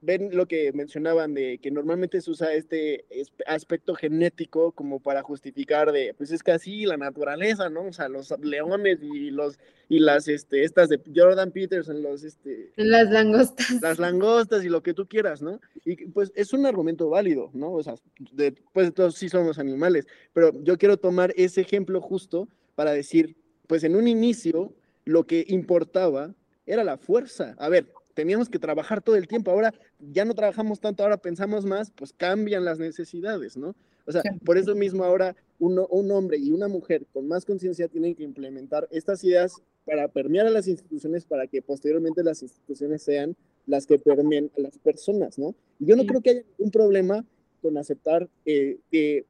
ven 0.00 0.30
lo 0.32 0.46
que 0.46 0.72
mencionaban 0.72 1.34
de 1.34 1.58
que 1.58 1.70
normalmente 1.70 2.20
se 2.20 2.30
usa 2.30 2.52
este 2.52 3.04
aspecto 3.46 3.94
genético 3.94 4.72
como 4.72 5.00
para 5.00 5.22
justificar 5.22 5.92
de, 5.92 6.14
pues 6.14 6.30
es 6.30 6.42
que 6.42 6.52
así 6.52 6.86
la 6.86 6.96
naturaleza, 6.96 7.68
¿no? 7.68 7.86
O 7.86 7.92
sea, 7.92 8.08
los 8.08 8.34
leones 8.40 8.98
y 9.02 9.30
los 9.30 9.58
y 9.88 9.98
las 9.98 10.28
este 10.28 10.64
estas 10.64 10.88
de 10.88 11.00
Jordan 11.14 11.50
Peterson, 11.50 12.02
los 12.02 12.24
este 12.24 12.72
las 12.76 13.10
langostas. 13.10 13.82
Las 13.82 13.98
langostas 13.98 14.64
y 14.64 14.68
lo 14.68 14.82
que 14.82 14.94
tú 14.94 15.06
quieras, 15.06 15.42
¿no? 15.42 15.60
Y 15.84 16.06
pues 16.06 16.32
es 16.34 16.52
un 16.52 16.66
argumento 16.66 17.08
válido, 17.08 17.50
¿no? 17.52 17.72
O 17.72 17.82
sea, 17.82 17.94
de 18.32 18.52
todos 18.94 19.14
sí 19.14 19.28
somos 19.28 19.58
animales, 19.58 20.06
pero 20.32 20.52
yo 20.62 20.78
quiero 20.78 20.96
tomar 20.96 21.32
ese 21.36 21.60
ejemplo 21.60 22.00
justo 22.00 22.48
para 22.74 22.92
decir, 22.92 23.36
pues 23.66 23.84
en 23.84 23.96
un 23.96 24.08
inicio 24.08 24.74
lo 25.04 25.26
que 25.26 25.44
importaba 25.48 26.34
era 26.66 26.84
la 26.84 26.96
fuerza. 26.96 27.54
A 27.58 27.68
ver, 27.68 27.86
teníamos 28.14 28.48
que 28.48 28.58
trabajar 28.58 29.02
todo 29.02 29.16
el 29.16 29.28
tiempo, 29.28 29.50
ahora 29.50 29.74
ya 29.98 30.24
no 30.24 30.34
trabajamos 30.34 30.80
tanto, 30.80 31.02
ahora 31.02 31.16
pensamos 31.16 31.64
más, 31.64 31.90
pues 31.90 32.12
cambian 32.12 32.64
las 32.64 32.78
necesidades, 32.78 33.56
¿no? 33.56 33.74
O 34.06 34.12
sea, 34.12 34.22
por 34.44 34.58
eso 34.58 34.74
mismo 34.74 35.04
ahora 35.04 35.34
uno, 35.58 35.86
un 35.88 36.10
hombre 36.10 36.36
y 36.38 36.50
una 36.50 36.68
mujer 36.68 37.06
con 37.12 37.26
más 37.26 37.44
conciencia 37.44 37.88
tienen 37.88 38.14
que 38.14 38.22
implementar 38.22 38.86
estas 38.90 39.24
ideas 39.24 39.62
para 39.84 40.08
permear 40.08 40.46
a 40.46 40.50
las 40.50 40.68
instituciones, 40.68 41.24
para 41.24 41.46
que 41.46 41.62
posteriormente 41.62 42.22
las 42.22 42.42
instituciones 42.42 43.02
sean 43.02 43.36
las 43.66 43.86
que 43.86 43.98
permeen 43.98 44.50
a 44.56 44.60
las 44.60 44.78
personas, 44.78 45.38
¿no? 45.38 45.54
Yo 45.78 45.96
no 45.96 46.04
creo 46.04 46.20
que 46.20 46.30
haya 46.30 46.42
ningún 46.58 46.70
problema 46.70 47.24
con 47.62 47.78
aceptar 47.78 48.28
eh, 48.44 48.78
que 48.90 49.24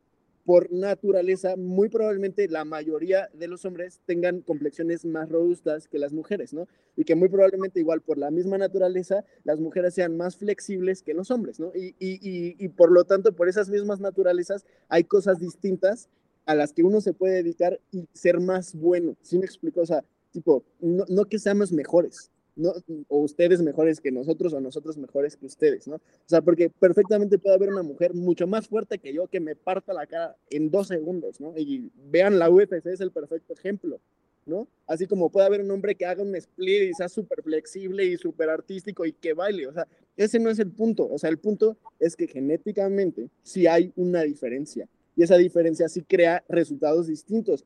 por 0.45 0.71
naturaleza, 0.71 1.57
muy 1.57 1.89
probablemente 1.89 2.49
la 2.49 2.65
mayoría 2.65 3.31
de 3.33 3.49
los 3.49 3.65
hombres 3.65 4.01
tengan 4.05 4.43
complexiones 4.43 5.05
más 5.07 5.31
robustas 5.31 5.89
que 5.89 5.99
las 5.99 6.13
mujeres, 6.13 6.53
¿no? 6.53 6.69
Y 6.97 7.05
que 7.05 7.15
muy 7.15 7.29
probablemente 7.29 7.81
igual 7.81 8.03
por 8.03 8.19
la 8.19 8.31
misma 8.31 8.59
naturaleza, 8.59 9.25
las 9.45 9.59
mujeres 9.59 9.95
sean 9.95 10.17
más 10.17 10.37
flexibles 10.37 11.03
que 11.03 11.15
los 11.15 11.31
hombres, 11.31 11.59
¿no? 11.61 11.73
Y, 11.75 11.95
y, 11.99 12.19
y, 12.21 12.57
y 12.59 12.69
por 12.69 12.93
lo 12.93 13.05
tanto, 13.05 13.35
por 13.35 13.49
esas 13.49 13.71
mismas 13.71 14.01
naturalezas, 14.01 14.67
hay 14.89 15.05
cosas 15.05 15.39
distintas 15.39 16.11
a 16.45 16.55
las 16.55 16.75
que 16.75 16.83
uno 16.83 17.01
se 17.01 17.15
puede 17.15 17.37
dedicar 17.37 17.81
y 17.91 18.07
ser 18.13 18.39
más 18.39 18.75
bueno. 18.75 19.17
¿Sí 19.23 19.39
me 19.39 19.47
explico? 19.47 19.81
O 19.81 19.87
sea, 19.87 20.05
tipo, 20.31 20.63
no, 20.81 21.05
no 21.09 21.25
que 21.25 21.39
seamos 21.39 21.73
mejores, 21.73 22.31
no, 22.57 22.73
o 23.09 23.19
ustedes 23.19 23.63
mejores 23.63 24.01
que 24.01 24.13
nosotros 24.13 24.53
o 24.53 24.61
nosotros 24.61 24.97
mejores 24.97 25.37
que 25.37 25.47
ustedes, 25.47 25.89
¿no? 25.89 25.97
O 25.97 26.01
sea, 26.27 26.41
porque 26.41 26.71
perfectamente 26.71 27.39
puede 27.39 27.57
haber 27.57 27.71
una 27.71 27.83
mujer 27.83 28.15
mucho 28.15 28.47
más 28.47 28.69
fuerte 28.69 28.99
que 28.99 29.13
yo 29.13 29.27
que 29.27 29.41
me 29.41 29.57
parta 29.57 29.93
la 29.93 30.07
cara 30.07 30.37
en 30.51 30.71
dos 30.71 30.89
segundos, 30.89 31.41
¿no? 31.41 31.55
Y 31.57 31.91
vean, 32.11 32.39
la 32.39 32.51
UFC 32.51 32.87
es 32.87 33.01
el 33.01 33.11
perfecto 33.11 33.55
ejemplo, 33.55 34.01
¿no? 34.47 34.69
Así 34.87 35.07
como 35.07 35.31
puede 35.31 35.47
haber 35.47 35.63
un 35.63 35.71
hombre 35.71 35.95
que 35.95 36.07
haga 36.07 36.23
un 36.23 36.35
split 36.37 36.91
y 36.91 36.95
sea 36.95 37.09
súper 37.09 37.43
flexible 37.43 38.05
y 38.05 38.17
súper 38.17 38.51
artístico 38.51 39.05
y 39.05 39.13
que 39.13 39.33
baile, 39.33 39.67
o 39.67 39.73
sea, 39.73 39.87
ese 40.17 40.39
no 40.39 40.51
es 40.51 40.59
el 40.59 40.71
punto, 40.71 41.09
o 41.11 41.19
sea, 41.19 41.31
el 41.31 41.39
punto 41.39 41.77
es 41.99 42.15
que 42.15 42.29
genéticamente 42.29 43.29
sí 43.43 43.67
hay 43.67 43.93
una 43.97 44.23
diferencia 44.23 44.89
Y 45.17 45.23
esa 45.23 45.37
diferencia 45.37 45.89
sí 45.89 46.03
crea 46.03 46.45
resultados 46.49 47.07
distintos. 47.07 47.65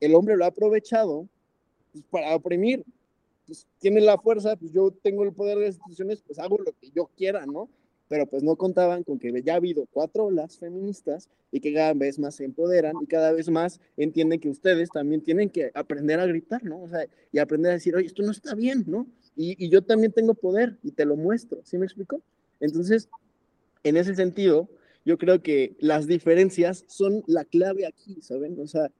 El 0.00 0.14
hombre 0.14 0.36
lo 0.36 0.44
ha 0.44 0.48
aprovechado 0.48 1.28
pues, 1.92 2.04
para 2.10 2.34
oprimir. 2.34 2.84
Pues 3.46 3.66
la 3.80 4.18
fuerza, 4.18 4.56
pues 4.56 4.72
yo 4.72 4.90
tengo 5.02 5.24
el 5.24 5.32
poder 5.32 5.58
de 5.58 5.66
las 5.66 5.74
instituciones, 5.76 6.22
pues 6.26 6.38
hago 6.38 6.58
lo 6.58 6.72
que 6.72 6.90
yo 6.94 7.10
quiera, 7.16 7.46
¿no? 7.46 7.68
Pero 8.08 8.26
pues 8.26 8.42
no 8.42 8.56
contaban 8.56 9.02
con 9.02 9.18
que 9.18 9.42
ya 9.42 9.54
ha 9.54 9.56
habido 9.56 9.86
cuatro 9.92 10.26
olas 10.26 10.58
feministas 10.58 11.28
y 11.50 11.60
que 11.60 11.72
cada 11.74 11.92
vez 11.94 12.18
más 12.18 12.36
se 12.36 12.44
empoderan 12.44 12.94
y 13.00 13.06
cada 13.06 13.32
vez 13.32 13.48
más 13.48 13.80
entienden 13.96 14.40
que 14.40 14.48
ustedes 14.48 14.90
también 14.90 15.22
tienen 15.22 15.50
que 15.50 15.70
aprender 15.74 16.20
a 16.20 16.26
gritar, 16.26 16.64
¿no? 16.64 16.82
O 16.82 16.88
sea, 16.88 17.06
y 17.32 17.38
aprender 17.38 17.70
a 17.70 17.74
decir, 17.74 17.96
oye, 17.96 18.06
esto 18.06 18.22
no 18.22 18.30
está 18.30 18.54
bien, 18.54 18.84
¿no? 18.86 19.06
Y, 19.34 19.64
y 19.64 19.68
yo 19.68 19.82
también 19.82 20.12
tengo 20.12 20.34
poder 20.34 20.78
y 20.82 20.92
te 20.92 21.04
lo 21.04 21.16
muestro, 21.16 21.60
¿sí 21.64 21.78
me 21.78 21.86
explico? 21.86 22.20
Entonces, 22.60 23.08
en 23.82 23.96
ese 23.96 24.14
sentido, 24.14 24.68
yo 25.04 25.18
creo 25.18 25.40
que 25.40 25.76
las 25.78 26.08
diferencias 26.08 26.84
son 26.88 27.22
la 27.28 27.44
clave 27.44 27.86
aquí, 27.86 28.20
¿saben? 28.22 28.58
O 28.58 28.66
sea, 28.66 28.90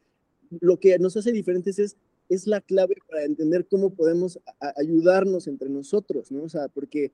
lo 0.60 0.78
que 0.78 0.98
nos 0.98 1.16
hace 1.16 1.32
diferentes 1.32 1.78
es, 1.80 1.96
es 2.28 2.46
la 2.46 2.60
clave 2.60 2.96
para 3.08 3.24
entender 3.24 3.66
cómo 3.66 3.94
podemos 3.94 4.38
ayudarnos 4.76 5.46
entre 5.46 5.68
nosotros, 5.68 6.30
¿no? 6.30 6.44
O 6.44 6.48
sea, 6.48 6.68
porque 6.68 7.12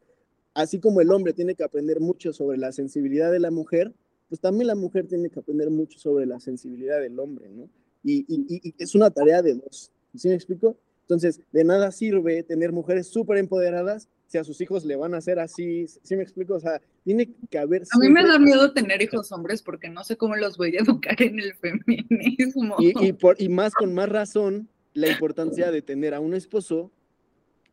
así 0.55 0.79
como 0.79 1.01
el 1.01 1.11
hombre 1.11 1.33
tiene 1.33 1.55
que 1.55 1.65
aprender 1.65 2.01
mucho 2.01 2.33
sobre 2.33 2.59
la 2.59 2.73
sensibilidad 2.73 3.31
de 3.31 3.41
la 3.41 3.51
mujer, 3.51 3.93
pues 4.29 4.41
también 4.41 4.67
la 4.69 4.75
mujer 4.75 5.07
tiene 5.07 5.31
que 5.31 5.41
aprender 5.41 5.71
mucho 5.71 5.99
sobre 5.99 6.27
la 6.27 6.41
sensibilidad 6.41 7.01
del 7.01 7.19
hombre, 7.19 7.49
¿no? 7.51 7.69
Y, 8.05 8.25
y 8.29 8.75
es 8.79 8.95
una 8.95 9.11
tarea 9.11 9.43
de 9.43 9.55
dos, 9.55 9.93
¿sí 10.15 10.29
me 10.29 10.35
explico? 10.35 10.77
Entonces, 11.03 11.41
de 11.53 11.65
nada 11.65 11.91
sirve 11.91 12.43
tener 12.43 12.73
mujeres 12.73 13.09
súper 13.09 13.39
empoderadas 13.39 14.09
si 14.33 14.39
a 14.39 14.45
sus 14.45 14.59
hijos 14.63 14.87
le 14.87 14.97
van 14.97 15.13
a 15.13 15.19
hacer 15.19 15.39
así, 15.39 15.87
¿sí 15.87 16.17
me 16.17 16.23
explico? 16.23 16.55
O 16.55 16.61
sea, 16.61 16.81
tiene 17.05 17.29
que 17.51 17.59
haber... 17.59 17.83
A 17.91 17.99
mí 17.99 18.09
me 18.09 18.27
da 18.27 18.39
miedo 18.39 18.73
tener 18.73 19.03
hijos 19.03 19.31
hombres 19.31 19.63
porque 19.63 19.91
no 19.91 20.05
sé 20.05 20.17
cómo 20.17 20.37
los 20.37 20.57
voy 20.57 20.75
a 20.75 20.81
educar 20.81 21.21
en 21.21 21.39
el 21.39 21.55
feminismo. 21.55 22.77
Y, 22.79 23.13
por, 23.13 23.41
y 23.41 23.51
más 23.51 23.75
con 23.75 23.93
más 23.93 24.09
razón, 24.09 24.71
la 24.95 25.09
importancia 25.09 25.70
de 25.70 25.82
tener 25.82 26.14
a 26.14 26.20
un 26.20 26.34
esposo 26.34 26.90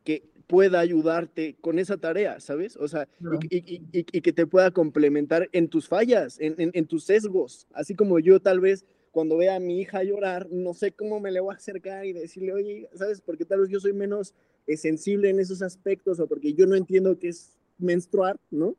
que 0.04 0.24
pueda 0.46 0.80
ayudarte 0.80 1.56
con 1.60 1.78
esa 1.78 1.96
tarea, 1.96 2.40
¿sabes? 2.40 2.76
O 2.76 2.88
sea, 2.88 3.08
y, 3.48 3.82
y, 3.92 4.02
que 4.02 4.32
te 4.32 4.46
pueda 4.46 4.70
complementar 4.70 5.48
en 5.52 5.68
tus 5.68 5.86
fallas, 5.86 6.40
en, 6.40 6.54
en, 6.58 6.70
en 6.74 6.86
tus 6.86 7.04
sesgos, 7.04 7.68
así 7.72 7.94
como 7.94 8.18
yo 8.18 8.40
tal 8.40 8.60
vez 8.60 8.84
cuando 9.10 9.36
vea 9.36 9.56
a 9.56 9.60
mi 9.60 9.80
hija 9.80 10.02
llorar, 10.02 10.48
no 10.50 10.74
sé 10.74 10.92
cómo 10.92 11.20
me 11.20 11.32
le 11.32 11.40
voy 11.40 11.54
a 11.54 11.56
acercar 11.56 12.06
y 12.06 12.12
decirle, 12.12 12.52
oye, 12.52 12.88
¿sabes? 12.94 13.20
Porque 13.20 13.44
tal 13.44 13.60
vez 13.60 13.68
yo 13.68 13.80
soy 13.80 13.92
menos 13.92 14.34
sensible 14.76 15.30
en 15.30 15.40
esos 15.40 15.62
aspectos 15.62 16.20
o 16.20 16.26
porque 16.26 16.54
yo 16.54 16.66
no 16.66 16.76
entiendo 16.76 17.18
qué 17.18 17.28
es 17.28 17.56
menstruar, 17.78 18.38
¿no? 18.50 18.76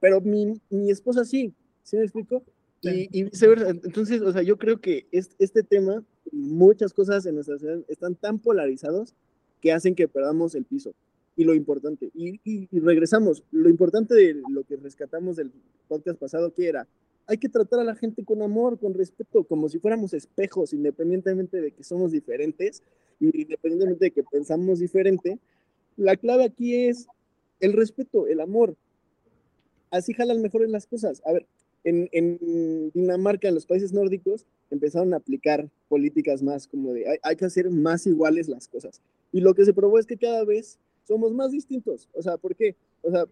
Pero 0.00 0.20
mi, 0.20 0.60
mi 0.70 0.90
esposa 0.90 1.24
sí, 1.24 1.52
¿sí 1.82 1.96
me 1.96 2.02
explico? 2.02 2.44
Y, 2.82 3.08
y, 3.18 3.24
viceversa. 3.24 3.70
Entonces, 3.70 4.20
o 4.20 4.32
sea, 4.32 4.42
yo 4.42 4.58
creo 4.58 4.80
que 4.80 5.06
este, 5.10 5.34
este 5.38 5.62
tema, 5.62 6.04
muchas 6.32 6.92
cosas 6.92 7.24
en 7.26 7.34
nuestra 7.34 7.56
sociedad 7.56 7.80
están 7.88 8.14
tan 8.14 8.38
polarizados 8.38 9.14
que 9.60 9.72
hacen 9.72 9.94
que 9.94 10.08
perdamos 10.08 10.54
el 10.54 10.64
piso. 10.64 10.94
Y 11.36 11.44
lo 11.44 11.54
importante, 11.54 12.10
y 12.14 12.78
regresamos, 12.78 13.42
lo 13.50 13.68
importante 13.68 14.14
de 14.14 14.40
lo 14.48 14.62
que 14.62 14.76
rescatamos 14.76 15.36
del 15.36 15.50
podcast 15.88 16.18
pasado, 16.18 16.52
que 16.52 16.68
era, 16.68 16.86
hay 17.26 17.38
que 17.38 17.48
tratar 17.48 17.80
a 17.80 17.84
la 17.84 17.94
gente 17.94 18.24
con 18.24 18.42
amor, 18.42 18.78
con 18.78 18.94
respeto, 18.94 19.44
como 19.44 19.68
si 19.68 19.78
fuéramos 19.78 20.12
espejos, 20.12 20.72
independientemente 20.72 21.60
de 21.60 21.72
que 21.72 21.82
somos 21.82 22.12
diferentes 22.12 22.82
y 23.18 23.42
independientemente 23.42 24.06
de 24.06 24.10
que 24.10 24.22
pensamos 24.22 24.78
diferente. 24.78 25.38
La 25.96 26.16
clave 26.16 26.44
aquí 26.44 26.86
es 26.86 27.06
el 27.60 27.72
respeto, 27.72 28.26
el 28.26 28.40
amor. 28.40 28.76
Así 29.90 30.12
jalan 30.12 30.42
mejores 30.42 30.70
las 30.70 30.86
cosas. 30.86 31.22
A 31.24 31.32
ver, 31.32 31.46
en, 31.84 32.08
en 32.12 32.90
Dinamarca, 32.92 33.48
en 33.48 33.54
los 33.54 33.66
países 33.66 33.92
nórdicos, 33.92 34.46
empezaron 34.70 35.14
a 35.14 35.18
aplicar 35.18 35.68
políticas 35.88 36.42
más 36.42 36.66
como 36.66 36.92
de 36.92 37.08
hay, 37.08 37.18
hay 37.22 37.36
que 37.36 37.44
hacer 37.44 37.70
más 37.70 38.06
iguales 38.06 38.48
las 38.48 38.66
cosas. 38.66 39.00
Y 39.32 39.40
lo 39.40 39.54
que 39.54 39.64
se 39.64 39.74
probó 39.74 39.98
es 39.98 40.06
que 40.06 40.16
cada 40.16 40.44
vez 40.44 40.78
somos 41.06 41.32
más 41.32 41.52
distintos. 41.52 42.08
O 42.12 42.22
sea, 42.22 42.36
¿por 42.36 42.56
qué? 42.56 42.74
O 43.02 43.10
sea, 43.10 43.26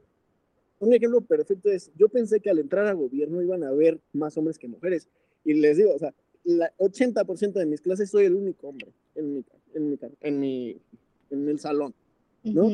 un 0.79 0.93
ejemplo 0.93 1.21
perfecto 1.21 1.71
es, 1.71 1.91
yo 1.97 2.09
pensé 2.09 2.41
que 2.41 2.51
al 2.51 2.59
entrar 2.59 2.87
al 2.87 2.97
gobierno 2.97 3.41
iban 3.43 3.63
a 3.63 3.69
haber 3.69 4.01
más 4.13 4.37
hombres 4.37 4.59
que 4.59 4.69
mujeres. 4.69 5.09
Y 5.45 5.55
les 5.55 5.77
digo, 5.77 5.95
o 5.95 5.99
sea, 5.99 6.15
el 6.45 6.61
80% 6.79 7.53
de 7.53 7.67
mis 7.67 7.81
clases 7.81 8.11
soy 8.11 8.25
el 8.25 8.35
único 8.35 8.69
hombre 8.69 8.93
en 9.15 9.35
mi, 9.35 9.45
en 9.75 9.91
mi, 9.91 9.99
en 10.21 10.41
mi, 10.41 10.77
en 11.31 11.49
el 11.49 11.59
salón, 11.61 11.95
¿no? 12.43 12.69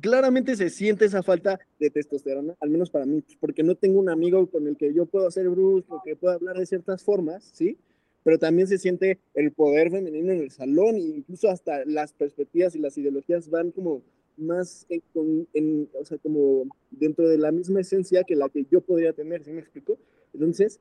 Claramente 0.00 0.56
se 0.56 0.70
siente 0.70 1.04
esa 1.04 1.22
falta 1.22 1.58
de 1.78 1.90
testosterona, 1.90 2.54
al 2.60 2.70
menos 2.70 2.90
para 2.90 3.06
mí, 3.06 3.22
porque 3.38 3.62
no 3.62 3.74
tengo 3.74 3.98
un 3.98 4.08
amigo 4.08 4.48
con 4.48 4.66
el 4.66 4.76
que 4.76 4.94
yo 4.94 5.06
puedo 5.06 5.26
hacer 5.26 5.48
brusco, 5.48 6.00
que 6.04 6.16
pueda 6.16 6.34
hablar 6.34 6.56
de 6.56 6.66
ciertas 6.66 7.02
formas, 7.02 7.50
¿sí? 7.52 7.76
Pero 8.22 8.38
también 8.38 8.68
se 8.68 8.78
siente 8.78 9.18
el 9.34 9.52
poder 9.52 9.90
femenino 9.90 10.32
en 10.32 10.40
el 10.40 10.50
salón 10.50 10.96
e 10.96 11.00
incluso 11.00 11.48
hasta 11.48 11.84
las 11.86 12.12
perspectivas 12.12 12.74
y 12.76 12.78
las 12.78 12.96
ideologías 12.98 13.48
van 13.48 13.72
como 13.72 14.02
más 14.36 14.86
en, 14.88 15.88
o 15.98 16.04
sea, 16.04 16.18
como 16.18 16.64
dentro 16.90 17.28
de 17.28 17.38
la 17.38 17.52
misma 17.52 17.80
esencia 17.80 18.24
que 18.24 18.36
la 18.36 18.48
que 18.48 18.66
yo 18.70 18.80
podría 18.80 19.12
tener, 19.12 19.44
¿sí 19.44 19.50
me 19.52 19.60
explico? 19.60 19.98
Entonces, 20.32 20.80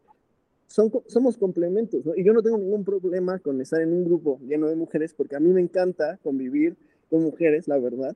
son, 0.68 0.92
somos 1.08 1.38
complementos. 1.38 2.04
Y 2.16 2.24
yo 2.24 2.34
no 2.34 2.42
tengo 2.42 2.58
ningún 2.58 2.86
problema 2.86 3.40
con 3.40 3.60
estar 3.60 3.82
en 3.82 3.92
un 3.92 4.06
grupo 4.06 4.40
lleno 4.48 4.68
de 4.68 4.76
mujeres, 4.76 5.14
porque 5.14 5.36
a 5.36 5.40
mí 5.40 5.50
me 5.50 5.62
encanta 5.62 6.18
convivir 6.24 6.78
con 7.10 7.24
mujeres, 7.24 7.68
la 7.68 7.80
verdad, 7.80 8.16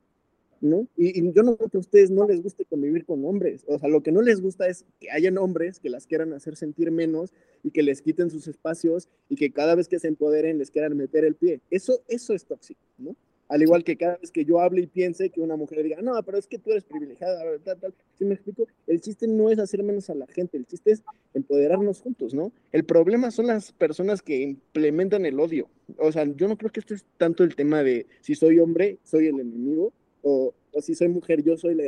¿no? 0.64 0.88
Y, 0.96 1.20
y, 1.20 1.32
yo 1.32 1.42
no 1.42 1.56
creo 1.56 1.68
que 1.68 1.76
a 1.76 1.80
ustedes 1.80 2.10
no 2.10 2.26
les 2.26 2.42
guste 2.42 2.64
convivir 2.64 3.04
con 3.04 3.24
hombres, 3.24 3.64
o 3.66 3.78
sea, 3.78 3.88
lo 3.88 4.02
que 4.02 4.12
no 4.12 4.22
les 4.22 4.40
gusta 4.40 4.66
es 4.66 4.84
que 5.00 5.10
hayan 5.10 5.38
hombres 5.38 5.78
que 5.78 5.90
las 5.90 6.06
quieran 6.06 6.32
hacer 6.32 6.56
sentir 6.56 6.90
menos 6.90 7.32
y 7.62 7.70
que 7.70 7.82
les 7.82 8.02
quiten 8.02 8.30
sus 8.30 8.48
espacios 8.48 9.08
y 9.28 9.36
que 9.36 9.52
cada 9.52 9.74
vez 9.74 9.88
que 9.88 9.98
se 9.98 10.08
empoderen 10.08 10.58
les 10.58 10.70
quieran 10.70 10.96
meter 10.96 11.24
el 11.24 11.34
pie. 11.34 11.60
Eso, 11.70 12.02
eso 12.08 12.34
es 12.34 12.44
tóxico, 12.44 12.80
¿no? 12.98 13.14
Al 13.48 13.62
igual 13.62 13.84
que 13.84 13.96
cada 13.96 14.16
vez 14.16 14.30
que 14.30 14.44
yo 14.44 14.58
hable 14.60 14.82
y 14.82 14.86
piense 14.86 15.28
que 15.28 15.40
una 15.40 15.56
mujer 15.56 15.82
diga, 15.82 16.00
no, 16.00 16.20
pero 16.22 16.38
es 16.38 16.46
que 16.46 16.58
tú 16.58 16.70
eres 16.70 16.84
privilegiada, 16.84 17.42
tal, 17.62 17.78
tal. 17.78 17.94
¿Sí 18.18 18.24
me 18.24 18.34
explico? 18.34 18.66
El 18.86 19.00
chiste 19.00 19.28
no 19.28 19.50
es 19.50 19.58
hacer 19.58 19.82
menos 19.82 20.08
a 20.08 20.14
la 20.14 20.26
gente, 20.26 20.56
el 20.56 20.66
chiste 20.66 20.92
es 20.92 21.02
empoderarnos 21.34 22.00
juntos, 22.00 22.32
¿no? 22.32 22.52
El 22.72 22.84
problema 22.84 23.30
son 23.30 23.48
las 23.48 23.72
personas 23.72 24.22
que 24.22 24.40
implementan 24.40 25.26
el 25.26 25.38
odio. 25.38 25.68
O 25.98 26.10
sea, 26.10 26.24
yo 26.24 26.48
no 26.48 26.56
creo 26.56 26.72
que 26.72 26.80
este 26.80 26.94
es 26.94 27.04
tanto 27.18 27.44
el 27.44 27.54
tema 27.54 27.82
de 27.82 28.06
si 28.22 28.34
soy 28.34 28.58
hombre, 28.60 28.98
soy 29.02 29.26
el 29.26 29.38
enemigo, 29.38 29.92
o, 30.24 30.52
o 30.72 30.82
si 30.82 30.96
soy 30.96 31.08
mujer, 31.08 31.44
yo 31.44 31.56
soy 31.56 31.76
la 31.76 31.84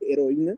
heroína, 0.00 0.56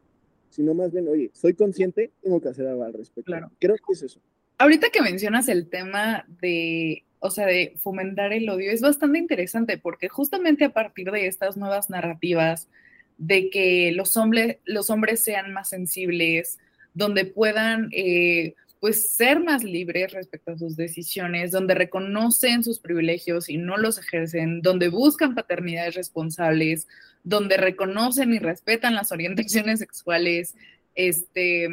sino 0.50 0.74
más 0.74 0.92
bien, 0.92 1.06
oye, 1.06 1.30
soy 1.32 1.54
consciente, 1.54 2.10
tengo 2.20 2.40
que 2.40 2.48
hacer 2.48 2.66
algo 2.66 2.82
al 2.82 2.92
respecto. 2.92 3.30
Claro. 3.30 3.52
Creo 3.60 3.76
que 3.76 3.92
es 3.92 4.02
eso. 4.02 4.20
Ahorita 4.58 4.88
que 4.90 5.02
mencionas 5.02 5.48
el 5.48 5.68
tema 5.68 6.26
de 6.40 7.04
o 7.20 7.30
sea, 7.30 7.46
de 7.46 7.74
fomentar 7.78 8.32
el 8.32 8.48
odio, 8.48 8.70
es 8.70 8.80
bastante 8.80 9.18
interesante 9.18 9.78
porque 9.78 10.08
justamente 10.08 10.64
a 10.64 10.72
partir 10.72 11.10
de 11.10 11.26
estas 11.26 11.56
nuevas 11.56 11.90
narrativas 11.90 12.68
de 13.16 13.50
que 13.50 13.92
los 13.92 14.16
hombres, 14.16 14.58
los 14.64 14.90
hombres 14.90 15.22
sean 15.24 15.52
más 15.52 15.68
sensibles, 15.68 16.58
donde 16.94 17.24
puedan 17.24 17.88
eh, 17.92 18.54
pues 18.80 19.10
ser 19.10 19.40
más 19.40 19.64
libres 19.64 20.12
respecto 20.12 20.52
a 20.52 20.58
sus 20.58 20.76
decisiones, 20.76 21.50
donde 21.50 21.74
reconocen 21.74 22.62
sus 22.62 22.78
privilegios 22.78 23.48
y 23.48 23.56
no 23.56 23.76
los 23.76 23.98
ejercen, 23.98 24.62
donde 24.62 24.88
buscan 24.88 25.34
paternidades 25.34 25.96
responsables, 25.96 26.86
donde 27.24 27.56
reconocen 27.56 28.32
y 28.32 28.38
respetan 28.38 28.94
las 28.94 29.12
orientaciones 29.12 29.80
sexuales, 29.80 30.54
este, 30.94 31.68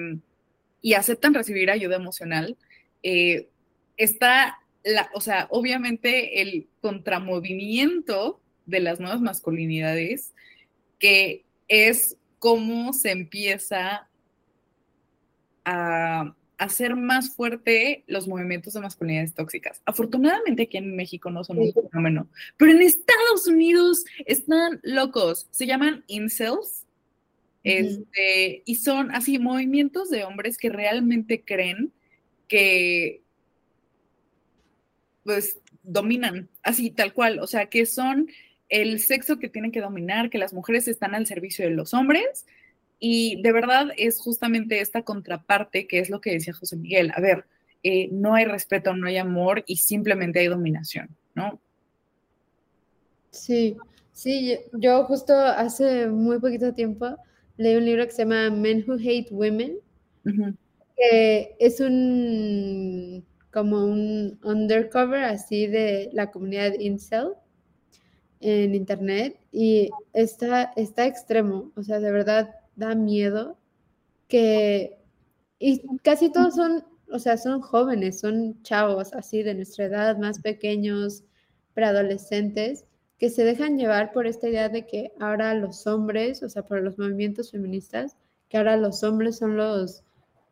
y 0.82 0.94
aceptan 0.94 1.34
recibir 1.34 1.72
ayuda 1.72 1.96
emocional, 1.96 2.58
eh, 3.02 3.48
está 3.98 4.60
o 5.14 5.22
sea, 5.22 5.48
obviamente 5.50 6.42
el 6.42 6.68
contramovimiento 6.82 8.40
de 8.66 8.80
las 8.80 9.00
nuevas 9.00 9.22
masculinidades, 9.22 10.34
que 11.00 11.44
es 11.68 12.18
cómo 12.40 12.94
se 12.94 13.12
empieza 13.12 14.08
a 15.64 16.36
hacer 16.58 16.96
más 16.96 17.36
fuerte 17.36 18.04
los 18.08 18.28
movimientos 18.28 18.74
de 18.74 18.82
masculinidades 18.82 19.34
tóxicas. 19.34 19.82
Afortunadamente 19.86 20.64
aquí 20.64 20.78
en 20.78 20.96
México 20.96 21.30
no 21.30 21.44
son 21.44 21.60
un 21.60 21.74
fenómeno, 21.74 22.28
pero 22.58 22.72
en 22.72 22.82
Estados 22.82 23.48
Unidos 23.48 24.06
están 24.26 24.80
locos, 24.84 25.48
se 25.52 25.66
llaman 25.66 26.04
incels, 26.08 26.86
este, 27.64 28.62
y 28.64 28.76
son 28.76 29.10
así 29.12 29.40
movimientos 29.40 30.12
de 30.12 30.24
hombres 30.24 30.58
que 30.58 30.70
realmente 30.70 31.44
creen 31.44 31.92
que 32.48 33.24
pues 35.24 35.58
dominan, 35.82 36.48
así 36.62 36.92
tal 36.92 37.14
cual, 37.14 37.40
o 37.40 37.48
sea, 37.48 37.66
que 37.66 37.88
son 37.88 38.30
el 38.70 39.00
sexo 39.00 39.40
que 39.40 39.50
tienen 39.50 39.72
que 39.72 39.82
dominar, 39.82 40.30
que 40.30 40.38
las 40.38 40.54
mujeres 40.54 40.88
están 40.88 41.16
al 41.16 41.26
servicio 41.26 41.66
de 41.66 41.72
los 41.72 41.96
hombres 41.96 42.46
y 43.00 43.42
de 43.42 43.52
verdad 43.52 43.88
es 43.98 44.20
justamente 44.20 44.80
esta 44.80 45.04
contraparte 45.04 45.88
que 45.88 46.00
es 46.00 46.10
lo 46.10 46.22
que 46.22 46.32
decía 46.32 46.54
José 46.54 46.78
Miguel, 46.78 47.12
a 47.16 47.22
ver, 47.22 47.46
eh, 47.84 48.10
no 48.12 48.34
hay 48.36 48.46
respeto, 48.46 48.96
no 48.96 49.08
hay 49.08 49.18
amor 49.18 49.64
y 49.68 49.78
simplemente 49.78 50.40
hay 50.40 50.48
dominación, 50.48 51.10
¿no? 51.36 51.60
Sí, 53.30 53.78
sí, 54.12 54.58
yo 54.74 55.04
justo 55.06 55.36
hace 55.36 56.08
muy 56.08 56.40
poquito 56.40 56.74
tiempo 56.74 57.18
leí 57.58 57.76
un 57.76 57.86
libro 57.86 58.06
que 58.06 58.12
se 58.12 58.24
llama 58.24 58.50
Men 58.50 58.84
Who 58.88 58.96
Hate 58.96 59.28
Women. 59.32 59.78
que 60.96 61.56
es 61.60 61.80
un 61.82 63.26
como 63.52 63.86
un 63.86 64.38
undercover 64.44 65.24
así 65.24 65.68
de 65.68 66.10
la 66.12 66.30
comunidad 66.30 66.74
incel 66.78 67.30
en 68.42 68.76
internet 68.76 69.40
y 69.52 69.90
está, 70.12 70.74
está 70.76 71.06
extremo, 71.06 71.72
o 71.76 71.84
sea, 71.84 72.00
de 72.00 72.12
verdad 72.12 72.54
da 72.76 72.96
miedo 72.96 73.58
que, 74.28 74.98
y 75.60 75.82
casi 76.00 76.32
todos 76.32 76.56
son, 76.56 76.84
o 77.12 77.20
sea, 77.20 77.38
son 77.38 77.62
jóvenes, 77.62 78.20
son 78.20 78.62
chavos 78.64 79.14
así 79.14 79.44
de 79.44 79.56
nuestra 79.56 79.86
edad, 79.86 80.18
más 80.18 80.40
pequeños, 80.40 81.24
preadolescentes, 81.74 82.86
que 83.18 83.30
se 83.30 83.44
dejan 83.44 83.78
llevar 83.78 84.12
por 84.12 84.28
esta 84.28 84.50
idea 84.50 84.70
de 84.70 84.86
que 84.86 85.14
ahora 85.20 85.54
los 85.54 85.88
hombres, 85.88 86.44
o 86.44 86.50
sea, 86.50 86.66
por 86.66 86.82
los 86.82 86.98
movimientos 86.98 87.52
feministas, 87.52 88.18
que 88.50 88.58
ahora 88.58 88.78
los 88.78 89.04
hombres 89.04 89.38
son 89.38 89.58
los 89.58 90.04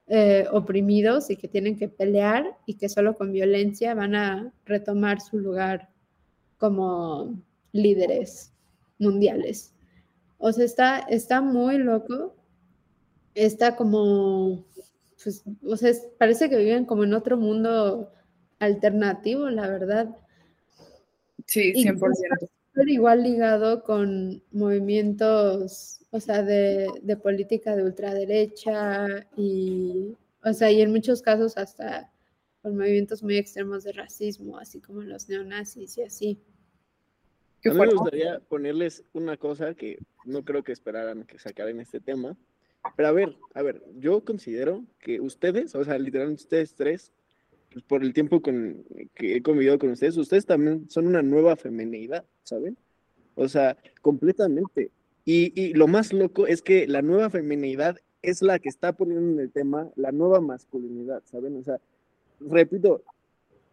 eh, 0.08 0.46
oprimidos 0.52 1.30
y 1.30 1.38
que 1.38 1.48
tienen 1.48 1.78
que 1.78 1.88
pelear 1.88 2.58
y 2.66 2.76
que 2.76 2.90
solo 2.90 3.16
con 3.16 3.32
violencia 3.32 3.94
van 3.94 4.16
a 4.16 4.54
retomar 4.66 5.22
su 5.22 5.40
lugar 5.40 5.90
como 6.58 7.34
líderes 7.72 8.54
mundiales. 9.00 9.73
O 10.46 10.52
sea, 10.52 10.66
está, 10.66 11.00
está 11.00 11.40
muy 11.40 11.78
loco. 11.78 12.36
Está 13.34 13.78
como, 13.78 14.66
pues, 15.24 15.42
o 15.66 15.78
sea, 15.78 15.94
parece 16.18 16.50
que 16.50 16.58
viven 16.58 16.84
como 16.84 17.06
en 17.06 17.14
otro 17.14 17.38
mundo 17.38 18.12
alternativo, 18.60 19.50
la 19.50 19.70
verdad. 19.70 20.18
Sí, 21.48 21.72
100%. 21.72 22.50
Pero 22.74 22.92
igual 22.92 23.24
ligado 23.24 23.84
con 23.84 24.44
movimientos, 24.52 26.02
o 26.12 26.20
sea, 26.20 26.44
de, 26.44 26.90
de, 27.02 27.16
política 27.16 27.78
de 27.78 27.84
ultraderecha 27.84 29.08
y, 29.38 30.14
o 30.44 30.52
sea, 30.52 30.70
y 30.72 30.82
en 30.82 30.92
muchos 30.92 31.22
casos 31.22 31.58
hasta 31.58 32.12
con 32.62 32.76
movimientos 32.76 33.24
muy 33.24 33.38
extremos 33.38 33.86
de 33.86 33.94
racismo, 33.94 34.58
así 34.58 34.82
como 34.82 35.04
los 35.04 35.30
neonazis 35.30 35.98
y 36.00 36.02
así. 36.02 36.42
A 37.66 37.74
mí 37.74 37.80
me 37.80 37.94
gustaría 37.94 38.40
ponerles 38.40 39.04
una 39.14 39.38
cosa 39.38 39.74
que 39.74 40.00
no 40.26 40.44
creo 40.44 40.64
que 40.64 40.72
esperaran 40.72 41.24
que 41.24 41.40
sacaran 41.40 41.80
este 41.80 42.00
tema. 42.00 42.38
Pero 42.98 43.10
a 43.10 43.12
ver, 43.12 43.38
a 43.54 43.62
ver, 43.62 43.82
yo 43.98 44.26
considero 44.26 44.84
que 45.00 45.22
ustedes, 45.22 45.74
o 45.76 45.84
sea, 45.84 45.98
literalmente 45.98 46.44
ustedes 46.44 46.76
tres, 46.76 47.14
pues 47.72 47.84
por 47.86 48.04
el 48.04 48.14
tiempo 48.14 48.42
con, 48.42 48.84
que 49.16 49.38
he 49.38 49.42
convivido 49.42 49.80
con 49.80 49.92
ustedes, 49.92 50.18
ustedes 50.18 50.46
también 50.46 50.90
son 50.90 51.08
una 51.08 51.22
nueva 51.22 51.56
femenidad, 51.56 52.26
¿saben? 52.44 52.78
O 53.36 53.48
sea, 53.48 53.78
completamente. 54.02 54.92
Y, 55.26 55.60
y 55.60 55.74
lo 55.74 55.88
más 55.88 56.12
loco 56.12 56.46
es 56.46 56.62
que 56.62 56.88
la 56.88 57.02
nueva 57.02 57.30
femenidad 57.30 57.98
es 58.22 58.42
la 58.42 58.60
que 58.60 58.70
está 58.70 58.94
poniendo 58.94 59.32
en 59.32 59.40
el 59.40 59.52
tema 59.52 59.90
la 59.96 60.12
nueva 60.12 60.42
masculinidad, 60.42 61.24
¿saben? 61.26 61.58
O 61.58 61.64
sea, 61.64 61.80
repito, 62.40 63.04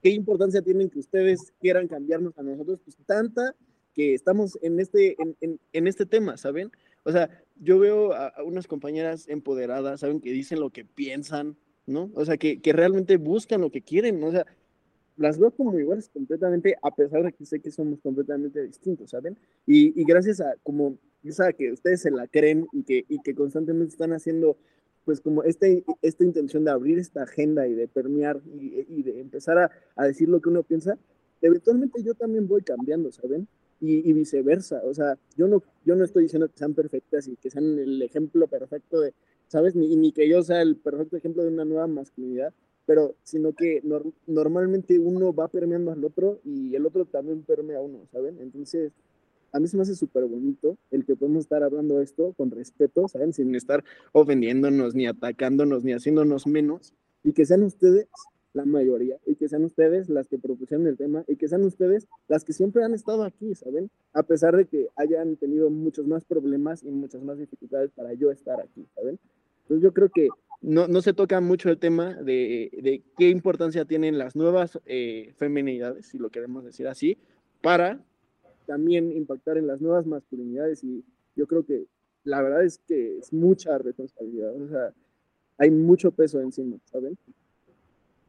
¿qué 0.03 0.11
importancia 0.11 0.63
tienen 0.63 0.89
que 0.89 1.01
ustedes 1.01 1.53
quieran 1.61 1.89
cambiarnos 1.89 2.39
a 2.39 2.43
nosotros? 2.43 2.81
Pues 2.85 2.97
tanta 3.05 3.55
que 3.95 4.15
estamos 4.15 4.59
en 4.63 4.81
este, 4.81 5.17
en, 5.41 5.59
en, 5.73 5.87
este 5.87 6.07
tema, 6.07 6.37
¿saben? 6.37 6.71
O 7.05 7.13
sea, 7.13 7.31
yo 7.57 7.79
veo 7.79 8.13
a, 8.13 8.33
unas 8.45 8.67
compañeras 8.67 9.29
empoderadas, 9.29 10.01
¿saben? 10.01 10.21
Que 10.21 10.33
dicen 10.33 10.61
lo 10.61 10.71
que 10.71 10.85
piensan, 10.85 11.57
¿no? 11.87 12.11
O 12.15 12.25
sea, 12.25 12.37
que, 12.37 12.61
que 12.61 12.73
realmente 12.73 13.17
buscan 13.17 13.61
lo 13.61 13.71
que 13.71 13.83
quieren, 13.83 14.21
¿no? 14.21 14.29
O 14.29 14.33
sea, 14.33 14.47
las 15.17 15.39
veo 15.39 15.51
como 15.51 15.79
iguales 15.79 16.09
completamente, 16.09 16.77
a 16.83 16.95
pesar 16.95 17.23
de 17.23 17.33
que 17.33 17.45
sé 17.45 17.61
que 17.61 17.71
somos 17.71 18.01
completamente 18.01 18.63
distintos, 18.63 19.11
¿saben? 19.11 19.39
Y, 19.67 20.01
y 20.01 20.05
gracias 20.05 20.41
a 20.41 20.55
como 20.63 20.97
esa 21.23 21.53
que 21.53 21.73
ustedes 21.73 22.01
se 22.01 22.11
la 22.11 22.27
creen 22.27 22.67
y 22.73 22.83
que, 22.85 23.05
y 23.07 23.21
que 23.21 23.35
constantemente 23.35 23.93
están 23.93 24.13
haciendo, 24.13 24.57
pues 25.05 25.21
como 25.21 25.43
este, 25.43 25.85
esta 26.01 26.25
intención 26.25 26.65
de 26.65 26.71
abrir 26.71 26.99
esta 26.99 27.25
agenda 27.25 27.67
y 27.67 27.75
de 27.75 27.87
permear 27.87 28.41
y, 28.47 28.87
y 28.89 29.03
de 29.03 29.21
empezar 29.21 29.59
a, 29.59 29.71
a, 29.97 30.07
decir 30.07 30.29
lo 30.29 30.41
que 30.41 30.49
uno 30.49 30.63
piensa, 30.63 30.99
eventualmente 31.43 32.03
yo 32.03 32.15
también 32.15 32.49
voy 32.49 32.63
cambiando, 32.63 33.13
¿saben? 33.13 33.47
Y, 33.81 34.13
viceversa. 34.13 34.83
O 34.85 34.95
sea, 34.95 35.19
yo 35.37 35.49
no, 35.49 35.63
yo 35.85 35.95
no 35.97 36.05
estoy 36.05 36.25
diciendo 36.25 36.49
que 36.49 36.59
sean 36.59 36.75
perfectas 36.75 37.27
y 37.29 37.37
que 37.37 37.51
sean 37.51 37.79
el 37.79 38.01
ejemplo 38.03 38.47
perfecto 38.47 39.01
de, 39.01 39.15
¿sabes? 39.49 39.75
Ni, 39.75 39.97
ni 39.97 40.13
que 40.13 40.29
yo 40.29 40.43
sea 40.43 40.63
el 40.63 40.77
perfecto 40.77 41.17
ejemplo 41.17 41.43
de 41.43 41.49
una 41.49 41.65
nueva 41.65 41.87
masculinidad, 41.87 42.53
pero 42.87 43.15
sino 43.23 43.53
que 43.53 43.83
normalmente 44.27 44.99
uno 44.99 45.33
va 45.33 45.49
permeando 45.49 45.93
al 45.93 46.05
otro 46.05 46.41
y 46.45 46.75
el 46.75 46.87
otro 46.87 47.05
también 47.05 47.43
permea 47.43 47.79
a 47.79 47.83
uno, 47.83 48.01
¿saben? 48.13 48.39
Entonces, 48.41 48.93
a 49.53 49.61
mí 49.61 49.67
se 49.67 49.77
me 49.77 49.83
hace 49.83 49.95
súper 49.95 50.25
bonito 50.27 50.77
el 50.91 51.05
que 51.05 51.17
podemos 51.17 51.45
estar 51.45 51.63
hablando 51.63 51.99
de 51.99 52.05
esto 52.05 52.33
con 52.37 52.51
respeto, 52.51 53.09
¿saben? 53.09 53.33
Sin 53.33 53.55
estar 53.55 53.85
ofendiéndonos, 54.13 54.95
ni 54.95 55.07
atacándonos, 55.07 55.85
ni 55.85 55.93
haciéndonos 55.93 56.47
menos, 56.47 56.95
y 57.23 57.33
que 57.33 57.45
sean 57.47 57.63
ustedes 57.63 58.09
la 58.53 58.65
mayoría, 58.65 59.19
y 59.27 59.37
que 59.37 59.49
sean 59.49 59.65
ustedes 59.65 60.09
las 60.09 60.29
que 60.29 60.39
propusieron 60.39 60.87
el 60.87 60.97
tema, 60.97 61.25
y 61.29 61.37
que 61.37 61.49
sean 61.49 61.63
ustedes 61.65 62.09
las 62.29 62.45
que 62.45 62.53
siempre 62.53 62.83
han 62.85 62.95
estado 62.95 63.23
aquí, 63.23 63.55
¿saben? 63.55 63.91
A 64.13 64.23
pesar 64.23 64.57
de 64.57 64.67
que 64.67 64.89
hayan 64.97 65.37
tenido 65.37 65.71
muchos 65.71 66.07
más 66.07 66.25
problemas 66.25 66.83
y 66.83 66.91
muchas 66.91 67.23
más 67.23 67.39
dificultades 67.39 67.91
para 67.93 68.13
yo 68.15 68.31
estar 68.31 68.61
aquí, 68.61 68.87
¿saben? 68.95 69.19
Entonces 69.63 69.85
yo 69.85 69.93
creo 69.93 70.09
que 70.09 70.29
no, 70.63 70.89
no 70.89 71.01
se 71.01 71.13
toca 71.13 71.41
mucho 71.41 71.71
el 71.71 71.79
tema 71.79 72.15
de, 72.15 72.71
de 72.83 73.03
qué 73.17 73.31
importancia 73.31 73.85
tienen 73.85 74.19
las 74.19 74.37
nuevas 74.37 74.79
eh, 74.85 75.33
feminidades, 75.37 76.07
si 76.07 76.19
lo 76.19 76.31
queremos 76.31 76.65
decir 76.65 76.89
así, 76.89 77.17
para 77.63 78.01
también 78.67 79.13
impactar 79.13 79.59
en 79.59 79.67
las 79.67 79.81
nuevas 79.81 80.07
masculinidades, 80.07 80.85
y 80.85 81.05
yo 81.37 81.47
creo 81.47 81.65
que 81.65 81.87
la 82.25 82.43
verdad 82.43 82.65
es 82.65 82.79
que 82.79 83.19
es 83.19 83.33
mucha 83.33 83.79
responsabilidad, 83.79 84.55
o 84.61 84.69
sea, 84.69 84.93
hay 85.57 85.71
mucho 85.71 86.11
peso 86.11 86.41
encima, 86.41 86.79
¿saben? 86.85 87.17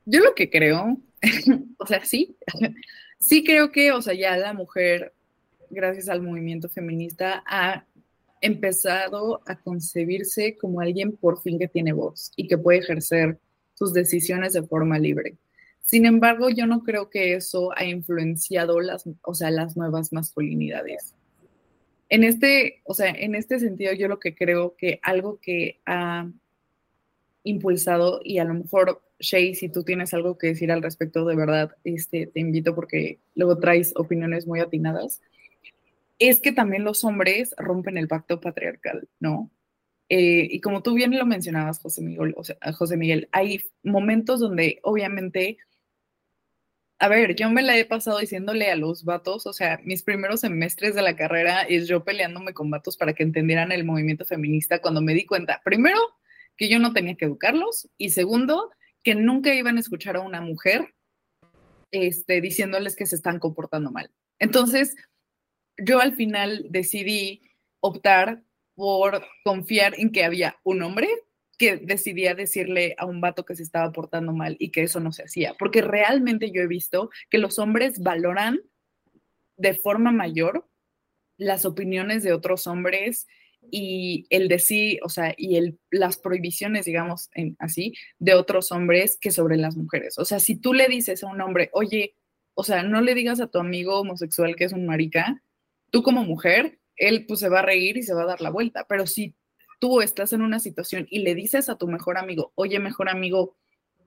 Yo 0.06 0.20
lo 0.22 0.34
que 0.36 0.50
creo, 0.50 0.98
o 1.78 1.86
sea, 1.86 2.04
sí, 2.06 2.36
sí 3.20 3.44
creo 3.44 3.72
que, 3.72 3.92
o 3.92 4.02
sea, 4.02 4.14
ya 4.14 4.38
la 4.38 4.54
mujer, 4.54 5.14
gracias 5.70 6.10
al 6.10 6.22
movimiento 6.22 6.70
feminista, 6.70 7.44
ha 7.46 7.86
empezado 8.42 9.42
a 9.46 9.56
concebirse 9.60 10.58
como 10.58 10.82
alguien 10.82 11.16
por 11.16 11.42
fin 11.42 11.60
que 11.60 11.68
tiene 11.68 11.94
voz 11.94 12.32
y 12.36 12.48
que 12.48 12.58
puede 12.58 12.80
ejercer 12.80 13.40
sus 13.76 13.94
decisiones 13.94 14.54
de 14.54 14.64
forma 14.64 14.98
libre. 14.98 15.38
Sin 15.84 16.06
embargo, 16.06 16.50
yo 16.50 16.66
no 16.66 16.84
creo 16.84 17.10
que 17.10 17.36
eso 17.36 17.72
ha 17.76 17.84
influenciado 17.86 18.80
las, 18.80 19.04
o 19.24 19.34
sea, 19.34 19.52
las 19.52 19.76
nuevas 19.76 20.12
masculinidades. 20.14 21.16
En 22.10 22.24
este, 22.24 22.82
o 22.84 22.94
sea, 22.94 23.10
en 23.10 23.36
este 23.36 23.60
sentido, 23.60 23.94
yo 23.94 24.08
lo 24.08 24.20
que 24.20 24.36
creo 24.36 24.76
que 24.76 25.00
algo 25.02 25.40
que 25.40 25.80
ha 25.86 26.30
impulsado 27.44 28.22
y 28.24 28.40
a 28.40 28.46
lo 28.46 28.54
mejor 28.54 29.02
Shay, 29.20 29.56
si 29.56 29.70
tú 29.70 29.84
tienes 29.84 30.14
algo 30.14 30.38
que 30.38 30.48
decir 30.48 30.72
al 30.72 30.82
respecto, 30.82 31.26
de 31.26 31.36
verdad, 31.36 31.76
este, 31.84 32.28
te 32.28 32.40
invito 32.40 32.76
porque 32.76 33.20
luego 33.36 33.58
traes 33.58 33.94
opiniones 33.96 34.48
muy 34.48 34.60
atinadas. 34.60 35.22
Es 36.20 36.40
que 36.40 36.52
también 36.52 36.84
los 36.84 37.04
hombres 37.04 37.56
rompen 37.58 37.98
el 37.98 38.08
pacto 38.08 38.40
patriarcal, 38.40 39.08
¿no? 39.20 39.52
Eh, 40.10 40.48
y 40.52 40.60
como 40.60 40.84
tú 40.84 40.94
bien 40.94 41.18
lo 41.18 41.26
mencionabas, 41.26 41.80
José 41.80 42.02
Miguel, 42.02 42.34
o 42.36 42.44
sea, 42.44 42.58
José 42.74 42.98
Miguel, 42.98 43.30
hay 43.32 43.62
momentos 43.82 44.42
donde 44.42 44.80
obviamente, 44.84 45.58
a 47.00 47.08
ver, 47.08 47.36
yo 47.36 47.50
me 47.50 47.62
la 47.62 47.78
he 47.78 47.86
pasado 47.86 48.20
diciéndole 48.20 48.70
a 48.70 48.76
los 48.76 49.06
vatos, 49.06 49.48
o 49.48 49.54
sea, 49.54 49.80
mis 49.84 50.04
primeros 50.04 50.42
semestres 50.42 50.96
de 50.96 51.02
la 51.02 51.16
carrera 51.16 51.62
es 51.62 51.88
yo 51.88 52.04
peleándome 52.04 52.54
con 52.54 52.70
vatos 52.70 52.98
para 52.98 53.14
que 53.14 53.24
entendieran 53.24 53.72
el 53.72 53.86
movimiento 53.86 54.26
feminista 54.26 54.82
cuando 54.82 55.02
me 55.02 55.14
di 55.14 55.26
cuenta, 55.26 55.62
primero, 55.64 56.00
que 56.62 56.70
yo 56.70 56.78
no 56.78 56.94
tenía 56.94 57.16
que 57.16 57.26
educarlos 57.26 57.90
y 57.98 58.12
segundo, 58.12 58.70
que 59.02 59.16
nunca 59.16 59.52
iban 59.52 59.78
a 59.78 59.80
escuchar 59.80 60.16
a 60.16 60.22
una 60.22 60.42
mujer 60.42 60.94
este, 61.90 62.40
diciéndoles 62.40 62.96
que 62.96 63.08
se 63.08 63.16
están 63.16 63.40
comportando 63.40 63.90
mal. 63.90 64.12
Entonces, 64.38 64.96
yo 65.84 66.00
al 66.00 66.14
final 66.14 66.68
decidí 66.70 67.42
optar 67.80 68.44
por 68.76 69.26
confiar 69.44 70.00
en 70.00 70.12
que 70.12 70.24
había 70.24 70.56
un 70.64 70.84
hombre 70.84 71.10
que 71.58 71.78
decidía 71.78 72.36
decirle 72.36 72.94
a 73.00 73.08
un 73.08 73.22
vato 73.22 73.44
que 73.44 73.56
se 73.56 73.64
estaba 73.64 73.92
portando 73.92 74.32
mal 74.32 74.56
y 74.60 74.70
que 74.70 74.84
eso 74.84 75.00
no 75.00 75.12
se 75.12 75.24
hacía, 75.24 75.56
porque 75.58 75.82
realmente 75.82 76.52
yo 76.52 76.62
he 76.62 76.68
visto 76.68 77.10
que 77.32 77.40
los 77.40 77.58
hombres 77.58 78.04
valoran 78.04 78.60
de 79.58 79.74
forma 79.74 80.12
mayor 80.12 80.70
las 81.38 81.66
opiniones 81.66 82.22
de 82.22 82.34
otros 82.34 82.68
hombres 82.68 83.26
y 83.70 84.26
el 84.30 84.48
decir, 84.48 85.00
o 85.04 85.10
sea, 85.10 85.34
y 85.38 85.56
el, 85.58 85.80
las 85.92 86.18
prohibiciones, 86.18 86.86
digamos, 86.86 87.30
en, 87.34 87.56
así, 87.60 87.94
de 88.20 88.34
otros 88.34 88.72
hombres 88.72 89.18
que 89.20 89.32
sobre 89.32 89.58
las 89.58 89.78
mujeres. 89.78 90.18
O 90.18 90.26
sea, 90.26 90.40
si 90.40 90.56
tú 90.56 90.74
le 90.74 90.88
dices 90.88 91.24
a 91.24 91.28
un 91.28 91.42
hombre, 91.42 91.70
oye, 91.74 92.16
o 92.54 92.64
sea, 92.64 92.84
no 92.84 93.02
le 93.02 93.16
digas 93.16 93.40
a 93.40 93.48
tu 93.48 93.60
amigo 93.60 94.00
homosexual 94.00 94.56
que 94.56 94.66
es 94.66 94.74
un 94.74 94.86
marica, 94.86 95.42
tú 95.92 96.04
como 96.04 96.24
mujer, 96.24 96.80
él 96.96 97.26
pues 97.28 97.40
se 97.40 97.50
va 97.50 97.60
a 97.60 97.64
reír 97.64 97.98
y 97.98 98.04
se 98.04 98.14
va 98.14 98.24
a 98.24 98.28
dar 98.28 98.42
la 98.42 98.50
vuelta, 98.50 98.86
pero 98.88 99.08
si 99.08 99.36
tú 99.80 100.02
estás 100.02 100.34
en 100.34 100.42
una 100.42 100.60
situación 100.60 101.08
y 101.10 101.20
le 101.20 101.34
dices 101.36 101.70
a 101.70 101.78
tu 101.78 101.88
mejor 101.88 102.18
amigo, 102.18 102.52
oye, 102.56 102.80
mejor 102.80 103.10
amigo, 103.10 103.58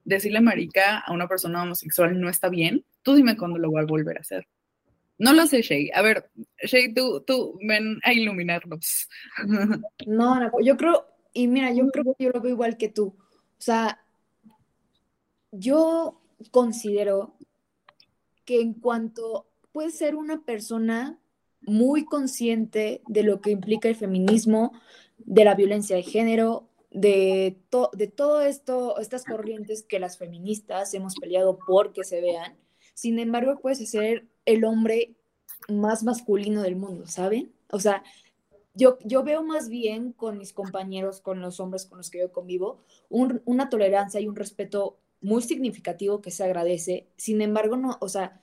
decirle 0.04 0.40
marica 0.40 0.98
a 0.98 1.12
una 1.12 1.26
persona 1.26 1.62
homosexual 1.62 2.20
no 2.20 2.28
está 2.28 2.48
bien, 2.48 2.84
tú 3.02 3.14
dime 3.14 3.36
cuándo 3.36 3.58
lo 3.58 3.70
voy 3.70 3.82
a 3.82 3.86
volver 3.86 4.18
a 4.18 4.20
hacer. 4.20 4.46
No 5.18 5.32
lo 5.32 5.46
sé, 5.46 5.62
Shay. 5.62 5.90
A 5.94 6.02
ver, 6.02 6.30
Shay, 6.62 6.92
tú, 6.92 7.22
tú 7.26 7.58
ven 7.62 8.00
a 8.02 8.12
iluminarnos. 8.12 9.08
No, 10.06 10.40
no, 10.40 10.50
yo 10.60 10.76
creo, 10.76 11.06
y 11.32 11.46
mira, 11.46 11.72
yo 11.72 11.88
creo 11.88 12.14
que 12.16 12.24
yo 12.24 12.30
lo 12.30 12.40
veo 12.40 12.52
igual 12.52 12.76
que 12.76 12.88
tú. 12.88 13.16
O 13.58 13.62
sea, 13.62 14.04
yo 15.52 16.20
considero 16.50 17.36
que 18.44 18.60
en 18.60 18.74
cuanto 18.74 19.46
puede 19.72 19.90
ser 19.90 20.16
una 20.16 20.44
persona 20.44 21.18
muy 21.62 22.04
consciente 22.04 23.02
de 23.06 23.22
lo 23.22 23.40
que 23.40 23.50
implica 23.50 23.88
el 23.88 23.96
feminismo, 23.96 24.72
de 25.18 25.44
la 25.44 25.54
violencia 25.54 25.96
de 25.96 26.02
género, 26.02 26.68
de, 26.90 27.56
de 27.92 28.06
todo 28.06 28.42
esto, 28.42 28.98
estas 28.98 29.24
corrientes 29.24 29.82
que 29.82 29.98
las 29.98 30.18
feministas 30.18 30.92
hemos 30.94 31.14
peleado 31.16 31.58
por 31.58 31.92
que 31.92 32.04
se 32.04 32.20
vean. 32.20 32.56
Sin 32.94 33.18
embargo, 33.18 33.58
puedes 33.60 33.90
ser 33.90 34.26
el 34.44 34.64
hombre 34.64 35.16
más 35.68 36.02
masculino 36.02 36.62
del 36.62 36.76
mundo, 36.76 37.06
¿saben? 37.06 37.52
O 37.70 37.80
sea, 37.80 38.02
yo, 38.74 38.98
yo 39.04 39.22
veo 39.22 39.42
más 39.42 39.68
bien 39.68 40.12
con 40.12 40.38
mis 40.38 40.52
compañeros, 40.52 41.20
con 41.20 41.40
los 41.40 41.60
hombres 41.60 41.86
con 41.86 41.98
los 41.98 42.10
que 42.10 42.20
yo 42.20 42.32
convivo, 42.32 42.84
una 43.08 43.68
tolerancia 43.68 44.20
y 44.20 44.28
un 44.28 44.36
respeto 44.36 44.98
muy 45.20 45.42
significativo 45.42 46.20
que 46.20 46.30
se 46.30 46.44
agradece. 46.44 47.08
Sin 47.16 47.40
embargo, 47.40 47.76
no, 47.76 47.96
o 48.00 48.08
sea, 48.08 48.42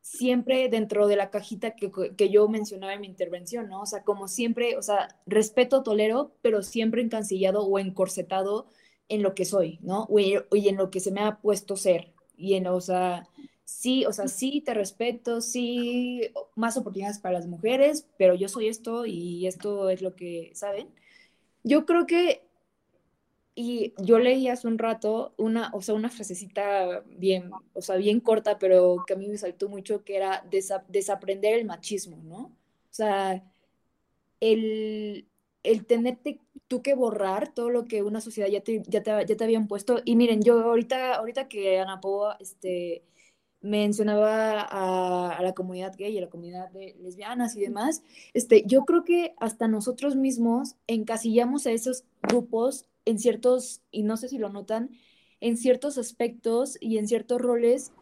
siempre 0.00 0.68
dentro 0.68 1.06
de 1.08 1.16
la 1.16 1.30
cajita 1.30 1.72
que, 1.72 1.90
que, 2.16 2.30
yo 2.30 2.48
mencionaba 2.48 2.94
en 2.94 3.00
mi 3.00 3.06
intervención, 3.06 3.68
¿no? 3.68 3.82
O 3.82 3.86
sea, 3.86 4.04
como 4.04 4.28
siempre, 4.28 4.76
o 4.76 4.82
sea, 4.82 5.08
respeto, 5.26 5.82
tolero, 5.82 6.32
pero 6.42 6.62
siempre 6.62 7.02
encancillado 7.02 7.64
o 7.64 7.78
encorsetado 7.78 8.66
en 9.08 9.22
lo 9.22 9.34
que 9.34 9.44
soy, 9.44 9.78
¿no? 9.82 10.06
Y, 10.18 10.36
en 10.68 10.76
lo 10.76 10.90
que 10.90 11.00
se 11.00 11.10
me 11.10 11.22
ha 11.22 11.40
puesto 11.40 11.76
ser. 11.76 12.12
Y 12.36 12.54
en, 12.54 12.66
o 12.66 12.80
sea, 12.80 13.28
sí, 13.64 14.04
o 14.06 14.12
sea, 14.12 14.28
sí 14.28 14.60
te 14.60 14.74
respeto, 14.74 15.40
sí, 15.40 16.22
más 16.54 16.76
oportunidades 16.76 17.18
para 17.18 17.34
las 17.34 17.46
mujeres, 17.46 18.06
pero 18.18 18.34
yo 18.34 18.48
soy 18.48 18.68
esto 18.68 19.06
y 19.06 19.46
esto 19.46 19.90
es 19.90 20.02
lo 20.02 20.14
que, 20.14 20.50
¿saben? 20.54 20.88
Yo 21.64 21.86
creo 21.86 22.06
que 22.06 22.42
y 23.56 23.94
yo 23.98 24.18
leí 24.18 24.48
hace 24.48 24.66
un 24.66 24.78
rato 24.78 25.32
una, 25.36 25.70
o 25.74 25.80
sea, 25.82 25.94
una 25.94 26.10
frasecita 26.10 27.04
bien, 27.06 27.50
o 27.72 27.80
sea, 27.82 27.96
bien 27.96 28.20
corta, 28.20 28.58
pero 28.58 29.04
que 29.06 29.14
a 29.14 29.16
mí 29.16 29.28
me 29.28 29.38
saltó 29.38 29.68
mucho, 29.68 30.04
que 30.04 30.16
era 30.16 30.44
desaprender 30.88 31.54
el 31.54 31.64
machismo, 31.64 32.16
¿no? 32.24 32.38
O 32.46 32.52
sea, 32.90 33.44
el, 34.40 35.26
el 35.62 35.86
tenerte 35.86 36.40
tú 36.68 36.82
que 36.82 36.94
borrar 36.94 37.54
todo 37.54 37.70
lo 37.70 37.84
que 37.86 38.02
una 38.02 38.20
sociedad 38.20 38.48
ya 38.48 38.62
te, 38.62 38.82
ya 38.86 39.02
te, 39.02 39.10
ya 39.26 39.36
te 39.36 39.44
habían 39.44 39.68
puesto. 39.68 40.00
Y 40.04 40.16
miren, 40.16 40.42
yo 40.42 40.60
ahorita, 40.62 41.14
ahorita 41.14 41.48
que 41.48 41.78
Ana 41.80 42.00
Poa, 42.00 42.36
este, 42.40 43.04
mencionaba 43.64 44.60
a, 44.60 45.42
la 45.42 45.54
comunidad 45.54 45.94
gay 45.96 46.18
a 46.18 46.20
la 46.20 46.28
comunidad 46.28 46.70
de 46.70 46.94
lesbianas 47.00 47.56
y 47.56 47.62
demás, 47.62 48.02
este, 48.34 48.62
yo 48.66 48.84
creo 48.84 49.04
que 49.04 49.34
hasta 49.38 49.68
nosotros 49.68 50.16
mismos 50.16 50.76
encasillamos 50.86 51.66
a 51.66 51.72
esos 51.72 52.04
grupos 52.22 52.84
en 53.06 53.18
ciertos, 53.18 53.80
y 53.90 54.02
no 54.02 54.18
sé 54.18 54.28
si 54.28 54.36
lo 54.36 54.50
notan, 54.50 54.90
en 55.40 55.56
ciertos 55.56 55.96
aspectos 55.96 56.76
y 56.78 56.98
en 56.98 57.08
ciertos 57.08 57.40
roles 57.40 57.92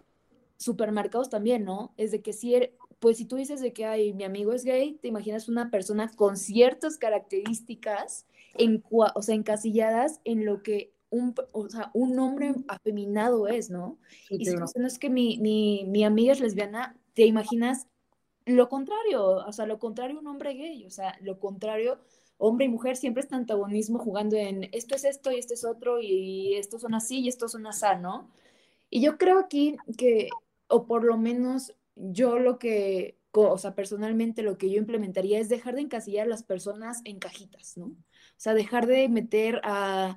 supermercados 0.57 1.31
también, 1.31 1.65
¿no? 1.65 1.93
Es 1.97 2.11
de 2.11 2.23
que 2.23 2.33
si, 2.33 2.55
er, 2.57 2.75
pues 2.99 3.19
si 3.19 3.25
tú 3.25 3.37
dices 3.37 3.61
de 3.61 3.73
que 3.73 3.85
hay 3.85 4.13
mi 4.13 4.25
amigo 4.25 4.53
es 4.53 4.65
gay, 4.65 4.99
te 5.01 5.09
imaginas 5.09 5.49
una 5.49 5.71
persona 5.71 6.11
con 6.15 6.37
ciertas 6.37 6.99
características, 6.99 8.27
en, 8.55 8.83
o 8.91 9.23
sea, 9.23 9.35
encasilladas 9.35 10.21
en 10.25 10.45
lo 10.45 10.63
que 10.63 10.93
un, 11.13 11.35
o 11.53 11.69
sea, 11.69 11.91
un 11.95 12.19
hombre 12.19 12.55
afeminado 12.69 13.47
es, 13.47 13.71
¿no? 13.71 13.99
y 14.31 14.47
si 14.47 14.55
no 14.55 14.87
es 14.87 14.99
que 14.99 15.11
mi, 15.11 15.39
mi, 15.39 15.85
mi 15.87 16.05
amiga 16.05 16.33
es 16.33 16.41
lesbiana, 16.41 16.97
te 17.13 17.27
imaginas 17.27 17.87
lo 18.47 18.69
contrario, 18.69 19.25
o 19.25 19.53
sea, 19.53 19.67
lo 19.67 19.79
contrario 19.79 20.19
un 20.19 20.27
hombre 20.27 20.55
gay, 20.55 20.85
o 20.87 20.91
sea, 20.91 21.17
lo 21.21 21.39
contrario 21.39 22.01
hombre 22.39 22.67
y 22.67 22.69
mujer 22.69 22.97
siempre 22.97 23.23
está 23.23 23.37
antagonismo 23.37 23.99
jugando 23.99 24.37
en 24.37 24.69
esto 24.73 24.97
es 24.97 25.05
esto 25.05 25.31
y 25.31 25.39
esto 25.39 25.55
es 25.55 25.65
otro 25.65 26.01
y 26.01 26.55
estos 26.55 26.81
son 26.81 26.95
así 26.95 27.21
y 27.21 27.29
estos 27.29 27.53
son 27.53 27.67
así, 27.67 27.87
¿no? 28.01 28.31
Y 28.91 29.01
yo 29.01 29.17
creo 29.17 29.39
aquí 29.39 29.77
que, 29.97 30.29
o 30.67 30.87
por 30.87 31.05
lo 31.05 31.17
menos 31.19 31.73
yo 31.95 32.39
lo 32.39 32.59
que, 32.59 33.19
o 33.33 33.59
sea, 33.59 33.75
personalmente 33.75 34.43
lo 34.43 34.59
que 34.59 34.71
yo 34.71 34.79
implementaría 34.79 35.39
es 35.39 35.49
dejar 35.49 35.77
de 35.77 35.83
encasillar 35.83 36.27
a 36.27 36.31
las 36.31 36.43
personas 36.43 37.01
en 37.05 37.19
cajitas, 37.19 37.77
¿no? 37.77 37.87
O 37.87 37.95
sea, 38.39 38.55
dejar 38.55 38.87
de 38.87 39.09
meter 39.09 39.61
a, 39.63 40.17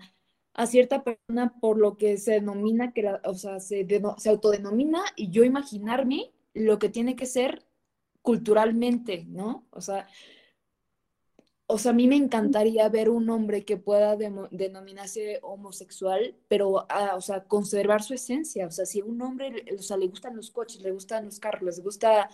a 0.55 0.65
cierta 0.67 1.03
persona 1.03 1.53
por 1.59 1.77
lo 1.77 1.97
que 1.97 2.17
se 2.17 2.33
denomina, 2.33 2.93
que 2.93 3.05
o 3.25 3.33
sea, 3.33 3.59
se, 3.59 3.85
se 4.17 4.29
autodenomina 4.29 5.03
y 5.15 5.29
yo 5.29 5.43
imaginarme 5.43 6.31
lo 6.53 6.79
que 6.79 6.89
tiene 6.89 7.15
que 7.15 7.25
ser 7.25 7.65
culturalmente, 8.21 9.25
¿no? 9.27 9.67
O 9.71 9.81
sea, 9.81 10.07
o 11.67 11.79
sea, 11.79 11.91
a 11.91 11.93
mí 11.95 12.07
me 12.07 12.15
encantaría 12.15 12.87
ver 12.89 13.09
un 13.09 13.27
hombre 13.29 13.65
que 13.65 13.77
pueda 13.77 14.15
denominarse 14.15 15.39
homosexual, 15.41 16.35
pero, 16.47 16.85
ah, 16.89 17.13
o 17.15 17.21
sea, 17.21 17.43
conservar 17.45 18.03
su 18.03 18.13
esencia. 18.13 18.67
O 18.67 18.71
sea, 18.71 18.85
si 18.85 18.99
a 18.99 19.05
un 19.05 19.19
hombre, 19.23 19.65
o 19.77 19.81
sea, 19.81 19.97
le 19.97 20.07
gustan 20.07 20.35
los 20.35 20.51
coches, 20.51 20.81
le 20.81 20.91
gustan 20.91 21.25
los 21.25 21.39
carros, 21.39 21.63
les 21.63 21.83
gusta, 21.83 22.29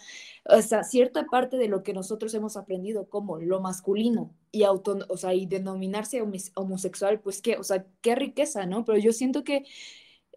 o 0.46 0.62
sea, 0.62 0.84
cierta 0.84 1.26
parte 1.28 1.56
de 1.58 1.70
lo 1.70 1.82
que 1.82 1.94
nosotros 1.94 2.34
hemos 2.34 2.58
aprendido 2.58 3.08
como 3.10 3.38
lo 3.40 3.62
masculino 3.62 4.36
y 4.52 4.64
auto, 4.64 5.00
o 5.08 5.16
sea, 5.16 5.34
y 5.34 5.46
denominarse 5.46 6.22
homosexual, 6.56 7.22
pues 7.22 7.42
qué, 7.42 7.56
o 7.58 7.64
sea, 7.64 7.86
qué 8.02 8.16
riqueza, 8.16 8.66
¿no? 8.66 8.84
Pero 8.84 8.98
yo 8.98 9.14
siento 9.14 9.46
que 9.46 9.64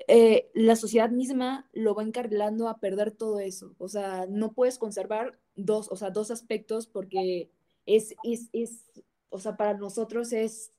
eh, 0.09 0.51
la 0.55 0.77
sociedad 0.77 1.11
misma 1.11 1.69
lo 1.73 1.95
va 1.95 2.03
encargando 2.03 2.69
a 2.69 2.79
perder 2.79 3.13
todo 3.13 3.41
eso. 3.41 3.75
O 3.79 3.89
sea, 3.89 4.27
no 4.29 4.53
puedes 4.53 4.79
conservar 4.79 5.39
dos, 5.57 5.89
o 5.91 5.97
sea, 5.97 6.11
dos 6.11 6.31
aspectos 6.31 6.87
porque 6.87 7.51
es, 7.87 8.15
es, 8.25 8.49
es, 8.53 8.85
o 9.29 9.39
sea, 9.39 9.57
para 9.57 9.75
nosotros 9.75 10.33
es 10.33 10.73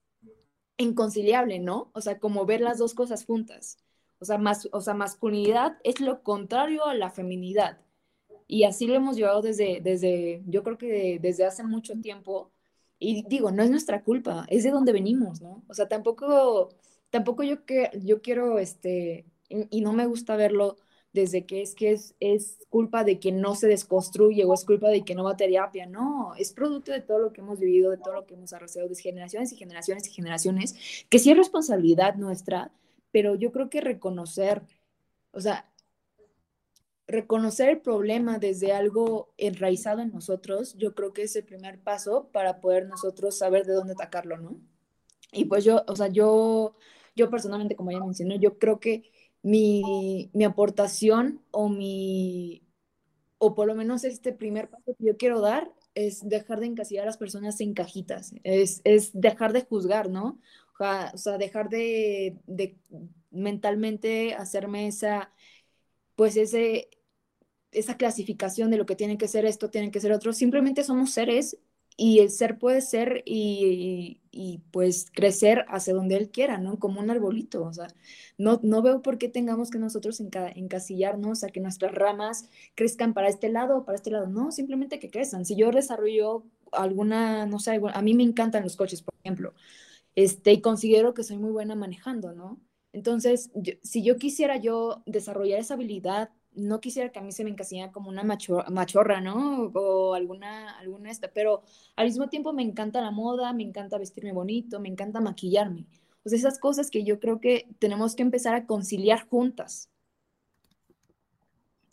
inconciliable, 0.77 1.59
¿no? 1.59 1.91
O 1.93 2.01
sea, 2.01 2.19
como 2.19 2.45
ver 2.45 2.61
las 2.61 2.77
dos 2.77 2.93
cosas 2.93 3.25
juntas. 3.25 3.77
O 4.19 4.25
sea, 4.25 4.37
más, 4.37 4.67
o 4.71 4.81
sea, 4.81 4.93
masculinidad 4.93 5.77
es 5.83 5.99
lo 6.01 6.23
contrario 6.23 6.85
a 6.85 6.93
la 6.95 7.09
feminidad. 7.09 7.79
Y 8.47 8.63
así 8.63 8.87
lo 8.87 8.95
hemos 8.95 9.15
llevado 9.17 9.41
desde, 9.41 9.81
desde 9.81 10.43
yo 10.47 10.63
creo 10.63 10.77
que 10.77 11.19
desde 11.19 11.45
hace 11.45 11.63
mucho 11.63 11.99
tiempo. 12.01 12.51
Y 12.99 13.25
digo, 13.27 13.51
no 13.51 13.63
es 13.63 13.69
nuestra 13.69 14.03
culpa, 14.03 14.45
es 14.49 14.63
de 14.63 14.71
donde 14.71 14.93
venimos, 14.93 15.41
¿no? 15.41 15.63
O 15.67 15.73
sea, 15.73 15.87
tampoco, 15.87 16.69
tampoco 17.09 17.43
yo, 17.43 17.65
que, 17.65 17.91
yo 18.03 18.21
quiero, 18.21 18.57
este, 18.59 19.25
y 19.49 19.81
no 19.81 19.93
me 19.93 20.05
gusta 20.05 20.35
verlo 20.37 20.77
desde 21.15 21.45
que 21.45 21.61
es 21.61 21.73
que 21.73 21.91
es, 21.93 22.13
es 22.19 22.59
culpa 22.69 23.05
de 23.05 23.19
que 23.19 23.31
no 23.31 23.55
se 23.55 23.67
desconstruye 23.67 24.43
o 24.43 24.53
es 24.53 24.65
culpa 24.65 24.89
de 24.89 25.05
que 25.05 25.15
no 25.15 25.23
va 25.23 25.31
a 25.31 25.37
terapia, 25.37 25.85
no, 25.85 26.35
es 26.35 26.51
producto 26.51 26.91
de 26.91 26.99
todo 26.99 27.19
lo 27.19 27.31
que 27.31 27.39
hemos 27.39 27.59
vivido, 27.59 27.89
de 27.89 27.97
todo 27.97 28.13
lo 28.13 28.25
que 28.25 28.33
hemos 28.33 28.51
arrastrado 28.51 28.89
desde 28.89 29.01
generaciones 29.01 29.51
y 29.53 29.55
generaciones 29.55 30.07
y 30.07 30.11
generaciones, 30.11 31.05
que 31.09 31.17
sí 31.17 31.31
es 31.31 31.37
responsabilidad 31.37 32.15
nuestra, 32.15 32.71
pero 33.11 33.35
yo 33.35 33.53
creo 33.53 33.69
que 33.69 33.79
reconocer, 33.79 34.61
o 35.31 35.39
sea, 35.39 35.71
reconocer 37.07 37.69
el 37.69 37.79
problema 37.79 38.37
desde 38.37 38.73
algo 38.73 39.33
enraizado 39.37 40.01
en 40.01 40.11
nosotros, 40.11 40.75
yo 40.77 40.95
creo 40.95 41.13
que 41.13 41.23
es 41.23 41.35
el 41.37 41.45
primer 41.45 41.79
paso 41.79 42.27
para 42.33 42.59
poder 42.59 42.87
nosotros 42.87 43.37
saber 43.37 43.65
de 43.65 43.73
dónde 43.73 43.93
atacarlo, 43.93 44.37
¿no? 44.37 44.59
Y 45.31 45.45
pues 45.45 45.63
yo, 45.63 45.83
o 45.87 45.95
sea, 45.95 46.09
yo, 46.09 46.75
yo 47.15 47.29
personalmente, 47.29 47.77
como 47.77 47.91
ya 47.91 47.99
mencioné, 47.99 48.37
yo 48.37 48.57
creo 48.57 48.81
que 48.81 49.11
mi, 49.45 50.31
mi 50.33 50.43
aportación 50.43 51.39
o 51.51 51.69
mi, 51.69 52.63
o 53.37 53.53
por 53.53 53.67
lo 53.67 53.75
menos 53.75 54.03
este 54.03 54.33
primer 54.33 54.71
paso 54.71 54.95
que 54.97 55.05
yo 55.05 55.17
quiero 55.17 55.39
dar 55.39 55.71
es 55.93 56.27
dejar 56.27 56.59
de 56.59 56.65
encasillar 56.65 57.03
a 57.03 57.05
las 57.05 57.17
personas 57.17 57.61
en 57.61 57.75
cajitas, 57.75 58.33
es, 58.43 58.81
es 58.85 59.11
dejar 59.13 59.53
de 59.53 59.61
juzgar, 59.61 60.09
¿no? 60.09 60.39
O 60.79 61.17
sea, 61.17 61.37
dejar 61.37 61.69
de, 61.69 62.37
de, 62.47 62.75
mentalmente 63.29 64.33
hacerme 64.33 64.87
esa, 64.87 65.31
pues 66.15 66.37
ese, 66.37 66.89
esa 67.71 67.97
clasificación 67.97 68.71
de 68.71 68.77
lo 68.77 68.87
que 68.87 68.95
tiene 68.95 69.19
que 69.19 69.27
ser 69.27 69.45
esto, 69.45 69.69
tiene 69.69 69.91
que 69.91 69.99
ser 69.99 70.11
otro. 70.11 70.33
Simplemente 70.33 70.83
somos 70.83 71.11
seres 71.11 71.59
y 71.97 72.19
el 72.19 72.31
ser 72.31 72.57
puede 72.57 72.81
ser 72.81 73.21
y, 73.27 74.21
y, 74.35 74.59
pues 74.71 75.07
crecer 75.13 75.65
hacia 75.69 75.93
donde 75.93 76.17
él 76.17 76.29
quiera, 76.29 76.57
¿no? 76.57 76.77
Como 76.77 76.99
un 76.99 77.09
arbolito, 77.09 77.63
o 77.63 77.73
sea, 77.73 77.87
no, 78.37 78.59
no 78.63 78.81
veo 78.81 79.01
por 79.01 79.17
qué 79.17 79.29
tengamos 79.29 79.69
que 79.71 79.79
nosotros 79.79 80.19
encasillarnos 80.19 81.43
a 81.43 81.49
que 81.49 81.61
nuestras 81.61 81.93
ramas 81.93 82.49
crezcan 82.75 83.13
para 83.13 83.29
este 83.29 83.49
lado 83.49 83.77
o 83.79 83.85
para 83.85 83.95
este 83.95 84.11
lado, 84.11 84.27
no, 84.27 84.51
simplemente 84.51 84.99
que 84.99 85.09
crezcan. 85.09 85.45
Si 85.45 85.55
yo 85.55 85.71
desarrollo 85.71 86.43
alguna, 86.71 87.45
no 87.45 87.59
sé, 87.59 87.79
a 87.93 88.01
mí 88.01 88.13
me 88.13 88.23
encantan 88.23 88.63
los 88.63 88.75
coches, 88.75 89.01
por 89.01 89.13
ejemplo, 89.23 89.53
este, 90.15 90.53
y 90.53 90.61
considero 90.61 91.13
que 91.13 91.23
soy 91.23 91.37
muy 91.37 91.51
buena 91.51 91.75
manejando, 91.75 92.33
¿no? 92.33 92.61
Entonces, 92.93 93.51
si 93.83 94.03
yo 94.03 94.17
quisiera 94.17 94.57
yo 94.57 95.03
desarrollar 95.05 95.59
esa 95.59 95.73
habilidad 95.75 96.31
no 96.55 96.79
quisiera 96.79 97.11
que 97.11 97.19
a 97.19 97.21
mí 97.21 97.31
se 97.31 97.43
me 97.43 97.49
encasillara 97.49 97.91
como 97.91 98.09
una 98.09 98.23
machorra, 98.23 99.21
¿no? 99.21 99.71
O 99.73 100.13
alguna, 100.13 100.77
alguna 100.79 101.11
esta, 101.11 101.29
pero 101.31 101.63
al 101.95 102.07
mismo 102.07 102.29
tiempo 102.29 102.53
me 102.53 102.63
encanta 102.63 103.01
la 103.01 103.11
moda, 103.11 103.53
me 103.53 103.63
encanta 103.63 103.97
vestirme 103.97 104.33
bonito, 104.33 104.79
me 104.79 104.89
encanta 104.89 105.21
maquillarme. 105.21 105.85
Pues 106.23 106.33
esas 106.33 106.59
cosas 106.59 106.89
que 106.89 107.03
yo 107.03 107.19
creo 107.19 107.39
que 107.39 107.67
tenemos 107.79 108.15
que 108.15 108.23
empezar 108.23 108.55
a 108.55 108.65
conciliar 108.65 109.27
juntas. 109.27 109.89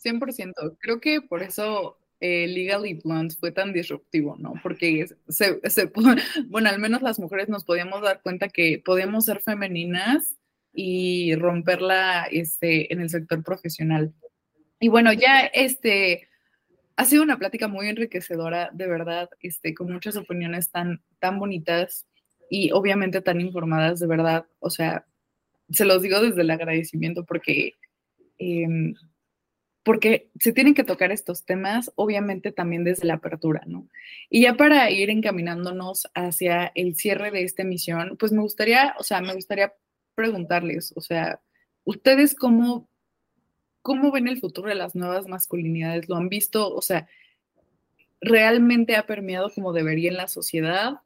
100%. 0.03 0.77
Creo 0.79 0.99
que 0.99 1.21
por 1.21 1.43
eso 1.43 1.97
eh, 2.19 2.47
Legally 2.47 2.95
Blonde 2.95 3.35
fue 3.35 3.51
tan 3.51 3.73
disruptivo, 3.73 4.35
¿no? 4.37 4.53
Porque 4.63 5.07
se, 5.27 5.59
se, 5.69 5.91
bueno, 6.47 6.69
al 6.69 6.79
menos 6.79 7.01
las 7.01 7.19
mujeres 7.19 7.49
nos 7.49 7.63
podíamos 7.63 8.01
dar 8.01 8.21
cuenta 8.21 8.49
que 8.49 8.81
podíamos 8.83 9.25
ser 9.25 9.41
femeninas 9.41 10.35
y 10.73 11.35
romperla 11.35 12.25
este, 12.31 12.91
en 12.93 13.01
el 13.01 13.09
sector 13.09 13.43
profesional. 13.43 14.13
Y 14.83 14.89
bueno, 14.89 15.13
ya 15.13 15.45
este, 15.45 16.27
ha 16.97 17.05
sido 17.05 17.23
una 17.23 17.37
plática 17.37 17.69
muy 17.69 17.87
enriquecedora, 17.87 18.69
de 18.73 18.85
verdad, 18.85 19.29
este, 19.39 19.73
con 19.73 19.89
muchas 19.89 20.17
opiniones 20.17 20.71
tan, 20.71 21.01
tan 21.19 21.39
bonitas 21.39 22.05
y 22.49 22.69
obviamente 22.73 23.21
tan 23.21 23.39
informadas, 23.39 24.01
de 24.01 24.07
verdad. 24.07 24.45
O 24.59 24.69
sea, 24.69 25.05
se 25.69 25.85
los 25.85 26.01
digo 26.01 26.19
desde 26.19 26.41
el 26.41 26.51
agradecimiento 26.51 27.23
porque, 27.23 27.75
em, 28.39 28.93
porque 29.83 30.29
se 30.41 30.51
tienen 30.51 30.73
que 30.73 30.83
tocar 30.83 31.13
estos 31.13 31.45
temas, 31.45 31.89
obviamente 31.95 32.51
también 32.51 32.83
desde 32.83 33.07
la 33.07 33.13
apertura, 33.13 33.63
¿no? 33.65 33.87
Y 34.29 34.41
ya 34.41 34.55
para 34.55 34.91
ir 34.91 35.09
encaminándonos 35.09 36.09
hacia 36.13 36.73
el 36.75 36.97
cierre 36.97 37.31
de 37.31 37.43
esta 37.43 37.61
emisión, 37.61 38.17
pues 38.17 38.33
me 38.33 38.41
gustaría, 38.41 38.95
o 38.99 39.03
sea, 39.03 39.21
me 39.21 39.33
gustaría 39.33 39.73
preguntarles, 40.13 40.91
o 40.97 40.99
sea, 40.99 41.39
¿ustedes 41.85 42.35
cómo, 42.35 42.89
cómo 43.83 44.11
ven 44.11 44.27
el 44.27 44.39
futuro 44.39 44.69
de 44.69 44.75
las 44.75 44.95
nuevas 44.95 45.27
masculinidades? 45.27 46.09
¿Lo 46.09 46.15
han 46.15 46.29
visto? 46.29 46.73
O 46.73 46.81
sea, 46.81 47.07
¿realmente 48.19 48.95
ha 48.95 49.05
permeado 49.05 49.51
como 49.53 49.73
debería 49.73 50.09
en 50.09 50.17
la 50.17 50.27
sociedad 50.27 51.01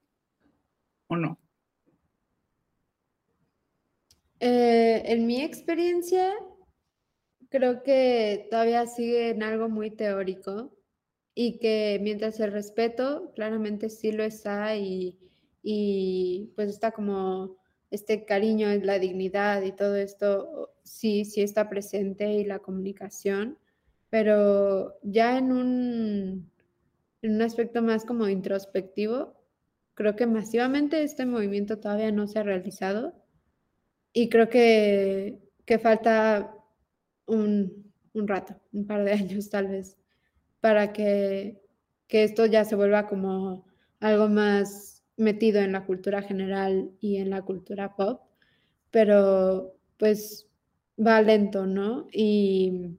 o 1.07 1.17
no? 1.17 1.37
Eh, 4.39 5.01
en 5.05 5.25
mi 5.25 5.41
experiencia, 5.41 6.31
creo 7.49 7.81
que 7.81 8.47
todavía 8.51 8.85
sigue 8.85 9.31
en 9.31 9.41
algo 9.41 9.67
muy 9.67 9.89
teórico 9.89 10.71
y 11.33 11.57
que 11.57 11.99
mientras 12.01 12.39
el 12.39 12.51
respeto 12.51 13.31
claramente 13.33 13.89
sí 13.89 14.11
lo 14.11 14.23
está 14.23 14.75
y, 14.75 15.17
y 15.63 16.51
pues 16.55 16.69
está 16.69 16.91
como 16.91 17.57
este 17.89 18.25
cariño, 18.25 18.67
la 18.83 18.99
dignidad 18.99 19.63
y 19.63 19.71
todo 19.71 19.95
esto 19.95 20.76
sí, 20.87 21.25
sí 21.25 21.41
está 21.41 21.69
presente 21.69 22.33
y 22.33 22.45
la 22.45 22.59
comunicación, 22.59 23.57
pero 24.09 24.97
ya 25.03 25.37
en 25.37 25.51
un, 25.51 26.51
en 27.21 27.35
un 27.35 27.41
aspecto 27.41 27.81
más 27.81 28.05
como 28.05 28.27
introspectivo, 28.27 29.35
creo 29.93 30.15
que 30.15 30.27
masivamente 30.27 31.03
este 31.03 31.25
movimiento 31.25 31.79
todavía 31.79 32.11
no 32.11 32.27
se 32.27 32.39
ha 32.39 32.43
realizado 32.43 33.13
y 34.13 34.29
creo 34.29 34.49
que, 34.49 35.39
que 35.65 35.79
falta 35.79 36.55
un, 37.25 37.91
un, 38.13 38.27
rato, 38.27 38.59
un 38.71 38.87
par 38.87 39.03
de 39.03 39.11
años 39.13 39.49
tal 39.49 39.67
vez, 39.67 39.97
para 40.61 40.93
que, 40.93 41.61
que 42.07 42.23
esto 42.23 42.45
ya 42.45 42.65
se 42.65 42.75
vuelva 42.75 43.07
como 43.07 43.65
algo 43.99 44.29
más 44.29 45.03
metido 45.17 45.59
en 45.59 45.71
la 45.71 45.85
cultura 45.85 46.21
general 46.21 46.91
y 46.99 47.17
en 47.17 47.31
la 47.31 47.41
cultura 47.41 47.95
pop, 47.95 48.21
pero 48.91 49.75
pues 49.97 50.46
va 50.97 51.21
lento, 51.21 51.65
¿no? 51.65 52.07
Y, 52.11 52.97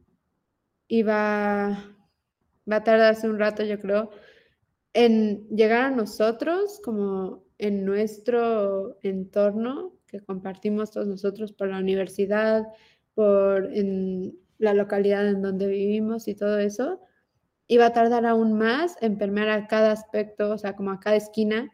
y 0.86 1.02
va, 1.02 1.84
va 2.70 2.76
a 2.76 2.84
tardarse 2.84 3.28
un 3.28 3.38
rato, 3.38 3.64
yo 3.64 3.80
creo, 3.80 4.10
en 4.94 5.48
llegar 5.48 5.84
a 5.84 5.90
nosotros, 5.90 6.80
como 6.84 7.44
en 7.58 7.84
nuestro 7.84 8.98
entorno 9.02 9.92
que 10.06 10.20
compartimos 10.20 10.90
todos 10.90 11.06
nosotros 11.06 11.52
por 11.52 11.68
la 11.68 11.78
universidad, 11.78 12.66
por 13.14 13.66
en 13.74 14.38
la 14.58 14.74
localidad 14.74 15.28
en 15.28 15.42
donde 15.42 15.66
vivimos 15.68 16.28
y 16.28 16.34
todo 16.34 16.58
eso, 16.58 17.00
y 17.66 17.76
va 17.76 17.86
a 17.86 17.92
tardar 17.92 18.24
aún 18.26 18.54
más 18.54 18.96
en 19.02 19.18
permear 19.18 19.50
a 19.50 19.66
cada 19.66 19.92
aspecto, 19.92 20.50
o 20.50 20.58
sea, 20.58 20.74
como 20.74 20.90
a 20.90 21.00
cada 21.00 21.16
esquina 21.16 21.70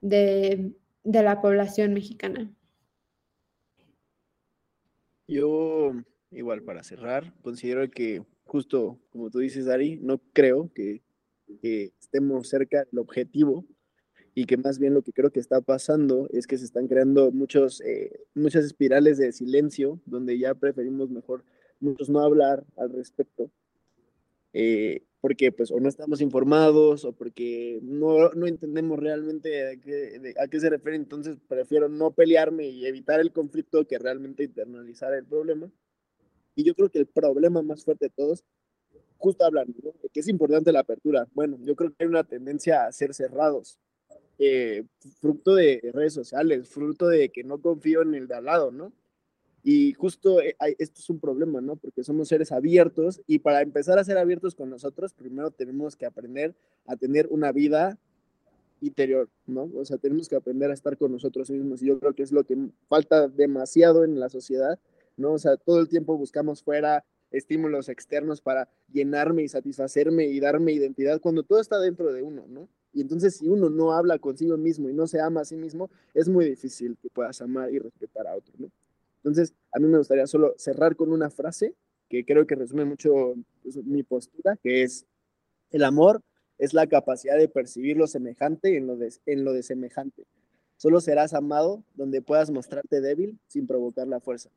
de, 0.00 0.72
la 1.04 1.40
población 1.40 1.92
mexicana. 1.92 2.50
Yo, 5.28 5.92
igual 6.30 6.62
para 6.62 6.84
cerrar, 6.84 7.34
considero 7.42 7.90
que 7.90 8.22
justo 8.44 8.98
como 9.10 9.30
tú 9.30 9.40
dices, 9.40 9.66
Ari, 9.68 9.98
no 10.00 10.20
creo 10.32 10.70
que, 10.74 11.02
estemos 11.62 12.48
cerca 12.48 12.84
del 12.90 12.98
objetivo 12.98 13.64
y 14.34 14.46
que 14.46 14.56
más 14.56 14.80
bien 14.80 14.94
lo 14.94 15.02
que 15.02 15.12
creo 15.12 15.30
que 15.30 15.38
está 15.38 15.60
pasando 15.60 16.28
es 16.32 16.46
que 16.46 16.58
se 16.58 16.64
están 16.64 16.88
creando 16.88 17.30
muchos, 17.30 17.80
eh, 17.82 18.20
muchas 18.34 18.64
espirales 18.64 19.18
de 19.18 19.30
silencio 19.32 20.00
donde 20.06 20.38
ya 20.38 20.54
preferimos 20.54 21.08
mejor 21.08 21.44
muchos 21.78 22.10
no 22.10 22.20
hablar 22.20 22.64
al 22.76 22.92
respecto. 22.92 23.50
Eh, 24.52 25.04
porque 25.26 25.50
pues 25.50 25.72
o 25.72 25.80
no 25.80 25.88
estamos 25.88 26.20
informados 26.20 27.04
o 27.04 27.10
porque 27.10 27.80
no, 27.82 28.30
no 28.30 28.46
entendemos 28.46 28.96
realmente 28.96 29.70
a 29.70 29.76
qué, 29.76 30.34
a 30.38 30.46
qué 30.46 30.60
se 30.60 30.70
refiere, 30.70 30.96
entonces 30.96 31.36
prefiero 31.48 31.88
no 31.88 32.12
pelearme 32.12 32.68
y 32.68 32.86
evitar 32.86 33.18
el 33.18 33.32
conflicto 33.32 33.84
que 33.88 33.98
realmente 33.98 34.44
internalizar 34.44 35.12
el 35.14 35.24
problema. 35.24 35.68
Y 36.54 36.62
yo 36.62 36.76
creo 36.76 36.90
que 36.90 37.00
el 37.00 37.06
problema 37.06 37.60
más 37.60 37.82
fuerte 37.82 38.04
de 38.04 38.10
todos, 38.10 38.44
justo 39.18 39.44
hablando, 39.44 39.74
de 40.00 40.08
que 40.10 40.20
es 40.20 40.28
importante 40.28 40.70
la 40.70 40.78
apertura. 40.78 41.26
Bueno, 41.34 41.58
yo 41.64 41.74
creo 41.74 41.90
que 41.90 42.04
hay 42.04 42.06
una 42.08 42.22
tendencia 42.22 42.86
a 42.86 42.92
ser 42.92 43.12
cerrados, 43.12 43.80
eh, 44.38 44.84
fruto 45.20 45.56
de 45.56 45.90
redes 45.92 46.12
sociales, 46.12 46.68
fruto 46.68 47.08
de 47.08 47.30
que 47.30 47.42
no 47.42 47.60
confío 47.60 48.02
en 48.02 48.14
el 48.14 48.28
de 48.28 48.36
al 48.36 48.44
lado, 48.44 48.70
¿no? 48.70 48.92
Y 49.62 49.92
justo 49.94 50.40
eh, 50.40 50.56
esto 50.78 51.00
es 51.00 51.10
un 51.10 51.18
problema, 51.18 51.60
¿no? 51.60 51.76
Porque 51.76 52.04
somos 52.04 52.28
seres 52.28 52.52
abiertos 52.52 53.20
y 53.26 53.40
para 53.40 53.62
empezar 53.62 53.98
a 53.98 54.04
ser 54.04 54.18
abiertos 54.18 54.54
con 54.54 54.70
nosotros, 54.70 55.12
primero 55.12 55.50
tenemos 55.50 55.96
que 55.96 56.06
aprender 56.06 56.54
a 56.86 56.96
tener 56.96 57.26
una 57.30 57.52
vida 57.52 57.98
interior, 58.80 59.28
¿no? 59.46 59.70
O 59.74 59.84
sea, 59.84 59.98
tenemos 59.98 60.28
que 60.28 60.36
aprender 60.36 60.70
a 60.70 60.74
estar 60.74 60.96
con 60.96 61.12
nosotros 61.12 61.50
mismos 61.50 61.82
y 61.82 61.86
yo 61.86 61.98
creo 61.98 62.14
que 62.14 62.22
es 62.22 62.32
lo 62.32 62.44
que 62.44 62.56
falta 62.88 63.28
demasiado 63.28 64.04
en 64.04 64.20
la 64.20 64.28
sociedad, 64.28 64.78
¿no? 65.16 65.32
O 65.32 65.38
sea, 65.38 65.56
todo 65.56 65.80
el 65.80 65.88
tiempo 65.88 66.16
buscamos 66.16 66.62
fuera 66.62 67.04
estímulos 67.30 67.88
externos 67.88 68.40
para 68.40 68.68
llenarme 68.92 69.42
y 69.42 69.48
satisfacerme 69.48 70.26
y 70.26 70.40
darme 70.40 70.72
identidad 70.72 71.20
cuando 71.20 71.42
todo 71.42 71.60
está 71.60 71.78
dentro 71.80 72.12
de 72.12 72.22
uno, 72.22 72.46
¿no? 72.48 72.68
Y 72.92 73.00
entonces 73.02 73.36
si 73.36 73.48
uno 73.48 73.68
no 73.68 73.92
habla 73.92 74.18
consigo 74.18 74.56
mismo 74.56 74.88
y 74.88 74.94
no 74.94 75.06
se 75.06 75.20
ama 75.20 75.42
a 75.42 75.44
sí 75.44 75.56
mismo, 75.56 75.90
es 76.14 76.28
muy 76.28 76.44
difícil 76.46 76.96
que 77.02 77.10
puedas 77.10 77.42
amar 77.42 77.72
y 77.72 77.78
respetar 77.78 78.26
a 78.26 78.34
otro, 78.34 78.54
¿no? 78.58 78.70
Entonces, 79.26 79.56
a 79.72 79.80
mí 79.80 79.88
me 79.88 79.98
gustaría 79.98 80.24
solo 80.28 80.54
cerrar 80.56 80.94
con 80.94 81.10
una 81.10 81.30
frase 81.30 81.74
que 82.08 82.24
creo 82.24 82.46
que 82.46 82.54
resume 82.54 82.84
mucho 82.84 83.34
pues, 83.60 83.76
mi 83.84 84.04
postura, 84.04 84.56
que 84.62 84.84
es, 84.84 85.04
el 85.72 85.82
amor 85.82 86.22
es 86.58 86.72
la 86.72 86.86
capacidad 86.86 87.36
de 87.36 87.48
percibir 87.48 87.96
lo 87.96 88.06
semejante 88.06 88.76
en 88.76 88.86
lo 88.86 88.96
de, 88.96 89.12
en 89.26 89.44
lo 89.44 89.52
de 89.52 89.64
semejante. 89.64 90.28
Solo 90.76 91.00
serás 91.00 91.34
amado 91.34 91.82
donde 91.94 92.22
puedas 92.22 92.52
mostrarte 92.52 93.00
débil 93.00 93.36
sin 93.48 93.66
provocar 93.66 94.06
la 94.06 94.20
fuerza. 94.20 94.48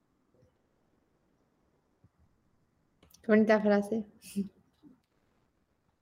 bonita 3.28 3.59
frase. 3.59 4.05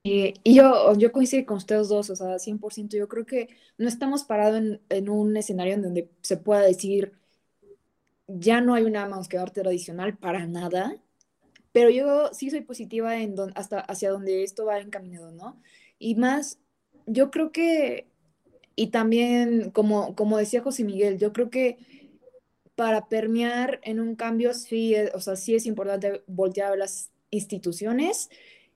Y, 0.10 0.56
yo, 0.56 1.12
coincido 1.12 1.46
con 1.46 1.58
ustedes 1.58 1.90
dos, 1.90 2.10
o 2.10 2.16
sea, 2.16 2.40
100%. 2.40 2.96
Yo 2.96 3.10
creo 3.10 3.26
que 3.26 3.50
no 3.78 3.90
estamos 3.90 4.24
parados 4.24 4.80
en 4.88 5.10
un 5.10 5.36
escenario 5.36 5.74
en 5.74 5.82
donde 5.82 6.10
se 6.22 6.38
pueda 6.38 6.62
decir, 6.62 7.12
ya 8.28 8.62
no 8.62 8.74
hay 8.74 8.84
una 8.84 9.08
máscara 9.08 9.46
tradicional 9.46 10.18
para 10.18 10.46
nada, 10.48 10.96
pero 11.72 11.90
yo 11.90 12.30
sí 12.34 12.50
soy 12.50 12.62
positiva 12.62 13.18
en 13.18 13.36
hasta 13.56 13.80
hacia 13.80 14.12
donde 14.12 14.44
esto 14.44 14.66
va 14.66 14.80
encaminado, 14.80 15.32
¿no? 15.32 15.62
Y 16.00 16.16
más, 16.16 16.60
yo 17.06 17.32
creo 17.32 17.52
que, 17.52 18.08
y 18.76 18.88
también, 18.88 19.72
como, 19.72 20.16
como 20.16 20.38
decía 20.38 20.62
José 20.62 20.84
Miguel, 20.84 21.18
yo 21.18 21.34
creo 21.34 21.50
que 21.50 21.78
para 22.76 23.08
permear 23.08 23.80
en 23.84 24.00
un 24.00 24.16
cambio, 24.16 24.54
sí, 24.54 24.96
o 25.14 25.20
sea, 25.20 25.36
sí 25.36 25.56
es 25.56 25.66
importante 25.66 26.24
voltear 26.28 26.74
a 26.74 26.78
las 26.78 27.12
instituciones, 27.32 28.30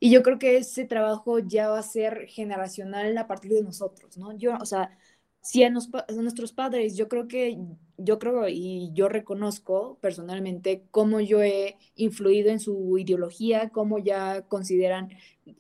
y 0.04 0.10
yo 0.10 0.24
creo 0.24 0.40
que 0.40 0.58
ese 0.58 0.86
trabajo 0.86 1.38
ya 1.38 1.70
va 1.70 1.78
a 1.78 1.84
ser 1.84 2.26
generacional 2.28 3.16
a 3.20 3.28
partir 3.28 3.52
de 3.54 3.62
nosotros, 3.62 4.18
¿no? 4.18 4.36
Yo, 4.36 4.58
o 4.60 4.66
sea, 4.66 4.98
si 5.42 5.64
a, 5.64 5.70
nuestros 5.70 6.54
padres, 6.54 6.98
yo 6.98 7.08
creo 7.08 7.28
que, 7.28 7.56
yo 8.04 8.20
creo 8.20 8.48
y 8.48 8.92
yo 8.94 9.10
reconozco 9.10 9.98
personalmente 10.02 10.84
cómo 10.92 11.20
yo 11.20 11.42
he 11.42 11.78
influido 11.96 12.50
en 12.52 12.60
su 12.60 12.98
ideología, 12.98 13.70
cómo 13.70 14.00
ya 14.00 14.44
consideran 14.48 15.10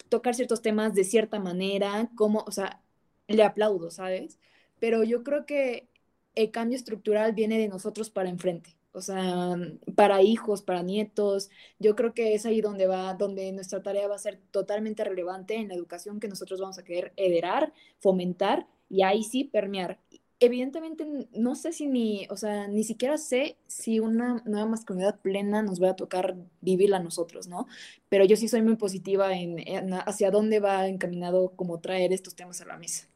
tocar 0.09 0.35
ciertos 0.35 0.61
temas 0.61 0.93
de 0.93 1.03
cierta 1.03 1.39
manera, 1.39 2.09
cómo, 2.15 2.43
o 2.47 2.51
sea, 2.51 2.81
le 3.27 3.43
aplaudo, 3.43 3.91
¿sabes? 3.91 4.39
Pero 4.79 5.03
yo 5.03 5.23
creo 5.23 5.45
que 5.45 5.87
el 6.35 6.51
cambio 6.51 6.77
estructural 6.77 7.33
viene 7.33 7.57
de 7.57 7.67
nosotros 7.67 8.09
para 8.09 8.29
enfrente. 8.29 8.75
O 8.93 9.01
sea, 9.01 9.55
para 9.95 10.21
hijos, 10.21 10.61
para 10.61 10.83
nietos, 10.83 11.49
yo 11.79 11.95
creo 11.95 12.13
que 12.13 12.33
es 12.33 12.45
ahí 12.45 12.59
donde 12.59 12.87
va, 12.87 13.13
donde 13.13 13.51
nuestra 13.53 13.81
tarea 13.81 14.07
va 14.07 14.15
a 14.15 14.19
ser 14.19 14.39
totalmente 14.51 15.03
relevante 15.05 15.55
en 15.55 15.69
la 15.69 15.75
educación 15.75 16.19
que 16.19 16.27
nosotros 16.27 16.59
vamos 16.59 16.77
a 16.77 16.83
querer 16.83 17.13
heredar, 17.15 17.73
fomentar 17.99 18.67
y 18.89 19.03
ahí 19.03 19.23
sí 19.23 19.45
permear. 19.45 19.99
Evidentemente, 20.43 21.05
no 21.33 21.53
sé 21.53 21.71
si 21.71 21.85
ni, 21.85 22.25
o 22.31 22.35
sea, 22.35 22.67
ni 22.67 22.83
siquiera 22.83 23.19
sé 23.19 23.57
si 23.67 23.99
una 23.99 24.41
nueva 24.43 24.67
masculinidad 24.67 25.19
plena 25.19 25.61
nos 25.61 25.79
va 25.79 25.91
a 25.91 25.95
tocar 25.95 26.35
vivirla 26.61 26.97
a 26.97 27.03
nosotros, 27.03 27.47
¿no? 27.47 27.67
Pero 28.09 28.25
yo 28.25 28.35
sí 28.35 28.47
soy 28.47 28.63
muy 28.63 28.75
positiva 28.75 29.37
en, 29.37 29.93
hacia 29.93 30.31
dónde 30.31 30.59
va 30.59 30.87
encaminado 30.87 31.51
como 31.55 31.79
traer 31.79 32.11
estos 32.11 32.33
temas 32.33 32.59
a 32.59 32.65
la 32.65 32.77
mesa. 32.77 33.07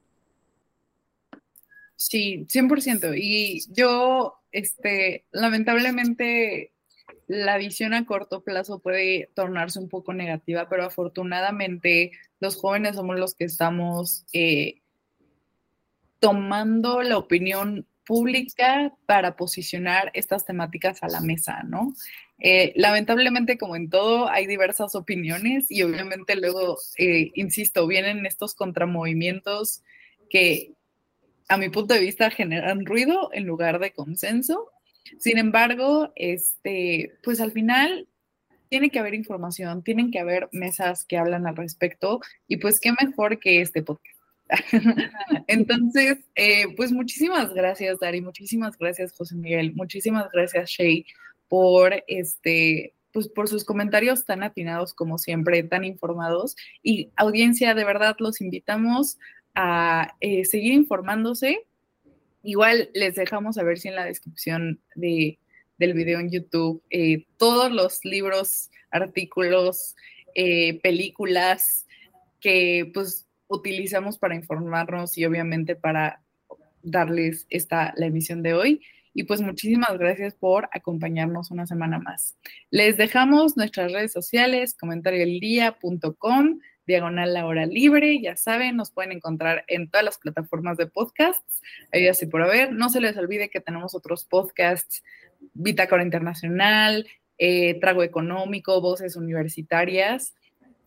Sí, 1.95 2.45
100%. 2.47 3.15
Y 3.17 3.63
yo 3.73 4.36
este, 4.51 5.26
lamentablemente 5.32 6.73
la 7.26 7.57
visión 7.57 7.95
a 7.95 8.05
corto 8.05 8.43
plazo 8.43 8.78
puede 8.78 9.32
tornarse 9.34 9.80
un 9.80 9.89
poco 9.89 10.13
negativa, 10.13 10.69
pero 10.69 10.86
afortunadamente 10.86 12.11
los 12.39 12.55
jóvenes 12.55 12.97
somos 12.97 13.17
los 13.17 13.34
que 13.34 13.45
estamos 13.45 14.26
eh, 14.32 14.84
tomando 16.26 17.03
la 17.03 17.19
opinión 17.19 17.86
pública 18.03 18.91
para 19.05 19.36
posicionar 19.36 20.09
estas 20.15 20.43
temáticas 20.43 21.03
a 21.03 21.07
la 21.07 21.21
mesa, 21.21 21.61
¿no? 21.61 21.93
Eh, 22.39 22.73
lamentablemente, 22.76 23.59
como 23.59 23.76
en 23.76 23.91
todo, 23.91 24.28
hay 24.28 24.47
diversas 24.47 24.95
opiniones 24.95 25.69
y 25.69 25.84
obviamente 25.84 26.36
luego, 26.36 26.80
eh, 26.97 27.30
insisto, 27.36 27.86
vienen 27.86 28.26
estos 28.26 28.55
contramovimientos 28.55 29.84
que 30.28 30.73
a 31.47 31.57
mi 31.57 31.69
punto 31.69 31.93
de 31.93 31.99
vista 31.99 32.32
generan 32.32 32.88
ruido 32.88 33.30
en 33.32 33.45
lugar 33.45 33.78
de 33.78 33.93
consenso. 33.93 34.71
Sin 35.19 35.38
embargo, 35.38 36.11
este, 36.15 37.13
pues 37.21 37.39
al 37.39 37.51
final 37.51 38.07
tiene 38.67 38.89
que 38.89 38.97
haber 38.97 39.13
información, 39.13 39.84
tienen 39.84 40.09
que 40.09 40.17
haber 40.17 40.49
mesas 40.51 41.05
que 41.05 41.19
hablan 41.19 41.45
al 41.45 41.55
respecto 41.55 42.19
y 42.47 42.57
pues 42.57 42.80
qué 42.80 42.91
mejor 42.99 43.38
que 43.38 43.61
este 43.61 43.84
podcast. 43.84 44.14
Entonces, 45.48 46.20
eh, 46.36 46.66
pues 46.76 46.91
muchísimas 46.91 47.54
gracias, 47.54 48.00
Dari, 48.00 48.22
muchísimas 48.22 48.78
gracias, 48.78 49.14
José 49.14 49.36
Miguel, 49.36 49.74
muchísimas 49.74 50.30
gracias, 50.32 50.70
Shay, 50.70 51.06
por 51.48 52.04
este, 52.08 52.93
pues 53.12 53.28
por 53.28 53.48
sus 53.48 53.64
comentarios 53.64 54.26
tan 54.26 54.43
atinados 54.43 54.93
como 54.93 55.18
siempre, 55.18 55.64
tan 55.64 55.84
informados. 55.84 56.56
Y 56.84 57.12
audiencia, 57.16 57.74
de 57.74 57.86
verdad 57.86 58.16
los 58.20 58.41
invitamos 58.41 59.18
a 59.56 60.16
eh, 60.20 60.46
seguir 60.46 60.74
informándose. 60.74 61.66
Igual 62.43 62.89
les 62.93 63.16
dejamos 63.16 63.58
a 63.58 63.64
ver 63.64 63.80
si 63.80 63.88
en 63.88 63.96
la 63.96 64.06
descripción 64.06 64.80
de, 64.93 65.39
del 65.78 65.93
video 65.93 66.20
en 66.20 66.30
YouTube 66.30 66.84
eh, 66.91 67.26
todos 67.38 67.72
los 67.72 68.04
libros, 68.06 68.70
artículos, 68.91 69.96
películas 70.84 71.86
que 72.41 72.91
pues 72.93 73.24
utilizamos 73.48 74.18
para 74.18 74.36
informarnos 74.36 75.18
y 75.18 75.26
obviamente 75.26 75.76
para 75.76 76.22
darles 76.82 77.46
esta, 77.50 77.93
la 77.98 78.06
emisión 78.06 78.43
de 78.43 78.54
hoy. 78.54 78.82
Y 79.14 79.24
pues 79.24 79.39
muchísimas 79.39 79.98
gracias 79.98 80.36
por 80.36 80.68
acompañarnos 80.74 81.50
una 81.50 81.66
semana 81.66 82.00
más. 82.00 82.36
Les 82.70 82.98
dejamos 82.98 83.56
nuestras 83.56 83.93
redes 83.93 84.12
sociales, 84.12 84.76
comentarioeldía.com, 84.78 86.60
diagonal 86.86 87.34
la 87.34 87.46
hora 87.46 87.66
libre, 87.66 88.22
ya 88.22 88.36
saben, 88.36 88.76
nos 88.76 88.91
pueden 88.91 89.14
encontrar 89.14 89.64
en 89.68 89.89
todas 89.89 90.04
las 90.04 90.18
plataformas 90.18 90.78
de 90.78 90.88
podcasts, 90.88 91.62
ahí 91.93 92.08
así 92.10 92.26
por 92.26 92.41
haber. 92.41 92.74
No 92.74 92.89
se 92.89 93.00
les 93.00 93.16
olvide 93.16 93.50
que 93.50 93.62
tenemos 93.62 93.96
otros 93.96 94.26
podcasts, 94.26 95.02
Bitácora 95.54 96.04
Internacional, 96.04 97.08
eh, 97.38 97.80
Trago 97.80 98.04
Económico, 98.04 98.82
Voces 98.82 99.16
Universitarias, 99.16 100.36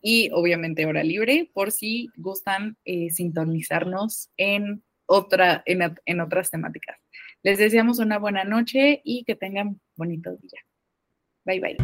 y 0.01 0.29
obviamente 0.31 0.85
hora 0.85 1.03
libre 1.03 1.49
por 1.53 1.71
si 1.71 2.09
gustan 2.15 2.77
eh, 2.85 3.09
sintonizarnos 3.09 4.29
en, 4.37 4.83
otra, 5.05 5.63
en, 5.65 6.21
otras 6.21 6.51
temáticas. 6.51 6.99
Les 7.43 7.57
deseamos 7.57 7.99
una 7.99 8.19
buena 8.19 8.43
noche 8.43 9.01
y 9.03 9.23
que 9.23 9.35
tengan 9.35 9.79
bonito 9.95 10.31
día. 10.31 10.61
Bye 11.45 11.59
bye. 11.59 11.77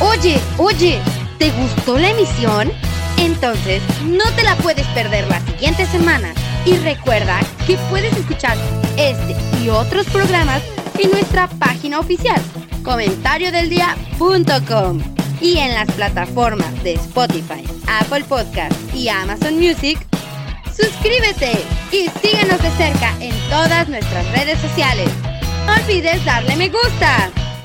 Oye, 0.00 0.36
oye, 0.58 0.98
¿te 1.38 1.50
gustó 1.50 1.98
la 1.98 2.10
emisión? 2.10 2.70
Entonces 3.18 3.82
no 4.04 4.24
te 4.34 4.42
la 4.42 4.56
puedes 4.56 4.86
perder 4.88 5.28
la 5.28 5.40
siguiente 5.40 5.84
semana. 5.86 6.32
Y 6.64 6.76
recuerda 6.76 7.40
que 7.66 7.76
puedes 7.90 8.16
escuchar 8.16 8.56
este 8.96 9.34
y 9.62 9.68
otros 9.68 10.06
programas 10.10 10.62
en 11.02 11.10
nuestra 11.10 11.48
página 11.48 11.98
oficial, 11.98 12.40
comentariodeldia.com 12.82 15.00
y 15.40 15.58
en 15.58 15.74
las 15.74 15.90
plataformas 15.92 16.82
de 16.82 16.94
Spotify, 16.94 17.62
Apple 17.86 18.24
Podcast 18.24 18.74
y 18.94 19.08
Amazon 19.08 19.58
Music, 19.58 19.98
suscríbete 20.76 21.52
y 21.92 22.08
síguenos 22.20 22.60
de 22.62 22.70
cerca 22.72 23.14
en 23.20 23.32
todas 23.48 23.88
nuestras 23.88 24.28
redes 24.32 24.58
sociales. 24.60 25.08
No 25.66 25.74
olvides 25.74 26.24
darle 26.24 26.56
me 26.56 26.68
gusta. 26.68 27.30